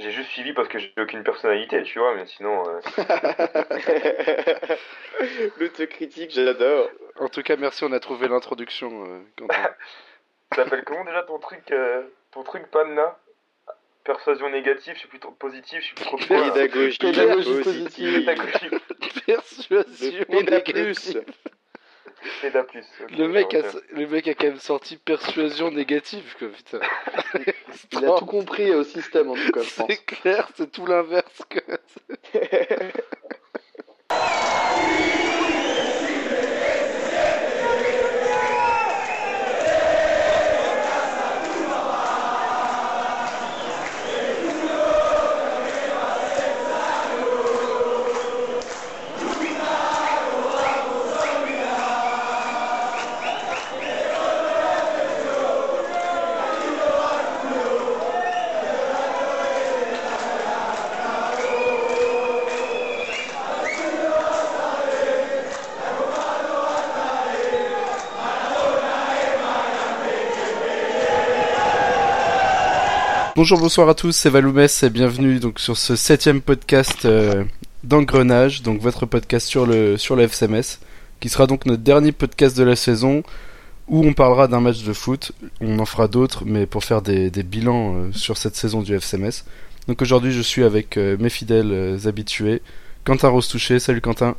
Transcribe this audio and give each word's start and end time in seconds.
J'ai 0.00 0.12
juste 0.12 0.30
suivi 0.30 0.54
parce 0.54 0.68
que 0.68 0.78
j'ai 0.78 0.94
aucune 0.98 1.22
personnalité, 1.22 1.82
tu 1.82 1.98
vois, 1.98 2.14
mais 2.14 2.24
sinon. 2.24 2.64
Euh... 2.66 2.80
L'autocritique, 5.58 6.30
j'adore. 6.30 6.88
En 7.18 7.28
tout 7.28 7.42
cas, 7.42 7.56
merci, 7.56 7.84
on 7.84 7.92
a 7.92 8.00
trouvé 8.00 8.28
l'introduction, 8.28 9.04
euh, 9.04 9.20
Quentin. 9.36 9.68
T'appelles 10.56 10.84
comment 10.84 11.04
déjà 11.04 11.22
ton 11.22 11.38
truc, 11.38 11.60
euh, 11.70 12.02
ton 12.32 12.42
truc 12.42 12.70
panna? 12.70 13.18
Persuasion 14.02 14.48
négative, 14.48 14.94
je 14.94 15.00
suis 15.00 15.08
plutôt 15.08 15.32
positif, 15.32 15.80
je 15.80 15.84
suis 15.84 15.94
plus 15.94 16.06
trop 16.06 16.16
Pédagogie, 16.16 16.96
Pédagogie 16.98 17.60
positive. 17.62 18.24
Pédagogie. 18.24 18.70
Persuasion 19.26 20.24
négative. 20.30 21.24
Le 23.16 23.28
mec, 23.28 23.54
a, 23.54 23.62
le 23.92 24.06
mec 24.06 24.28
a 24.28 24.34
quand 24.34 24.46
même 24.46 24.58
sorti 24.58 24.96
persuasion 24.96 25.70
négative, 25.70 26.34
quoi, 26.38 26.48
putain. 26.48 26.80
Il 27.92 28.04
a 28.04 28.18
tout 28.18 28.26
compris 28.26 28.74
au 28.74 28.84
système 28.84 29.30
en 29.30 29.34
tout 29.34 29.52
cas, 29.52 29.62
je 29.62 29.74
pense. 29.74 29.86
C'est 29.88 30.04
clair, 30.04 30.48
c'est 30.54 30.70
tout 30.70 30.86
l'inverse, 30.86 31.42
quoi. 31.50 31.78
Bonjour, 73.36 73.60
bonsoir 73.60 73.88
à 73.88 73.94
tous, 73.94 74.12
c'est 74.12 74.28
Valoumès 74.28 74.82
et 74.82 74.90
bienvenue 74.90 75.38
donc 75.38 75.60
sur 75.60 75.76
ce 75.76 75.94
septième 75.94 76.40
podcast 76.40 77.04
euh, 77.04 77.44
d'Engrenage, 77.84 78.62
donc 78.62 78.80
votre 78.80 79.06
podcast 79.06 79.46
sur 79.46 79.66
le 79.66 79.96
sur 79.96 80.16
le 80.16 80.24
FCMS, 80.24 80.80
qui 81.20 81.28
sera 81.28 81.46
donc 81.46 81.64
notre 81.64 81.82
dernier 81.82 82.10
podcast 82.12 82.56
de 82.56 82.64
la 82.64 82.74
saison 82.74 83.22
où 83.88 84.04
on 84.04 84.14
parlera 84.14 84.48
d'un 84.48 84.60
match 84.60 84.82
de 84.82 84.92
foot. 84.92 85.32
On 85.60 85.78
en 85.78 85.84
fera 85.84 86.08
d'autres, 86.08 86.44
mais 86.44 86.66
pour 86.66 86.84
faire 86.84 87.02
des, 87.02 87.30
des 87.30 87.42
bilans 87.42 87.94
euh, 87.94 88.12
sur 88.12 88.36
cette 88.36 88.56
saison 88.56 88.82
du 88.82 88.94
FCMS. 88.94 89.44
Donc 89.86 90.02
aujourd'hui, 90.02 90.32
je 90.32 90.42
suis 90.42 90.64
avec 90.64 90.96
euh, 90.96 91.16
mes 91.18 91.30
fidèles 91.30 91.72
euh, 91.72 91.98
habitués, 92.06 92.62
Quentin 93.04 93.28
Rostouché. 93.28 93.78
Salut 93.78 94.00
Quentin. 94.00 94.36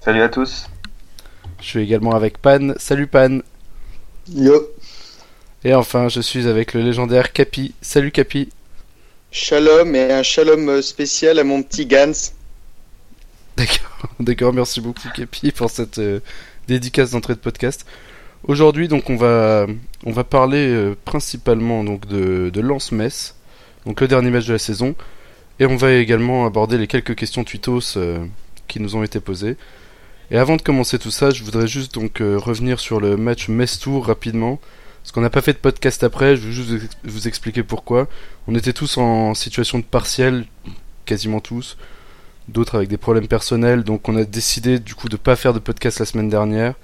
Salut 0.00 0.22
à 0.22 0.28
tous. 0.28 0.68
Je 1.60 1.66
suis 1.66 1.80
également 1.80 2.12
avec 2.12 2.38
Pan. 2.38 2.74
Salut 2.76 3.06
Pan. 3.06 3.40
Yo. 4.28 4.54
Et 5.66 5.74
enfin, 5.74 6.08
je 6.08 6.20
suis 6.20 6.46
avec 6.46 6.74
le 6.74 6.80
légendaire 6.80 7.32
Capi. 7.32 7.74
Salut 7.80 8.12
Capi. 8.12 8.50
Shalom 9.32 9.96
et 9.96 10.12
un 10.12 10.22
shalom 10.22 10.80
spécial 10.80 11.40
à 11.40 11.42
mon 11.42 11.60
petit 11.64 11.86
Gans. 11.86 12.12
D'accord, 13.56 14.10
d'accord, 14.20 14.52
merci 14.52 14.80
beaucoup 14.80 15.08
Kepi 15.12 15.50
pour 15.50 15.68
cette 15.68 15.98
euh, 15.98 16.20
dédicace 16.68 17.10
d'entrée 17.10 17.34
de 17.34 17.40
podcast. 17.40 17.84
Aujourd'hui, 18.44 18.86
donc, 18.86 19.10
on 19.10 19.16
va, 19.16 19.66
on 20.04 20.12
va 20.12 20.22
parler 20.22 20.68
euh, 20.68 20.94
principalement 21.04 21.82
donc 21.82 22.06
de, 22.06 22.48
de 22.48 22.60
Lens-Metz, 22.60 23.34
donc 23.86 24.00
le 24.00 24.06
dernier 24.06 24.30
match 24.30 24.46
de 24.46 24.52
la 24.52 24.60
saison, 24.60 24.94
et 25.58 25.66
on 25.66 25.74
va 25.74 25.94
également 25.94 26.46
aborder 26.46 26.78
les 26.78 26.86
quelques 26.86 27.16
questions 27.16 27.42
tweetos 27.42 27.96
euh, 27.96 28.24
qui 28.68 28.78
nous 28.78 28.94
ont 28.94 29.02
été 29.02 29.18
posées. 29.18 29.56
Et 30.30 30.38
avant 30.38 30.58
de 30.58 30.62
commencer 30.62 31.00
tout 31.00 31.10
ça, 31.10 31.30
je 31.30 31.42
voudrais 31.42 31.66
juste 31.66 31.92
donc 31.92 32.20
euh, 32.20 32.38
revenir 32.38 32.78
sur 32.78 33.00
le 33.00 33.16
match 33.16 33.48
Metz-Tours 33.48 34.06
rapidement, 34.06 34.60
parce 35.06 35.12
qu'on 35.12 35.20
n'a 35.20 35.30
pas 35.30 35.40
fait 35.40 35.52
de 35.52 35.58
podcast 35.58 36.02
après. 36.02 36.34
Je 36.34 36.48
vais 36.48 36.52
juste 36.52 36.68
vous, 36.68 36.84
ex- 36.84 36.96
vous 37.04 37.28
expliquer 37.28 37.62
pourquoi. 37.62 38.08
On 38.48 38.56
était 38.56 38.72
tous 38.72 38.98
en 38.98 39.34
situation 39.34 39.78
de 39.78 39.84
partiel, 39.84 40.46
quasiment 41.04 41.38
tous 41.38 41.76
d'autres 42.48 42.74
avec 42.74 42.88
des 42.88 42.96
problèmes 42.96 43.28
personnels. 43.28 43.84
Donc 43.84 44.08
on 44.08 44.16
a 44.16 44.24
décidé 44.24 44.80
du 44.80 44.96
coup 44.96 45.08
de 45.08 45.16
pas 45.16 45.36
faire 45.36 45.52
de 45.54 45.60
podcast 45.60 46.00
la 46.00 46.06
semaine 46.06 46.28
dernière. 46.28 46.74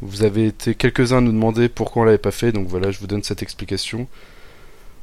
Vous 0.00 0.22
avez 0.22 0.46
été 0.46 0.74
quelques-uns 0.74 1.18
à 1.18 1.20
nous 1.20 1.32
demander 1.32 1.68
pourquoi 1.68 2.02
on 2.02 2.04
l'avait 2.06 2.16
pas 2.16 2.30
fait, 2.30 2.52
donc 2.52 2.68
voilà, 2.68 2.90
je 2.90 2.98
vous 3.00 3.06
donne 3.06 3.22
cette 3.22 3.42
explication. 3.42 4.06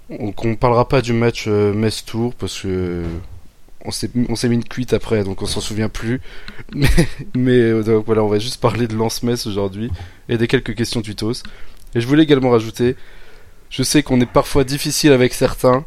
Donc 0.09 0.43
on 0.43 0.55
parlera 0.55 0.87
pas 0.87 1.01
du 1.03 1.13
match 1.13 1.45
euh, 1.47 1.71
Metz-Tours 1.73 2.33
parce 2.33 2.61
que 2.61 3.03
on 3.83 3.91
s'est 3.91 4.09
mis 4.15 4.55
une 4.55 4.63
cuite 4.63 4.93
après, 4.93 5.23
donc 5.23 5.43
on 5.43 5.45
s'en 5.45 5.61
souvient 5.61 5.89
plus. 5.89 6.19
Mais, 6.73 6.87
mais 7.35 7.51
euh, 7.59 7.83
donc 7.83 8.05
voilà, 8.07 8.23
on 8.23 8.27
va 8.27 8.39
juste 8.39 8.59
parler 8.59 8.87
de 8.87 8.95
Lance-Metz 8.95 9.45
aujourd'hui 9.45 9.91
et 10.29 10.37
des 10.39 10.47
quelques 10.47 10.73
questions 10.75 11.01
tutos. 11.03 11.43
Et 11.95 12.01
je 12.01 12.07
voulais 12.07 12.23
également 12.23 12.51
rajouter, 12.51 12.95
je 13.69 13.81
sais 13.81 14.03
qu'on 14.03 14.19
est 14.19 14.29
parfois 14.29 14.63
difficile 14.63 15.13
avec 15.13 15.33
certains, 15.33 15.85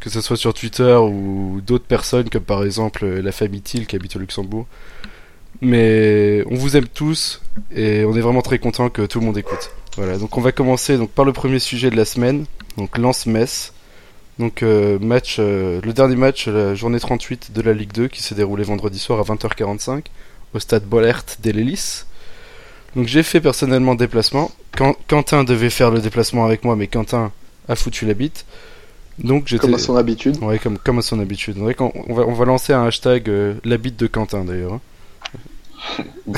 que 0.00 0.08
ce 0.08 0.20
soit 0.20 0.36
sur 0.36 0.54
Twitter 0.54 0.94
ou 0.94 1.60
d'autres 1.60 1.86
personnes, 1.86 2.30
comme 2.30 2.44
par 2.44 2.64
exemple 2.64 3.04
euh, 3.04 3.20
la 3.20 3.32
famille 3.32 3.60
Thiel 3.60 3.86
qui 3.86 3.96
habite 3.96 4.14
au 4.16 4.20
Luxembourg. 4.20 4.66
Mais 5.60 6.44
on 6.50 6.54
vous 6.54 6.76
aime 6.76 6.88
tous 6.88 7.42
et 7.74 8.04
on 8.04 8.14
est 8.16 8.20
vraiment 8.20 8.42
très 8.42 8.58
content 8.58 8.90
que 8.90 9.02
tout 9.02 9.20
le 9.20 9.26
monde 9.26 9.38
écoute. 9.38 9.70
Voilà, 9.96 10.18
donc 10.18 10.36
on 10.36 10.40
va 10.40 10.52
commencer 10.52 10.98
donc 10.98 11.10
par 11.10 11.24
le 11.24 11.32
premier 11.32 11.58
sujet 11.58 11.90
de 11.90 11.96
la 11.96 12.04
semaine, 12.04 12.46
donc 12.76 12.98
Lens-Metz. 12.98 13.72
Donc 14.38 14.62
euh, 14.62 14.98
match, 14.98 15.36
euh, 15.38 15.80
le 15.82 15.92
dernier 15.92 16.16
match, 16.16 16.48
la 16.48 16.74
journée 16.74 16.98
38 16.98 17.52
de 17.52 17.62
la 17.62 17.72
Ligue 17.72 17.92
2 17.92 18.08
qui 18.08 18.22
s'est 18.22 18.34
déroulé 18.34 18.64
vendredi 18.64 18.98
soir 18.98 19.20
à 19.20 19.22
20h45 19.22 20.04
au 20.54 20.58
stade 20.58 20.84
Bollert 20.84 21.24
d'Elelis. 21.40 22.04
Donc 22.96 23.06
j'ai 23.06 23.22
fait 23.22 23.40
personnellement 23.40 23.92
le 23.92 23.98
déplacement. 23.98 24.50
Quand, 24.76 24.94
Quentin 25.08 25.44
devait 25.44 25.70
faire 25.70 25.90
le 25.90 26.00
déplacement 26.00 26.44
avec 26.44 26.64
moi, 26.64 26.76
mais 26.76 26.86
Quentin 26.86 27.32
a 27.68 27.76
foutu 27.76 28.06
la 28.06 28.14
bite. 28.14 28.44
Donc 29.18 29.46
j'étais 29.46 29.66
Comme 29.66 29.74
à 29.74 29.78
son 29.78 29.96
habitude. 29.96 30.36
Ouais, 30.42 30.58
comme, 30.58 30.78
comme 30.78 30.98
à 30.98 31.02
son 31.02 31.20
habitude. 31.20 31.56
On, 31.58 32.14
va, 32.14 32.22
on 32.26 32.32
va 32.32 32.44
lancer 32.44 32.72
un 32.72 32.86
hashtag 32.86 33.28
euh, 33.28 33.54
la 33.64 33.76
bite 33.76 33.96
de 33.96 34.06
Quentin 34.06 34.44
d'ailleurs. 34.44 34.74
hein. 34.74 34.80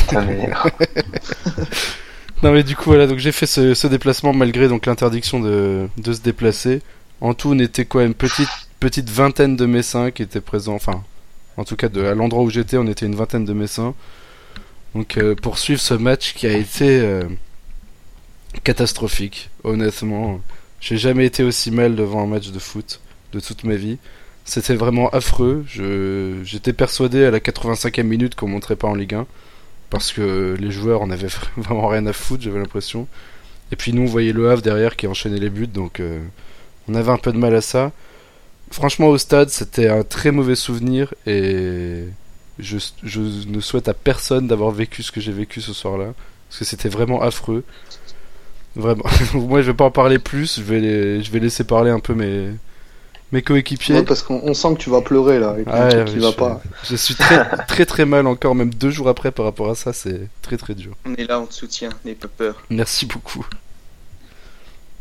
Non 2.43 2.53
mais 2.53 2.63
du 2.63 2.77
coup 2.77 2.85
voilà, 2.87 3.07
donc 3.07 3.19
j'ai 3.19 3.33
fait 3.33 3.47
ce, 3.47 3.73
ce 3.73 3.87
déplacement 3.87 4.35
malgré 4.35 4.69
donc 4.69 4.85
l'interdiction 4.87 5.41
de, 5.41 5.89
de 5.97 6.13
se 6.13 6.21
déplacer. 6.21 6.83
En 7.23 7.33
tout, 7.33 7.51
on 7.55 7.59
était 7.59 7.87
quoi 7.87 8.05
une 8.05 8.13
petite 8.15 8.49
petite 8.79 9.09
vingtaine 9.09 9.57
de 9.57 9.65
Messins 9.65 10.11
qui 10.11 10.23
étaient 10.23 10.43
présents. 10.43 10.75
Enfin, 10.75 11.03
en 11.57 11.65
tout 11.65 11.77
cas 11.77 11.89
de, 11.89 12.05
à 12.05 12.15
l'endroit 12.15 12.43
où 12.43 12.51
j'étais, 12.51 12.77
on 12.77 12.87
était 12.87 13.07
une 13.07 13.15
vingtaine 13.15 13.47
de 13.47 13.53
Messins. 13.55 13.95
Donc 14.97 15.19
euh, 15.19 15.35
pour 15.35 15.59
suivre 15.59 15.81
ce 15.81 15.93
match 15.93 16.33
qui 16.33 16.47
a 16.47 16.57
été 16.57 17.01
euh, 17.01 17.25
catastrophique, 18.65 19.51
honnêtement. 19.63 20.41
J'ai 20.81 20.97
jamais 20.97 21.27
été 21.27 21.43
aussi 21.43 21.71
mal 21.71 21.97
devant 21.97 22.23
un 22.23 22.27
match 22.27 22.51
de 22.51 22.59
foot 22.59 23.01
de 23.35 23.41
toute 23.41 23.65
ma 23.65 23.75
vie. 23.75 23.99
C'était 24.47 24.75
vraiment 24.75 25.11
affreux. 25.11 25.67
J'étais 26.45 26.73
persuadé 26.73 27.27
à 27.27 27.31
la 27.31 27.41
85e 27.41 28.05
minute 28.05 28.37
qu'on 28.37 28.49
montrait 28.49 28.77
pas 28.77 28.89
en 28.89 28.95
Ligue 28.95 29.17
1 29.17 29.27
parce 29.91 30.13
que 30.15 30.57
les 30.59 30.71
joueurs 30.71 31.03
en 31.03 31.11
avaient 31.11 31.29
vraiment 31.59 31.89
rien 31.89 32.07
à 32.07 32.15
foutre, 32.15 32.43
j'avais 32.43 32.59
l'impression. 32.59 33.07
Et 33.73 33.77
puis 33.77 33.93
nous, 33.93 34.03
on 34.03 34.07
voyait 34.07 34.33
le 34.33 34.51
Havre 34.51 34.63
derrière 34.63 34.97
qui 34.97 35.07
enchaînait 35.07 35.39
les 35.39 35.51
buts, 35.51 35.67
donc 35.67 36.01
euh, 36.01 36.21
on 36.89 36.95
avait 36.95 37.13
un 37.13 37.19
peu 37.19 37.33
de 37.33 37.39
mal 37.39 37.55
à 37.55 37.61
ça. 37.61 37.93
Franchement, 38.71 39.09
au 39.09 39.19
stade, 39.19 39.51
c'était 39.51 39.91
un 39.91 40.05
très 40.05 40.31
mauvais 40.31 40.57
souvenir 40.57 41.13
et 41.27 42.05
je, 42.59 42.79
je 43.03 43.21
ne 43.21 43.61
souhaite 43.61 43.89
à 43.89 43.95
personne 43.95 44.47
d'avoir 44.49 44.71
vécu 44.71 45.03
ce 45.03 45.13
que 45.13 45.21
j'ai 45.21 45.33
vécu 45.33 45.61
ce 45.61 45.73
soir-là, 45.73 46.15
parce 46.49 46.59
que 46.61 46.65
c'était 46.65 46.89
vraiment 46.89 47.23
affreux. 47.23 47.65
Vraiment. 48.75 49.05
Moi, 49.35 49.63
je 49.63 49.71
vais 49.71 49.77
pas 49.77 49.85
en 49.87 49.91
parler 49.91 50.19
plus, 50.19 50.57
je 50.59 50.63
vais, 50.63 50.81
les- 50.81 51.23
je 51.23 51.31
vais 51.31 51.41
laisser 51.41 51.65
parler 51.65 51.91
un 51.91 52.01
peu 52.01 52.15
mes, 52.15 52.51
mes 53.33 53.43
coéquipiers. 53.43 53.95
Ouais, 53.97 54.03
parce 54.05 54.23
qu'on 54.23 54.41
on 54.45 54.55
sent 54.55 54.75
que 54.75 54.79
tu 54.81 54.91
vas 54.91 55.01
pleurer 55.03 55.39
là, 55.39 55.57
Ah 55.67 55.89
ouais, 55.89 56.05
qui 56.05 56.15
je, 56.17 56.21
va 56.21 56.33
pas. 56.33 56.63
je 56.85 56.97
suis 56.97 57.15
très 57.15 57.45
très 57.69 57.87
très 57.87 58.05
mal 58.05 58.27
encore, 58.27 58.55
même 58.55 58.73
deux 58.75 58.91
jours 58.91 59.09
après 59.09 59.33
par 59.33 59.45
rapport 59.47 59.71
à 59.71 59.75
ça, 59.75 59.93
c'est 59.93 60.29
très 60.43 60.57
très 60.59 60.75
dur. 60.75 60.93
On 61.07 61.15
est 61.15 61.25
là, 61.27 61.41
on 61.41 61.47
te 61.47 61.55
soutient, 61.55 61.91
n'aie 62.05 62.15
pas 62.15 62.29
peur. 62.29 62.63
Merci 62.71 63.07
beaucoup. 63.07 63.47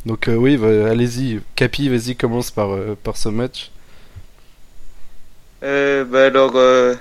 Donc 0.05 0.27
euh, 0.27 0.35
oui, 0.35 0.55
bah, 0.57 0.89
allez-y, 0.89 1.41
Capi, 1.55 1.89
vas-y, 1.89 2.15
commence 2.15 2.51
par, 2.51 2.71
euh, 2.73 2.95
par 3.03 3.17
ce 3.17 3.27
match. 3.29 3.71
Euh, 5.63 6.05
bah 6.05 6.25
alors, 6.27 6.53
euh, 6.55 6.95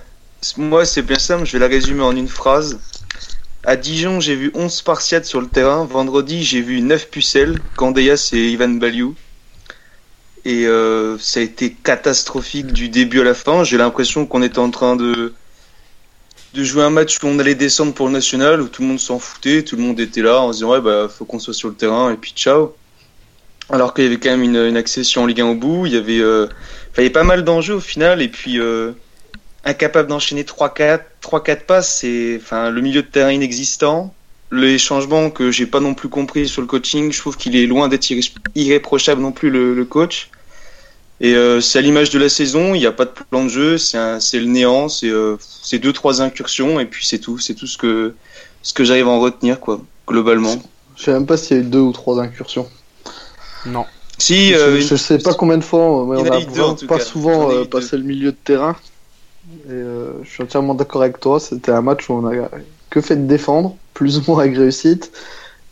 moi 0.57 0.85
c'est 0.85 1.03
bien 1.03 1.19
simple, 1.19 1.45
je 1.47 1.53
vais 1.53 1.59
la 1.59 1.69
résumer 1.69 2.03
en 2.03 2.17
une 2.17 2.29
phrase. 2.29 2.79
À 3.65 3.77
Dijon, 3.77 4.21
j'ai 4.21 4.37
vu 4.37 4.51
11 4.55 4.71
Spartiates 4.71 5.25
sur 5.25 5.41
le 5.41 5.49
terrain. 5.49 5.87
Vendredi, 5.87 6.45
j'ai 6.45 6.61
vu 6.61 6.83
9 6.83 7.09
pucelles, 7.09 7.59
Candeias 7.77 8.31
et 8.35 8.51
Ivan 8.51 8.69
Baliou. 8.69 9.15
Et 10.45 10.67
euh, 10.67 11.17
ça 11.19 11.41
a 11.41 11.43
été 11.43 11.73
catastrophique 11.73 12.73
du 12.73 12.91
début 12.91 13.21
à 13.21 13.25
la 13.25 13.33
fin. 13.33 13.65
J'ai 13.65 13.79
l'impression 13.79 14.27
qu'on 14.27 14.43
était 14.43 14.59
en 14.59 14.71
train 14.71 14.97
de, 14.97 15.33
de 16.53 16.63
jouer 16.63 16.83
un 16.83 16.91
match 16.91 17.17
où 17.23 17.27
on 17.27 17.39
allait 17.39 17.55
descendre 17.55 17.95
pour 17.95 18.07
le 18.07 18.13
national, 18.13 18.61
où 18.61 18.69
tout 18.69 18.83
le 18.83 18.89
monde 18.89 19.01
s'en 19.01 19.19
foutait, 19.19 19.63
tout 19.63 19.77
le 19.77 19.83
monde 19.83 19.99
était 19.99 20.21
là 20.21 20.41
en 20.41 20.53
se 20.53 20.59
disant 20.59 20.73
ouais 20.73 20.81
bah 20.83 21.09
faut 21.09 21.25
qu'on 21.25 21.39
soit 21.39 21.55
sur 21.55 21.69
le 21.69 21.75
terrain 21.75 22.13
et 22.13 22.17
puis 22.17 22.33
ciao. 22.37 22.75
Alors 23.71 23.95
qu'il 23.95 24.05
y 24.05 24.07
avait 24.07 24.19
quand 24.19 24.31
même 24.31 24.43
une, 24.43 24.77
accession 24.77 25.23
en 25.23 25.27
Ligue 25.27 25.41
1 25.41 25.47
au 25.47 25.55
bout, 25.55 25.87
il 25.87 25.95
y 25.95 25.97
avait, 25.97 26.21
euh, 26.21 26.47
il 26.95 26.99
y 26.99 27.01
avait 27.01 27.11
pas 27.11 27.25
mal 27.25 27.45
d'enjeux 27.45 27.75
au 27.75 27.81
final, 27.81 28.21
et 28.21 28.29
puis 28.29 28.61
euh, 28.61 28.93
incapable 29.65 30.09
d'enchaîner 30.09 30.43
3-4 30.45 31.01
3-4 31.23 31.61
passes, 31.67 31.97
c'est 32.01 32.39
enfin, 32.41 32.71
le 32.71 32.81
milieu 32.81 33.03
de 33.03 33.07
terrain 33.09 33.33
inexistant. 33.33 34.15
Les 34.53 34.79
changements 34.79 35.31
que 35.31 35.51
j'ai 35.51 35.67
pas 35.67 35.81
non 35.81 35.95
plus 35.95 36.09
compris 36.09 36.47
sur 36.49 36.61
le 36.61 36.69
coaching, 36.69 37.13
je 37.13 37.19
trouve 37.19 37.37
qu'il 37.37 37.57
est 37.57 37.67
loin 37.67 37.89
d'être 37.89 38.09
irré- 38.11 38.31
irréprochable 38.55 39.21
non 39.23 39.33
plus 39.33 39.51
le, 39.51 39.75
le 39.75 39.85
coach. 39.85 40.31
Et 41.21 41.35
euh, 41.35 41.61
c'est 41.61 41.79
à 41.79 41.83
l'image 41.83 42.11
de 42.11 42.19
la 42.19 42.29
saison, 42.29 42.75
il 42.75 42.81
n'y 42.81 42.87
a 42.87 42.93
pas 42.93 43.05
de 43.05 43.11
plan 43.31 43.45
de 43.45 43.49
jeu, 43.49 43.79
c'est 43.79 43.97
un- 43.99 44.21
c'est 44.21 44.39
le 44.41 44.47
néant, 44.47 44.89
c'est 44.89 45.09
euh, 45.09 45.37
c'est 45.63 45.79
deux 45.79 45.93
trois 45.93 46.21
incursions 46.23 46.81
et 46.81 46.87
puis 46.87 47.07
c'est 47.07 47.19
tout, 47.19 47.39
c'est 47.39 47.55
tout 47.55 47.67
ce 47.67 47.79
que 47.79 48.15
ce 48.63 48.73
que 48.75 48.85
j'arrive 48.85 49.07
à 49.07 49.11
en 49.11 49.21
retenir 49.21 49.61
quoi, 49.61 49.81
globalement. 50.09 50.57
Je 50.97 51.05
sais 51.05 51.13
même 51.13 51.27
pas 51.27 51.37
s'il 51.37 51.57
y 51.57 51.61
a 51.61 51.63
eu 51.63 51.67
deux 51.67 51.81
ou 51.81 51.93
trois 51.93 52.21
incursions. 52.21 52.69
Non. 53.67 53.87
Si 54.19 54.51
je, 54.51 54.59
euh, 54.59 54.81
je 54.81 54.95
sais 54.97 55.19
pas 55.19 55.35
combien 55.35 55.59
de 55.59 55.65
fois, 55.65 56.07
mais 56.09 56.17
on 56.21 56.25
a 56.31 56.37
a 56.37 56.41
deux, 56.41 56.87
pas 56.87 56.99
cas. 56.99 57.05
souvent 57.05 57.51
euh, 57.51 57.65
passé 57.65 57.97
le 57.97 58.05
milieu 58.05 58.31
de 58.33 58.37
terrain. 58.37 58.77
Et 59.67 59.73
euh, 59.73 60.23
je 60.23 60.31
suis 60.31 60.43
entièrement 60.43 60.75
d'accord 60.75 61.03
avec 61.03 61.21
toi. 61.21 61.41
C'était 61.41 61.73
un 61.73 61.83
match 61.83 62.09
où 62.09 62.15
on 62.15 62.27
a 62.27 62.49
que 62.91 63.01
fait 63.01 63.17
de 63.17 63.27
défendre, 63.27 63.77
plus 63.95 64.19
ou 64.19 64.23
moins 64.29 64.41
avec 64.41 64.57
réussite, 64.57 65.11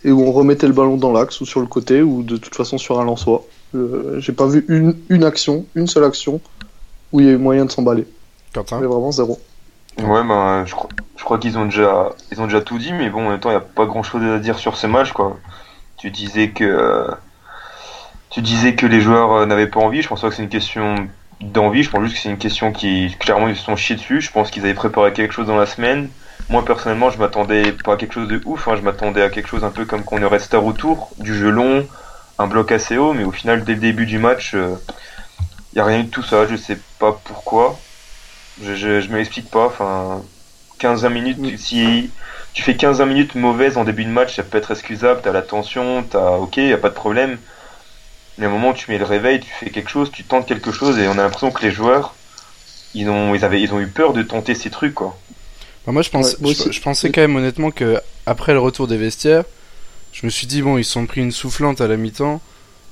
et 0.05 0.11
où 0.11 0.23
on 0.23 0.33
remettait 0.33 0.67
le 0.67 0.73
ballon 0.73 0.97
dans 0.97 1.12
l'axe 1.12 1.41
ou 1.41 1.47
sur 1.47 1.61
le 1.61 1.67
côté 1.67 2.03
ou 2.03 2.23
de 2.23 2.37
toute 2.37 2.55
façon 2.55 2.79
sur 2.79 3.00
un 3.00 3.05
lançois. 3.05 3.44
Euh, 3.75 4.19
J'ai 4.19 4.33
pas 4.33 4.47
vu 4.47 4.65
une, 4.69 4.97
une 5.09 5.25
action, 5.25 5.67
une 5.75 5.87
seule 5.87 6.05
action 6.05 6.41
où 7.12 7.21
il 7.21 7.27
y 7.27 7.29
a 7.29 7.33
eu 7.33 7.39
moyen 7.39 7.65
de 7.65 7.71
s'emballer. 7.71 8.06
Quentin 8.55 8.81
Mais 8.81 8.87
vraiment 8.87 9.12
zéro. 9.12 9.39
Ouais, 9.99 10.25
ben, 10.25 10.65
je 10.67 10.75
crois, 10.75 10.88
je 11.17 11.25
crois 11.25 11.38
qu'ils 11.38 11.59
ont 11.59 11.67
déjà, 11.67 12.11
ils 12.31 12.41
ont 12.41 12.47
déjà 12.47 12.62
tout 12.62 12.79
dit, 12.79 12.93
mais 12.93 13.11
bon, 13.11 13.27
en 13.27 13.31
même 13.31 13.41
temps, 13.41 13.50
il 13.50 13.55
n'y 13.55 13.59
a 13.59 13.61
pas 13.61 13.85
grand 13.85 14.03
chose 14.03 14.23
à 14.23 14.38
dire 14.38 14.59
sur 14.59 14.77
ce 14.77 14.87
match, 14.87 15.12
quoi. 15.12 15.37
Tu 15.99 16.11
disais 16.11 16.50
que, 16.50 17.06
tu 18.31 18.41
disais 18.41 18.75
que 18.75 18.87
les 18.87 19.00
joueurs 19.00 19.33
euh, 19.33 19.47
n'avaient 19.47 19.67
pas 19.69 19.81
envie. 19.81 20.03
Je 20.03 20.09
pense 20.09 20.23
pas 20.23 20.31
que 20.31 20.35
c'est 20.35 20.43
une 20.43 20.49
question 20.49 21.09
d'envie. 21.43 21.83
Je 21.83 21.91
pense 21.91 22.03
juste 22.05 22.17
que 22.17 22.21
c'est 22.23 22.31
une 22.31 22.39
question 22.39 22.73
qui, 22.73 23.15
clairement, 23.19 23.49
ils 23.49 23.56
se 23.56 23.65
sont 23.65 23.77
chiés 23.77 23.97
dessus. 23.97 24.21
Je 24.21 24.31
pense 24.31 24.50
qu'ils 24.50 24.62
avaient 24.65 24.75
préparé 24.75 25.12
quelque 25.12 25.33
chose 25.35 25.47
dans 25.47 25.56
la 25.56 25.67
semaine. 25.67 26.09
Moi, 26.49 26.65
personnellement, 26.65 27.11
je 27.11 27.19
m'attendais 27.19 27.73
pas 27.73 27.94
à 27.94 27.97
quelque 27.97 28.15
chose 28.15 28.29
de 28.29 28.41
ouf. 28.44 28.69
hein. 28.69 28.77
Je 28.77 28.83
m'attendais 28.83 29.23
à 29.23 29.31
quelque 29.31 29.49
chose 29.49 29.65
un 29.65 29.71
peu 29.71 29.85
comme 29.85 30.05
qu'on 30.05 30.23
aurait 30.23 30.39
star 30.39 30.65
autour, 30.65 31.11
du 31.19 31.35
jeu 31.35 31.50
long, 31.50 31.87
un 32.39 32.47
bloc 32.47 32.73
assez 32.73 32.97
haut, 32.99 33.12
mais 33.12 33.25
au 33.25 33.33
final, 33.33 33.65
dès 33.65 33.75
le 33.75 33.81
début 33.81 34.06
du 34.06 34.19
match, 34.19 34.55
il 34.55 34.77
n'y 35.75 35.81
a 35.81 35.85
rien 35.85 36.00
eu 36.00 36.05
de 36.05 36.11
tout 36.11 36.23
ça. 36.23 36.47
Je 36.47 36.56
sais 36.56 36.79
pas 36.99 37.19
pourquoi. 37.25 37.79
Je, 38.62 38.75
je, 38.75 39.00
je 39.00 39.09
m'explique 39.11 39.50
pas. 39.50 39.67
Enfin, 39.67 40.23
15-20 40.79 41.09
minutes, 41.11 41.59
si 41.59 42.11
tu 42.53 42.62
fais 42.62 42.75
15-20 42.75 43.06
minutes 43.06 43.35
mauvaises 43.35 43.77
en 43.79 43.85
début 43.85 44.05
de 44.05 44.11
match, 44.11 44.37
ça 44.37 44.43
peut 44.43 44.59
être 44.59 44.71
excusable. 44.73 45.21
T'as 45.23 45.33
la 45.33 45.43
tension, 45.43 46.03
t'as 46.03 46.33
ok, 46.37 46.56
y 46.59 46.73
a 46.73 46.79
pas 46.79 46.88
de 46.91 46.95
problème. 46.95 47.38
Mais 48.38 48.46
à 48.46 48.49
un 48.49 48.52
moment, 48.52 48.70
où 48.70 48.75
tu 48.75 48.90
mets 48.90 48.99
le 48.99 49.05
réveil, 49.05 49.40
tu 49.40 49.50
fais 49.50 49.70
quelque 49.70 49.90
chose, 49.90 50.11
tu 50.11 50.25
tentes 50.25 50.46
quelque 50.46 50.73
chose, 50.73 50.99
et 50.99 51.06
on 51.08 51.12
a 51.12 51.17
l'impression 51.17 51.50
que 51.50 51.62
les 51.62 51.70
joueurs, 51.70 52.14
ils 52.94 53.08
ont, 53.08 53.34
ils 53.34 53.44
avaient, 53.44 53.61
ils 53.61 53.73
ont 53.75 53.81
eu 53.81 53.87
peur 53.88 54.12
de 54.12 54.23
tenter 54.23 54.55
ces 54.55 54.70
trucs, 54.70 54.94
quoi. 54.94 55.19
Bah, 55.87 55.93
moi, 55.93 56.02
je, 56.02 56.11
pense, 56.11 56.32
Ouais, 56.34 56.38
moi 56.40 56.52
je, 56.70 56.81
pensais 56.81 57.11
quand 57.11 57.20
même 57.20 57.37
honnêtement 57.37 57.70
que 57.70 58.00
après 58.26 58.52
le 58.52 58.61
retour 58.61 58.87
des 58.87 58.96
vestiaires, 58.96 59.44
je 60.12 60.26
me 60.26 60.31
suis 60.31 60.46
dit 60.46 60.62
bon, 60.62 60.79
ils 60.79 60.84
se 60.84 60.93
sont 60.93 61.06
pris 61.06 61.20
une 61.20 61.32
soufflante 61.32 61.81
à 61.81 61.88
la 61.88 61.96
mi-temps, 61.96 62.40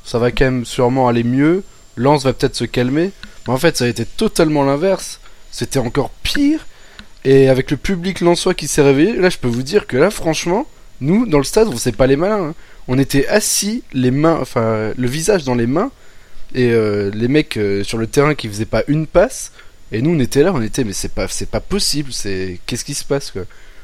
ça 0.05 0.19
va 0.19 0.31
quand 0.33 0.45
même 0.45 0.65
sûrement 0.65 1.09
aller 1.09 1.23
mieux. 1.23 1.63
Lance 1.97 2.25
va 2.25 2.33
peut-être 2.33 2.57
se 2.57 2.65
calmer, 2.65 3.13
mais 3.47 3.53
en 3.53 3.59
fait, 3.59 3.77
ça 3.77 3.85
a 3.85 3.89
été 3.89 4.05
totalement 4.05 4.65
l'inverse. 4.65 5.21
C'était 5.51 5.79
encore 5.79 6.11
pire. 6.23 6.67
Et 7.25 7.49
avec 7.49 7.71
le 7.71 7.77
public 7.77 8.21
lensois 8.21 8.55
qui 8.55 8.67
s'est 8.67 8.81
réveillé, 8.83 9.15
là, 9.17 9.29
je 9.29 9.37
peux 9.37 9.49
vous 9.49 9.63
dire 9.63 9.87
que 9.87 9.97
là, 9.99 10.11
franchement, 10.11 10.67
nous, 11.01 11.27
dans 11.27 11.39
le 11.39 11.45
stade, 11.45 11.69
on 11.69 11.77
sait 11.77 11.93
pas 11.93 12.07
les 12.07 12.17
malins. 12.17 12.49
hein. 12.49 12.55
On 12.89 12.99
était 12.99 13.27
assis, 13.29 13.83
les 13.93 14.11
mains, 14.11 14.39
enfin, 14.41 14.93
le 14.97 15.07
visage 15.09 15.45
dans 15.45 15.55
les 15.55 15.67
mains, 15.67 15.91
et 16.55 16.73
euh, 16.73 17.11
les 17.15 17.29
mecs 17.29 17.57
euh, 17.57 17.85
sur 17.85 17.99
le 17.99 18.07
terrain 18.07 18.35
qui 18.35 18.49
faisaient 18.49 18.65
pas 18.65 18.83
une 18.89 19.07
passe. 19.07 19.53
Et 19.93 20.03
nous, 20.03 20.11
on 20.11 20.19
était 20.19 20.43
là, 20.43 20.53
on 20.55 20.63
était, 20.63 20.85
mais 20.85 20.93
c'est 20.93 21.13
pas, 21.13 21.29
c'est 21.29 21.49
pas 21.51 21.61
possible. 21.61 22.13
C'est, 22.13 22.59
qu'est-ce 22.67 22.85
qui 22.85 22.95
se 22.95 23.05
passe 23.05 23.31
quoi 23.31 23.43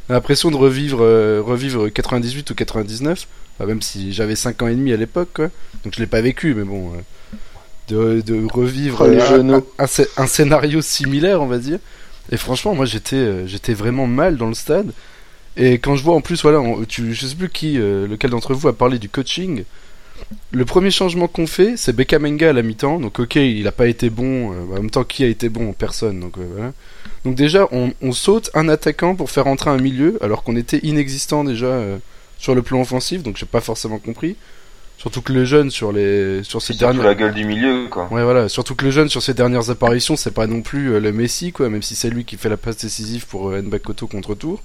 On 0.08 0.12
a 0.12 0.14
l'impression 0.16 0.50
de 0.50 0.56
revivre, 0.56 0.98
euh, 1.02 1.40
revivre 1.44 1.88
98 1.92 2.50
ou 2.50 2.54
99. 2.54 3.26
Enfin, 3.58 3.66
même 3.66 3.82
si 3.82 4.12
j'avais 4.12 4.36
5 4.36 4.62
ans 4.62 4.68
et 4.68 4.74
demi 4.74 4.92
à 4.92 4.96
l'époque, 4.96 5.30
quoi. 5.34 5.50
Donc 5.84 5.94
je 5.94 6.00
l'ai 6.00 6.06
pas 6.06 6.20
vécu, 6.20 6.54
mais 6.54 6.64
bon, 6.64 6.92
de, 7.88 8.20
de 8.20 8.46
revivre 8.52 8.98
Oh, 9.02 9.04
un, 9.52 9.62
un 9.78 9.86
scé- 9.86 10.08
un 10.16 10.26
scénario 10.26 10.80
similaire, 10.82 11.40
on 11.42 11.46
va 11.46 11.58
dire. 11.58 11.78
Et 12.32 12.36
franchement, 12.36 12.74
moi, 12.74 12.84
j'étais, 12.86 13.46
j'étais 13.46 13.72
vraiment 13.74 14.06
mal 14.08 14.36
dans 14.36 14.48
le 14.48 14.54
stade. 14.54 14.90
Et 15.56 15.74
quand 15.78 15.96
je 15.96 16.02
vois 16.04 16.14
en 16.14 16.20
plus, 16.20 16.42
voilà, 16.42 16.60
on- 16.60 16.84
tu, 16.84 17.14
je 17.14 17.26
sais 17.26 17.34
plus 17.34 17.48
qui, 17.48 17.78
euh, 17.78 18.06
lequel 18.06 18.30
d'entre 18.30 18.52
vous 18.54 18.68
a 18.68 18.76
parlé 18.76 18.98
du 18.98 19.08
coaching. 19.08 19.64
Le 20.52 20.64
premier 20.64 20.90
changement 20.90 21.28
qu'on 21.28 21.46
fait, 21.46 21.76
c'est 21.76 21.94
Bekamenga 21.94 22.50
à 22.50 22.52
la 22.52 22.62
mi-temps. 22.62 22.98
Donc 23.00 23.18
ok, 23.20 23.36
il 23.36 23.66
a 23.66 23.72
pas 23.72 23.86
été 23.86 24.10
bon. 24.10 24.52
euh, 24.52 24.72
en 24.72 24.74
même 24.74 24.90
temps, 24.90 25.04
qui 25.04 25.24
a 25.24 25.28
été 25.28 25.48
bon 25.48 25.72
Personne. 25.72 26.20
Donc 26.20 26.38
euh, 26.38 26.46
voilà. 26.54 26.72
Donc 27.24 27.34
déjà, 27.34 27.68
on, 27.72 27.92
on 28.02 28.12
saute 28.12 28.50
un 28.54 28.68
attaquant 28.68 29.14
pour 29.14 29.30
faire 29.30 29.46
entrer 29.46 29.70
un 29.70 29.78
milieu, 29.78 30.18
alors 30.22 30.42
qu'on 30.42 30.56
était 30.56 30.78
inexistant 30.82 31.42
déjà 31.44 31.80
sur 32.38 32.54
le 32.54 32.62
plan 32.62 32.80
offensif. 32.80 33.22
Donc 33.22 33.36
j'ai 33.36 33.46
pas 33.46 33.60
forcément 33.60 33.98
compris. 33.98 34.36
Surtout 34.98 35.20
que 35.20 35.32
le 35.32 35.44
jeune 35.44 35.70
sur 35.70 35.92
les 35.92 36.42
sur 36.42 36.62
ces 36.62 36.72
dernières 36.74 37.02
la 37.04 37.14
gueule 37.14 37.34
du 37.34 37.44
milieu, 37.44 37.86
quoi. 37.90 38.08
Ouais, 38.10 38.22
voilà. 38.24 38.48
Surtout 38.48 38.74
que 38.74 38.84
le 38.86 38.90
jeune, 38.90 39.08
sur 39.10 39.22
ses 39.22 39.34
dernières 39.34 39.68
apparitions, 39.70 40.16
c'est 40.16 40.30
pas 40.30 40.46
non 40.46 40.62
plus 40.62 40.98
le 40.98 41.12
Messi, 41.12 41.52
quoi, 41.52 41.68
même 41.68 41.82
si 41.82 41.94
c'est 41.94 42.08
lui 42.08 42.24
qui 42.24 42.36
fait 42.38 42.48
la 42.48 42.56
passe 42.56 42.78
décisive 42.78 43.26
pour 43.26 43.50
Nbakoto 43.52 44.06
contre 44.06 44.34
tour. 44.34 44.62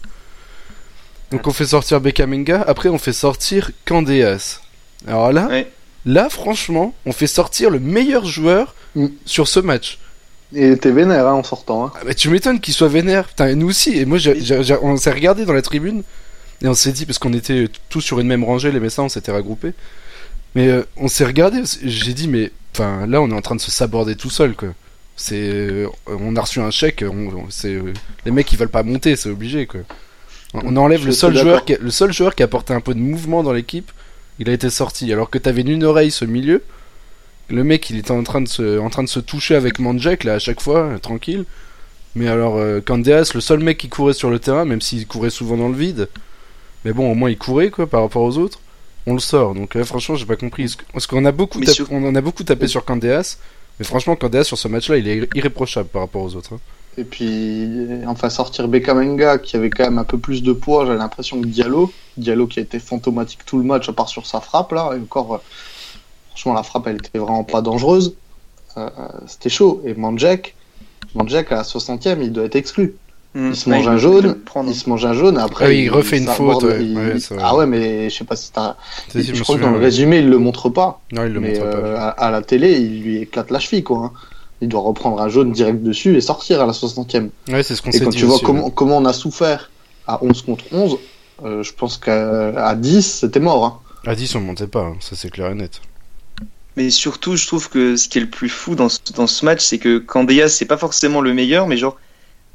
Donc 1.31 1.47
on 1.47 1.51
fait 1.51 1.65
sortir 1.67 2.01
Bekamenga, 2.01 2.61
après 2.67 2.89
on 2.89 2.97
fait 2.97 3.13
sortir 3.13 3.71
Candeas. 3.85 4.59
Alors 5.07 5.31
là, 5.31 5.47
Ouais. 5.47 5.71
là, 6.05 6.29
franchement, 6.29 6.93
on 7.05 7.11
fait 7.11 7.27
sortir 7.27 7.69
le 7.69 7.79
meilleur 7.79 8.25
joueur 8.25 8.75
Mm. 8.95 9.07
sur 9.25 9.47
ce 9.47 9.59
match. 9.61 9.99
Et 10.53 10.75
t'es 10.77 10.91
vénère 10.91 11.27
hein, 11.27 11.33
en 11.33 11.43
sortant. 11.43 11.85
Hein. 11.85 11.91
Ah, 11.95 11.99
mais 12.05 12.13
tu 12.13 12.29
m'étonnes 12.29 12.59
qu'il 12.59 12.73
soit 12.73 12.89
vénère. 12.89 13.29
Putain, 13.29 13.47
et 13.47 13.55
nous 13.55 13.69
aussi. 13.69 13.97
Et 13.97 14.03
moi, 14.05 14.17
j'ai- 14.17 14.41
j'ai- 14.41 14.61
j'ai- 14.63 14.77
on 14.81 14.97
s'est 14.97 15.11
regardé 15.11 15.45
dans 15.45 15.53
la 15.53 15.61
tribune 15.61 16.03
et 16.61 16.67
on 16.67 16.73
s'est 16.73 16.91
dit, 16.91 17.05
parce 17.05 17.17
qu'on 17.19 17.31
était 17.31 17.69
tous 17.87 18.01
sur 18.01 18.19
une 18.19 18.27
même 18.27 18.43
rangée, 18.43 18.69
les 18.71 18.81
Messins, 18.81 19.03
on 19.03 19.09
s'était 19.09 19.31
regroupés. 19.31 19.71
Mais 20.55 20.67
euh, 20.67 20.83
on 20.97 21.07
s'est 21.07 21.23
regardé, 21.25 21.61
j'ai 21.83 22.13
dit, 22.13 22.27
mais 22.27 22.51
enfin, 22.75 23.07
là, 23.07 23.21
on 23.21 23.29
est 23.29 23.33
en 23.33 23.39
train 23.41 23.55
de 23.55 23.61
se 23.61 23.71
saborder 23.71 24.15
tout 24.17 24.29
seul, 24.29 24.53
quoi. 24.53 24.69
C'est, 25.15 25.39
euh, 25.39 25.87
on 26.07 26.35
a 26.35 26.41
reçu 26.41 26.59
un 26.59 26.71
chèque, 26.71 27.05
on, 27.07 27.27
on- 27.33 27.49
c'est, 27.49 27.69
euh, 27.75 27.93
les 28.25 28.31
mecs 28.31 28.51
ils 28.51 28.59
veulent 28.59 28.67
pas 28.67 28.83
monter, 28.83 29.15
c'est 29.15 29.29
obligé, 29.29 29.65
quoi. 29.67 29.81
On 30.53 30.75
enlève 30.77 31.05
le 31.05 31.11
seul 31.13 31.33
joueur, 31.43 31.65
qui, 31.65 31.73
a- 31.75 31.77
le 31.79 31.91
seul 31.91 32.11
joueur 32.11 32.35
qui 32.35 32.43
a 32.43 32.45
apporté 32.45 32.73
un 32.73 32.81
peu 32.81 32.93
de 32.93 32.99
mouvement 32.99 33.41
dans 33.43 33.53
l'équipe, 33.53 33.91
il 34.39 34.49
a 34.49 34.53
été 34.53 34.69
sorti. 34.69 35.11
Alors 35.13 35.29
que 35.29 35.37
t'avais 35.37 35.61
une 35.61 35.83
oreille 35.83 36.11
ce 36.11 36.25
milieu, 36.25 36.61
le 37.49 37.63
mec 37.63 37.89
il 37.89 37.97
était 37.97 38.11
en 38.11 38.23
train 38.23 38.41
de 38.41 38.47
se, 38.47 38.79
en 38.79 38.89
train 38.89 39.03
de 39.03 39.09
se 39.09 39.19
toucher 39.19 39.55
avec 39.55 39.79
Manjek 39.79 40.23
là 40.23 40.33
à 40.35 40.39
chaque 40.39 40.61
fois, 40.61 40.79
euh, 40.79 40.97
tranquille. 40.97 41.45
Mais 42.15 42.27
alors, 42.27 42.57
euh, 42.57 42.81
Candeas, 42.81 43.31
le 43.33 43.39
seul 43.39 43.59
mec 43.59 43.77
qui 43.77 43.87
courait 43.87 44.13
sur 44.13 44.29
le 44.29 44.39
terrain, 44.39 44.65
même 44.65 44.81
s'il 44.81 45.07
courait 45.07 45.29
souvent 45.29 45.55
dans 45.55 45.69
le 45.69 45.75
vide, 45.77 46.09
mais 46.83 46.91
bon, 46.91 47.09
au 47.09 47.15
moins 47.15 47.29
il 47.29 47.37
courait 47.37 47.69
quoi 47.69 47.87
par 47.87 48.01
rapport 48.01 48.23
aux 48.23 48.37
autres. 48.37 48.59
On 49.07 49.13
le 49.13 49.19
sort, 49.19 49.55
donc 49.55 49.73
là, 49.75 49.83
franchement, 49.85 50.15
j'ai 50.15 50.25
pas 50.25 50.35
compris. 50.35 50.75
Parce 50.93 51.07
qu'on 51.07 51.23
a 51.25 51.31
beaucoup, 51.31 51.59
tapé- 51.67 51.73
sur- 51.75 51.91
on 51.91 52.05
en 52.07 52.13
a 52.13 52.21
beaucoup 52.21 52.43
tapé 52.43 52.67
sur 52.67 52.83
Candeas, 52.85 53.37
mais 53.79 53.85
franchement, 53.85 54.15
Candeas 54.17 54.43
sur 54.43 54.57
ce 54.57 54.67
match-là, 54.67 54.97
il 54.97 55.07
est 55.07 55.29
irréprochable 55.35 55.87
par 55.89 56.01
rapport 56.03 56.21
aux 56.21 56.35
autres. 56.35 56.53
hein. 56.53 56.59
Et 56.97 57.03
puis, 57.05 57.67
enfin, 58.07 58.29
sortir 58.29 58.67
Bekamenga 58.67 59.37
qui 59.37 59.55
avait 59.55 59.69
quand 59.69 59.83
même 59.85 59.97
un 59.97 60.03
peu 60.03 60.17
plus 60.17 60.43
de 60.43 60.51
poids, 60.51 60.85
j'ai 60.85 60.95
l'impression 60.95 61.39
que 61.41 61.47
Diallo, 61.47 61.91
Diallo 62.17 62.47
qui 62.47 62.59
a 62.59 62.61
été 62.63 62.79
fantomatique 62.79 63.45
tout 63.45 63.57
le 63.57 63.63
match, 63.63 63.87
à 63.87 63.93
part 63.93 64.09
sur 64.09 64.25
sa 64.25 64.41
frappe, 64.41 64.73
là, 64.73 64.91
et 64.95 64.99
encore, 65.01 65.35
euh, 65.35 65.37
franchement, 66.31 66.53
la 66.53 66.63
frappe, 66.63 66.87
elle 66.87 66.97
était 66.97 67.17
vraiment 67.17 67.45
pas 67.45 67.61
dangereuse. 67.61 68.15
Euh, 68.77 68.89
euh, 68.99 69.07
C'était 69.27 69.49
chaud. 69.49 69.81
Et 69.85 69.93
Manjek, 69.93 70.55
Manjek 71.15 71.51
à 71.51 71.55
la 71.55 71.63
60e, 71.63 72.21
il 72.21 72.31
doit 72.33 72.43
être 72.45 72.55
exclu. 72.57 72.95
Hmm. 73.33 73.51
Il 73.51 73.55
se 73.55 73.69
Ouais, 73.69 73.77
mange 73.77 73.87
un 73.87 73.95
jaune, 73.97 74.37
il 74.67 74.75
se 74.75 74.89
mange 74.89 75.05
un 75.05 75.13
jaune, 75.13 75.37
après. 75.37 75.65
Ah 75.65 75.69
oui, 75.69 75.83
il 75.83 75.89
refait 75.89 76.17
une 76.17 76.27
faute, 76.27 76.63
ouais. 76.63 76.83
il- 76.83 77.19
ah 77.39 77.55
ouais, 77.55 77.65
mais 77.65 78.09
je 78.09 78.17
sais 78.17 78.25
pas 78.25 78.35
si 78.35 78.51
t'as. 78.51 78.75
Si, 79.07 79.23
je 79.23 79.41
crois 79.43 79.55
que 79.55 79.61
dans 79.61 79.71
le 79.71 79.77
résumé, 79.79 80.17
il 80.17 80.29
le 80.29 80.37
montre 80.37 80.67
pas. 80.69 80.99
Non, 81.13 81.23
il 81.25 81.31
le 81.31 81.39
mais 81.39 81.53
montre 81.53 81.65
euh, 81.65 81.95
pas. 81.95 82.07
à, 82.09 82.27
à 82.27 82.31
la 82.31 82.41
télé, 82.41 82.73
il 82.81 83.01
lui 83.01 83.17
éclate 83.21 83.49
la 83.49 83.59
cheville, 83.59 83.83
quoi. 83.83 83.99
hein. 83.99 84.11
Il 84.61 84.69
doit 84.69 84.81
reprendre 84.81 85.21
un 85.21 85.29
jaune 85.29 85.51
direct 85.51 85.81
dessus 85.81 86.15
et 86.15 86.21
sortir 86.21 86.61
à 86.61 86.65
la 86.65 86.71
60e. 86.71 87.29
Ouais, 87.49 87.63
c'est 87.63 87.75
ce 87.75 87.81
qu'on 87.81 87.91
Et 87.91 87.99
quand 87.99 88.09
dit 88.09 88.17
tu 88.17 88.25
vois 88.25 88.35
aussi, 88.35 88.43
comment, 88.43 88.65
ouais. 88.65 88.71
comment 88.73 88.97
on 88.97 89.05
a 89.05 89.13
souffert 89.13 89.71
à 90.07 90.23
11 90.23 90.41
contre 90.43 90.65
11, 90.71 90.97
euh, 91.43 91.63
je 91.63 91.73
pense 91.73 91.97
qu'à 91.97 92.67
à 92.67 92.75
10, 92.75 93.19
c'était 93.21 93.39
mort. 93.39 93.65
Hein. 93.65 93.79
À 94.05 94.15
10, 94.15 94.35
on 94.35 94.41
montait 94.41 94.67
pas, 94.67 94.81
hein, 94.81 94.95
ça 94.99 95.15
c'est 95.15 95.29
clair 95.29 95.51
et 95.51 95.55
net. 95.55 95.81
Mais 96.77 96.89
surtout, 96.89 97.35
je 97.35 97.47
trouve 97.47 97.69
que 97.69 97.97
ce 97.97 98.07
qui 98.07 98.17
est 98.17 98.21
le 98.21 98.29
plus 98.29 98.49
fou 98.49 98.75
dans 98.75 98.89
ce, 98.89 98.99
dans 99.15 99.27
ce 99.27 99.43
match, 99.43 99.61
c'est 99.61 99.77
que 99.77 99.97
Candeas, 99.97 100.49
c'est 100.49 100.65
pas 100.65 100.77
forcément 100.77 101.21
le 101.21 101.33
meilleur, 101.33 101.67
mais 101.67 101.77
genre, 101.77 101.97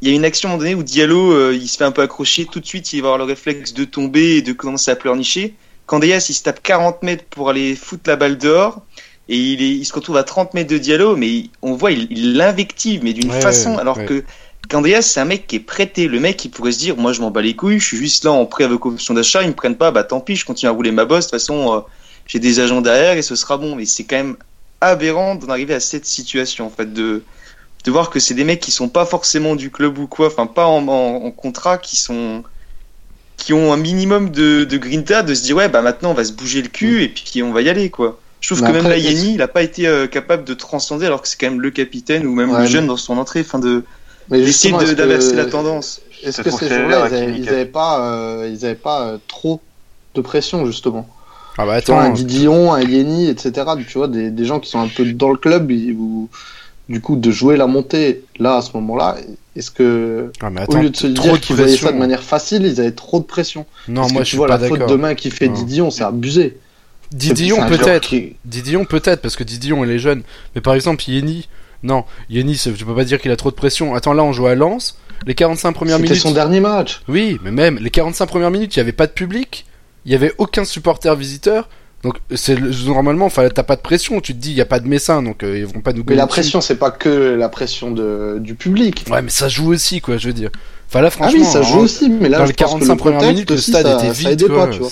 il 0.00 0.08
y 0.08 0.12
a 0.12 0.14
une 0.14 0.24
action 0.24 0.48
à 0.48 0.52
un 0.52 0.54
moment 0.54 0.62
donné 0.62 0.74
où 0.74 0.82
Diallo, 0.82 1.32
euh, 1.32 1.54
il 1.54 1.68
se 1.68 1.76
fait 1.76 1.84
un 1.84 1.92
peu 1.92 2.02
accrocher, 2.02 2.46
tout 2.46 2.60
de 2.60 2.66
suite, 2.66 2.92
il 2.92 3.02
va 3.02 3.08
avoir 3.08 3.18
le 3.18 3.24
réflexe 3.24 3.74
de 3.74 3.84
tomber 3.84 4.36
et 4.36 4.42
de 4.42 4.52
commencer 4.52 4.90
à 4.90 4.96
pleurnicher. 4.96 5.54
Candeas, 5.86 6.26
il 6.28 6.34
se 6.34 6.42
tape 6.42 6.62
40 6.62 7.02
mètres 7.02 7.24
pour 7.30 7.50
aller 7.50 7.76
foutre 7.76 8.08
la 8.08 8.16
balle 8.16 8.38
dehors, 8.38 8.82
et 9.28 9.36
il, 9.36 9.62
est, 9.62 9.70
il 9.70 9.84
se 9.84 9.92
retrouve 9.94 10.16
à 10.16 10.24
30 10.24 10.54
mètres 10.54 10.70
de 10.70 10.78
Diallo, 10.78 11.16
mais 11.16 11.28
il- 11.28 11.50
on 11.62 11.74
voit, 11.74 11.90
il 11.92 12.36
l'invective, 12.36 13.02
mais 13.04 13.12
d'une 13.12 13.30
Ouais, 13.30 13.40
façon, 13.40 13.74
ouais, 13.74 13.80
alors 13.80 13.96
ouais. 13.98 14.04
que 14.04 14.24
Candeas, 14.68 15.02
c'est 15.02 15.20
un 15.20 15.24
mec 15.24 15.46
qui 15.46 15.56
est 15.56 15.60
prêté. 15.60 16.08
Le 16.08 16.20
mec, 16.20 16.44
il 16.44 16.50
pourrait 16.50 16.72
se 16.72 16.78
dire, 16.78 16.96
moi, 16.96 17.12
je 17.12 17.20
m'en 17.20 17.30
bats 17.30 17.42
les 17.42 17.54
couilles, 17.56 17.78
je 17.80 17.86
suis 17.86 17.96
juste 17.96 18.24
là 18.24 18.32
en 18.32 18.46
prêt 18.46 18.64
avec 18.64 18.84
option 18.86 19.14
d'achat, 19.14 19.42
ils 19.42 19.48
me 19.48 19.54
prennent 19.54 19.76
pas, 19.76 19.90
bah 19.92 20.04
tant 20.04 20.20
pis, 20.20 20.36
je 20.36 20.44
continue 20.44 20.68
à 20.68 20.72
rouler 20.72 20.90
ma 20.92 21.04
bosse, 21.04 21.26
de 21.26 21.30
toute 21.30 21.40
façon, 21.40 21.74
euh, 21.76 21.80
j'ai 22.26 22.38
des 22.40 22.60
agents 22.60 22.80
derrière 22.82 23.16
et 23.16 23.22
ce 23.22 23.36
sera 23.36 23.56
bon. 23.58 23.76
Mais 23.76 23.86
c'est 23.86 24.04
quand 24.04 24.16
même 24.16 24.36
aberrant 24.80 25.34
d'en 25.36 25.48
arriver 25.48 25.74
à 25.74 25.80
cette 25.80 26.06
situation, 26.06 26.66
en 26.66 26.70
fait, 26.70 26.92
de, 26.92 27.24
de 27.84 27.90
voir 27.90 28.10
que 28.10 28.20
c'est 28.20 28.34
des 28.34 28.44
mecs 28.44 28.60
qui 28.60 28.72
sont 28.72 28.88
pas 28.88 29.06
forcément 29.06 29.56
du 29.56 29.70
club 29.70 29.98
ou 29.98 30.06
quoi, 30.08 30.28
enfin, 30.28 30.46
pas 30.46 30.66
en, 30.66 30.86
en, 30.88 31.24
en 31.24 31.30
contrat, 31.32 31.78
qui 31.78 31.96
sont, 31.96 32.44
qui 33.36 33.52
ont 33.52 33.72
un 33.72 33.76
minimum 33.76 34.30
de, 34.30 34.64
de 34.64 34.78
grinta, 34.78 35.22
de 35.22 35.34
se 35.34 35.42
dire, 35.42 35.56
ouais, 35.56 35.68
bah 35.68 35.82
maintenant 35.82 36.10
on 36.10 36.14
va 36.14 36.24
se 36.24 36.32
bouger 36.32 36.62
le 36.62 36.68
cul 36.68 37.02
et 37.02 37.08
puis 37.08 37.42
on 37.42 37.52
va 37.52 37.62
y 37.62 37.68
aller, 37.68 37.90
quoi. 37.90 38.20
Je 38.46 38.54
trouve 38.54 38.62
Mais 38.62 38.68
que 38.68 38.72
même 38.76 38.86
après, 38.86 39.00
la 39.00 39.10
Yeni, 39.10 39.34
il 39.34 39.42
a 39.42 39.48
pas 39.48 39.62
été 39.64 39.88
euh, 39.88 40.06
capable 40.06 40.44
de 40.44 40.54
transcender 40.54 41.04
alors 41.04 41.20
que 41.20 41.26
c'est 41.26 41.36
quand 41.36 41.50
même 41.50 41.60
le 41.60 41.72
capitaine 41.72 42.24
ou 42.28 42.32
même 42.32 42.50
Ouais, 42.50 42.58
le 42.58 42.62
mais- 42.62 42.68
jeune 42.68 42.86
dans 42.86 42.96
son 42.96 43.18
entrée, 43.18 43.40
enfin 43.40 43.58
de 43.58 43.82
Mais 44.30 44.38
d'essayer 44.38 44.52
justement, 44.72 44.78
de- 44.78 44.84
que- 44.84 44.92
d'inverser 44.92 45.34
la 45.34 45.46
tendance. 45.46 46.00
Est-ce 46.22 46.42
que 46.42 46.50
ces 46.50 46.68
sévère 46.68 46.80
jours-là, 46.82 47.02
à 47.04 47.08
ils 47.08 47.14
avaient, 47.14 47.26
Kimi 47.32 47.38
ils 47.40 47.48
avaient 47.48 47.64
pas, 47.66 48.00
euh, 48.08 48.48
ils 48.48 48.64
avaient 48.64 48.76
pas 48.76 49.02
euh, 49.08 49.18
trop 49.26 49.60
de 50.14 50.20
pression 50.20 50.64
justement? 50.64 51.08
Ah 51.58 51.66
bah 51.66 51.80
vois, 51.86 52.00
un 52.02 52.04
attends, 52.04 52.12
Didion, 52.12 52.72
un 52.72 52.82
Yeni, 52.82 53.28
etc. 53.28 53.52
Tu 53.88 53.98
vois, 53.98 54.06
des, 54.06 54.30
des 54.30 54.44
gens 54.44 54.60
qui 54.60 54.70
sont 54.70 54.78
un 54.78 54.86
peu 54.88 55.04
dans 55.12 55.30
le 55.30 55.38
club 55.38 55.66
du 56.88 57.00
coup, 57.00 57.16
de 57.16 57.30
jouer 57.32 57.56
la 57.56 57.66
montée 57.66 58.22
là 58.38 58.58
à 58.58 58.62
ce 58.62 58.70
moment-là, 58.74 59.16
est-ce 59.56 59.72
que 59.72 60.30
ah, 60.40 60.50
mais 60.50 60.60
au 60.60 60.62
attends 60.62 60.82
lieu 60.82 60.90
de 60.90 60.96
se 60.96 61.08
dire 61.08 61.40
qu'ils 61.40 61.56
voyaient 61.56 61.76
ça 61.76 61.90
de 61.90 61.98
manière 61.98 62.22
facile, 62.22 62.64
ils 62.64 62.78
avaient 62.80 62.92
trop 62.92 63.18
de 63.18 63.24
pression? 63.24 63.66
Non, 63.88 64.02
Parce 64.02 64.12
moi 64.12 64.20
que 64.20 64.24
je 64.26 64.30
tu 64.30 64.30
suis 64.30 64.36
vois 64.36 64.46
pas 64.46 64.58
la 64.58 64.68
faute 64.68 64.88
de 64.88 64.94
main 64.94 65.16
qui 65.16 65.30
fait 65.32 65.48
Non. 65.48 65.54
Didion, 65.54 65.90
c'est 65.90 66.04
abusé. 66.04 66.58
Didion 67.12 67.66
peut-être. 67.66 68.08
qui- 68.08 68.36
Didion 68.44 68.84
peut-être 68.84 69.20
parce 69.22 69.36
que 69.36 69.44
Didion 69.44 69.84
il 69.84 69.90
est 69.90 69.98
jeune. 69.98 70.22
Mais 70.54 70.60
par 70.60 70.74
exemple 70.74 71.02
Yeni, 71.08 71.48
non, 71.82 72.04
Yeni, 72.30 72.54
je 72.54 72.84
peux 72.84 72.94
pas 72.94 73.04
dire 73.04 73.20
qu'il 73.20 73.30
a 73.30 73.36
trop 73.36 73.50
de 73.50 73.56
pression. 73.56 73.94
Attends 73.94 74.12
là 74.12 74.22
on 74.24 74.32
joue 74.32 74.46
à 74.46 74.54
Lens, 74.54 74.98
les 75.26 75.34
45 75.34 75.72
premières 75.72 75.96
C'était 75.96 76.08
minutes. 76.10 76.22
son 76.22 76.32
dernier 76.32 76.60
match. 76.60 77.02
Oui, 77.08 77.38
mais 77.42 77.50
même 77.50 77.78
les 77.80 77.90
45 77.90 78.26
premières 78.26 78.50
minutes, 78.50 78.74
il 78.76 78.78
y 78.78 78.82
avait 78.82 78.92
pas 78.92 79.06
de 79.06 79.12
public, 79.12 79.66
il 80.04 80.12
y 80.12 80.14
avait 80.14 80.32
aucun 80.38 80.64
supporter 80.64 81.14
visiteur. 81.16 81.68
Donc 82.02 82.18
c'est 82.34 82.54
le- 82.54 82.70
normalement, 82.84 83.24
enfin 83.26 83.48
t'as 83.48 83.62
pas 83.62 83.74
de 83.74 83.80
pression. 83.80 84.20
Tu 84.20 84.32
te 84.34 84.38
dis 84.38 84.50
il 84.50 84.56
y 84.56 84.60
a 84.60 84.66
pas 84.66 84.80
de 84.80 84.86
Messin, 84.86 85.22
donc 85.22 85.42
euh, 85.42 85.58
ils 85.58 85.66
vont 85.66 85.80
pas 85.80 85.92
nous. 85.92 86.04
Mais 86.06 86.14
la 86.14 86.26
pression, 86.26 86.60
c'est 86.60 86.76
pas 86.76 86.90
que 86.90 87.08
la 87.38 87.48
pression 87.48 87.90
de, 87.90 88.36
du 88.38 88.54
public. 88.54 89.04
Ouais, 89.10 89.22
mais 89.22 89.30
ça 89.30 89.48
joue 89.48 89.72
aussi 89.72 90.00
quoi, 90.00 90.16
je 90.18 90.26
veux 90.28 90.34
dire. 90.34 90.50
Enfin 90.88 91.00
là 91.00 91.08
Ah 91.08 91.10
franchement. 91.10 91.40
oui, 91.40 91.44
ça 91.46 91.62
joue 91.62 91.78
hein, 91.78 91.82
aussi, 91.82 92.08
mais 92.10 92.28
là, 92.28 92.38
Dans 92.38 92.44
je 92.46 92.50
les 92.50 92.54
pense 92.56 92.74
que 92.74 92.78
45 92.78 92.92
le 92.92 92.98
premières 92.98 93.22
minutes, 93.32 93.50
le 93.50 93.56
stade 93.56 93.86
ça, 93.86 93.98
était 94.04 94.12
vide 94.12 94.46
quoi. 94.46 94.66
pas, 94.66 94.72
tu 94.72 94.80
vois. 94.80 94.90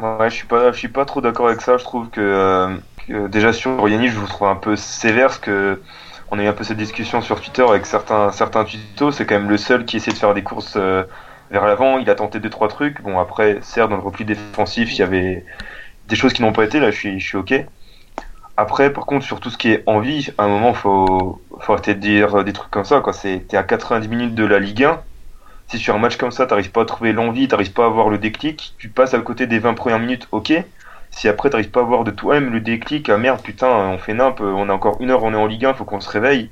Ouais, 0.00 0.30
je 0.30 0.34
suis 0.34 0.46
pas, 0.46 0.72
je 0.72 0.78
suis 0.78 0.88
pas 0.88 1.04
trop 1.04 1.20
d'accord 1.20 1.48
avec 1.48 1.60
ça. 1.60 1.76
Je 1.76 1.84
trouve 1.84 2.08
que, 2.08 2.20
euh, 2.20 2.76
que 3.06 3.26
déjà 3.28 3.52
sur 3.52 3.86
Yanni, 3.88 4.08
je 4.08 4.18
vous 4.18 4.26
trouve 4.26 4.48
un 4.48 4.56
peu 4.56 4.74
sévère, 4.76 5.26
parce 5.26 5.38
que 5.38 5.80
on 6.30 6.38
a 6.38 6.44
eu 6.44 6.46
un 6.46 6.52
peu 6.52 6.64
cette 6.64 6.76
discussion 6.78 7.20
sur 7.20 7.40
Twitter 7.40 7.62
avec 7.68 7.84
certains, 7.86 8.30
certains 8.32 8.64
tutos. 8.64 9.12
C'est 9.12 9.26
quand 9.26 9.34
même 9.34 9.50
le 9.50 9.58
seul 9.58 9.84
qui 9.84 9.96
essaie 9.96 10.12
de 10.12 10.16
faire 10.16 10.32
des 10.32 10.42
courses 10.42 10.74
euh, 10.76 11.04
vers 11.50 11.66
l'avant. 11.66 11.98
Il 11.98 12.08
a 12.08 12.14
tenté 12.14 12.40
deux 12.40 12.50
trois 12.50 12.68
trucs. 12.68 13.02
Bon 13.02 13.18
après, 13.18 13.58
certes 13.62 13.90
dans 13.90 13.96
le 13.96 14.02
repli 14.02 14.24
défensif, 14.24 14.92
il 14.92 14.98
y 15.00 15.02
avait 15.02 15.44
des 16.08 16.16
choses 16.16 16.32
qui 16.32 16.42
n'ont 16.42 16.52
pas 16.52 16.64
été. 16.64 16.80
Là, 16.80 16.90
je 16.90 16.96
suis, 16.96 17.20
je 17.20 17.26
suis 17.26 17.36
ok. 17.36 17.54
Après, 18.56 18.92
par 18.92 19.06
contre, 19.06 19.24
sur 19.24 19.40
tout 19.40 19.50
ce 19.50 19.58
qui 19.58 19.70
est 19.70 19.82
envie, 19.86 20.30
à 20.38 20.44
un 20.44 20.48
moment, 20.48 20.72
faut, 20.74 21.42
faut 21.60 21.72
arrêter 21.72 21.94
de 21.94 22.00
dire 22.00 22.44
des 22.44 22.52
trucs 22.52 22.70
comme 22.70 22.84
ça. 22.84 23.00
Quoi, 23.00 23.12
c'est, 23.12 23.52
à 23.54 23.62
90 23.64 24.08
minutes 24.08 24.34
de 24.34 24.44
la 24.44 24.58
Ligue 24.58 24.84
1 24.84 25.02
si 25.70 25.78
sur 25.78 25.94
un 25.94 25.98
match 25.98 26.16
comme 26.16 26.32
ça, 26.32 26.46
t'arrives 26.46 26.72
pas 26.72 26.82
à 26.82 26.84
trouver 26.84 27.12
l'envie, 27.12 27.46
t'arrives 27.46 27.72
pas 27.72 27.84
à 27.84 27.86
avoir 27.86 28.08
le 28.08 28.18
déclic, 28.18 28.74
tu 28.78 28.88
passes 28.88 29.14
à 29.14 29.20
côté 29.20 29.46
des 29.46 29.60
20 29.60 29.74
premières 29.74 30.00
minutes, 30.00 30.26
ok. 30.32 30.52
Si 31.12 31.28
après 31.28 31.48
t'arrives 31.48 31.70
pas 31.70 31.80
à 31.80 31.84
avoir 31.84 32.02
de 32.02 32.10
toi-même 32.10 32.50
le 32.50 32.60
déclic, 32.60 33.08
ah 33.08 33.18
merde, 33.18 33.40
putain, 33.40 33.68
on 33.68 33.98
fait 33.98 34.14
nimp, 34.14 34.40
on 34.40 34.68
a 34.68 34.72
encore 34.72 34.96
une 35.00 35.10
heure, 35.10 35.22
on 35.22 35.32
est 35.32 35.36
en 35.36 35.46
Ligue 35.46 35.66
1, 35.66 35.74
faut 35.74 35.84
qu'on 35.84 36.00
se 36.00 36.10
réveille. 36.10 36.50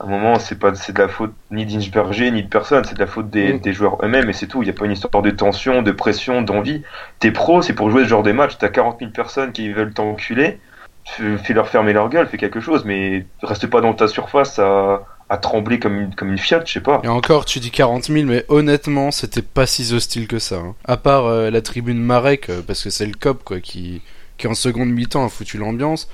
À 0.00 0.04
un 0.04 0.08
moment, 0.08 0.38
c'est 0.38 0.58
pas, 0.58 0.74
c'est 0.74 0.94
de 0.94 0.98
la 1.02 1.08
faute 1.08 1.34
ni 1.50 1.66
d'Inchberger, 1.66 2.30
ni 2.30 2.42
de 2.42 2.48
personne, 2.48 2.84
c'est 2.84 2.94
de 2.94 3.00
la 3.00 3.06
faute 3.06 3.28
des, 3.28 3.58
des 3.58 3.72
joueurs 3.74 4.02
eux-mêmes, 4.02 4.30
et 4.30 4.32
c'est 4.32 4.46
tout. 4.46 4.62
Il 4.62 4.66
y 4.66 4.70
a 4.70 4.74
pas 4.74 4.86
une 4.86 4.92
histoire 4.92 5.22
de 5.22 5.30
tension, 5.30 5.82
de 5.82 5.92
pression, 5.92 6.40
d'envie. 6.40 6.82
T'es 7.18 7.32
pro, 7.32 7.60
c'est 7.60 7.74
pour 7.74 7.90
jouer 7.90 8.04
ce 8.04 8.08
genre 8.08 8.22
de 8.22 8.32
match, 8.32 8.56
t'as 8.58 8.68
40 8.68 9.00
000 9.00 9.10
personnes 9.10 9.52
qui 9.52 9.70
veulent 9.70 9.92
t'enculer, 9.92 10.60
fais 11.04 11.36
fais 11.36 11.52
leur 11.52 11.68
fermer 11.68 11.92
leur 11.92 12.08
gueule, 12.08 12.26
fais 12.26 12.38
quelque 12.38 12.60
chose, 12.60 12.86
mais 12.86 13.26
reste 13.42 13.66
pas 13.66 13.82
dans 13.82 13.92
ta 13.92 14.08
surface 14.08 14.58
à, 14.58 15.02
à 15.28 15.38
trembler 15.38 15.78
comme 15.80 15.98
une, 15.98 16.14
comme 16.14 16.30
une 16.30 16.38
fiat, 16.38 16.62
je 16.64 16.72
sais 16.74 16.80
pas. 16.80 17.00
Et 17.04 17.08
encore, 17.08 17.44
tu 17.44 17.58
dis 17.60 17.70
40 17.70 18.04
000, 18.04 18.26
mais 18.26 18.44
honnêtement, 18.48 19.10
c'était 19.10 19.42
pas 19.42 19.66
si 19.66 19.92
hostile 19.92 20.28
que 20.28 20.38
ça. 20.38 20.56
hein. 20.56 20.74
À 20.84 20.96
part 20.96 21.26
euh, 21.26 21.50
la 21.50 21.62
tribune 21.62 21.98
Marek, 21.98 22.48
euh, 22.50 22.62
parce 22.66 22.82
que 22.84 22.90
c'est 22.90 23.06
le 23.06 23.14
COP 23.14 23.42
quoi, 23.44 23.60
qui, 23.60 24.02
qui 24.38 24.46
en 24.46 24.54
seconde 24.54 24.90
mi-temps 24.90 25.24
a 25.24 25.28
foutu 25.28 25.58
l'ambiance. 25.58 26.08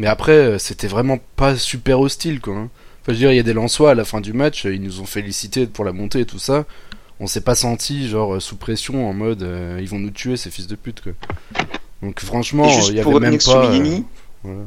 Mais 0.00 0.06
après, 0.08 0.32
euh, 0.32 0.58
c'était 0.58 0.88
vraiment 0.88 1.18
pas 1.36 1.56
super 1.56 2.00
hostile 2.00 2.40
quoi. 2.40 2.54
hein. 2.56 2.68
Enfin, 3.02 3.08
je 3.08 3.12
veux 3.12 3.18
dire, 3.18 3.32
il 3.32 3.36
y 3.36 3.40
a 3.40 3.44
des 3.44 3.52
Lensois 3.54 3.92
à 3.92 3.94
la 3.94 4.04
fin 4.04 4.20
du 4.20 4.32
match, 4.32 4.64
ils 4.64 4.82
nous 4.82 5.00
ont 5.00 5.06
félicité 5.06 5.66
pour 5.66 5.84
la 5.84 5.92
montée 5.92 6.20
et 6.20 6.26
tout 6.26 6.38
ça. 6.40 6.64
On 7.20 7.26
s'est 7.26 7.40
pas 7.40 7.54
senti 7.56 8.08
genre 8.08 8.40
sous 8.40 8.56
pression 8.56 9.08
en 9.08 9.12
mode 9.12 9.42
euh, 9.42 9.78
ils 9.80 9.88
vont 9.88 9.98
nous 9.98 10.10
tuer 10.10 10.36
ces 10.36 10.50
fils 10.50 10.66
de 10.68 10.76
pute 10.76 11.00
quoi. 11.00 11.12
Donc 12.02 12.20
franchement, 12.20 12.64
il 12.90 12.96
y 12.96 13.00
pour 13.02 13.16
avait 13.16 13.20
même 13.30 13.38
pas. 13.38 13.64
euh, 13.64 14.00
voilà. 14.44 14.60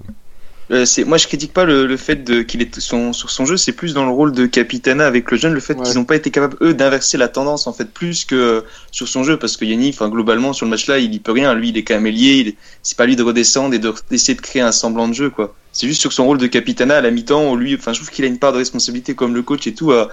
Euh, 0.71 0.85
c'est 0.85 1.03
moi 1.03 1.17
je 1.17 1.27
critique 1.27 1.51
pas 1.51 1.65
le, 1.65 1.85
le 1.85 1.97
fait 1.97 2.45
qu'il 2.47 2.61
est 2.61 2.79
son, 2.79 3.11
sur 3.11 3.29
son 3.29 3.45
jeu 3.45 3.57
c'est 3.57 3.73
plus 3.73 3.93
dans 3.93 4.05
le 4.05 4.11
rôle 4.11 4.31
de 4.31 4.45
capitana 4.45 5.05
avec 5.05 5.29
le 5.29 5.35
jeune 5.37 5.53
le 5.53 5.59
fait 5.59 5.75
Ouais. 5.77 5.83
qu'ils 5.83 5.95
n'ont 5.95 6.05
pas 6.05 6.15
été 6.15 6.31
capables 6.31 6.55
eux 6.61 6.73
d'inverser 6.73 7.17
la 7.17 7.27
tendance 7.27 7.67
en 7.67 7.73
fait 7.73 7.91
plus 7.91 8.23
que 8.23 8.35
euh, 8.35 8.61
sur 8.89 9.09
son 9.09 9.23
jeu 9.23 9.35
parce 9.37 9.57
que 9.57 9.65
Yanni 9.65 9.89
enfin 9.89 10.07
globalement 10.07 10.53
sur 10.53 10.65
le 10.65 10.69
match 10.69 10.87
là 10.87 10.97
il 10.99 11.13
y 11.13 11.19
peut 11.19 11.33
rien. 11.33 11.53
Lui 11.55 11.69
il 11.69 11.77
est 11.77 11.83
quand 11.83 11.95
même 11.99 12.05
lié 12.13 12.55
c'est 12.83 12.97
pas 12.97 13.05
lui 13.05 13.17
de 13.17 13.23
redescendre 13.23 13.73
et 13.75 13.79
de- 13.79 13.93
d'essayer 14.09 14.33
de 14.35 14.39
créer 14.41 14.61
un 14.61 14.71
semblant 14.71 15.09
de 15.09 15.13
jeu 15.13 15.29
quoi. 15.29 15.53
C'est 15.73 15.87
juste 15.87 15.99
sur 15.99 16.13
son 16.13 16.25
rôle 16.25 16.37
de 16.37 16.47
capitana 16.47 16.95
à 16.97 17.01
la 17.01 17.11
mi-temps 17.11 17.51
où 17.51 17.57
lui 17.57 17.75
enfin 17.75 17.91
je 17.91 17.99
trouve 17.99 18.09
qu'il 18.11 18.23
a 18.23 18.29
une 18.29 18.39
part 18.39 18.53
de 18.53 18.57
responsabilité 18.59 19.13
comme 19.13 19.35
le 19.35 19.41
coach 19.41 19.67
et 19.67 19.73
tout 19.73 19.91
à, 19.91 20.07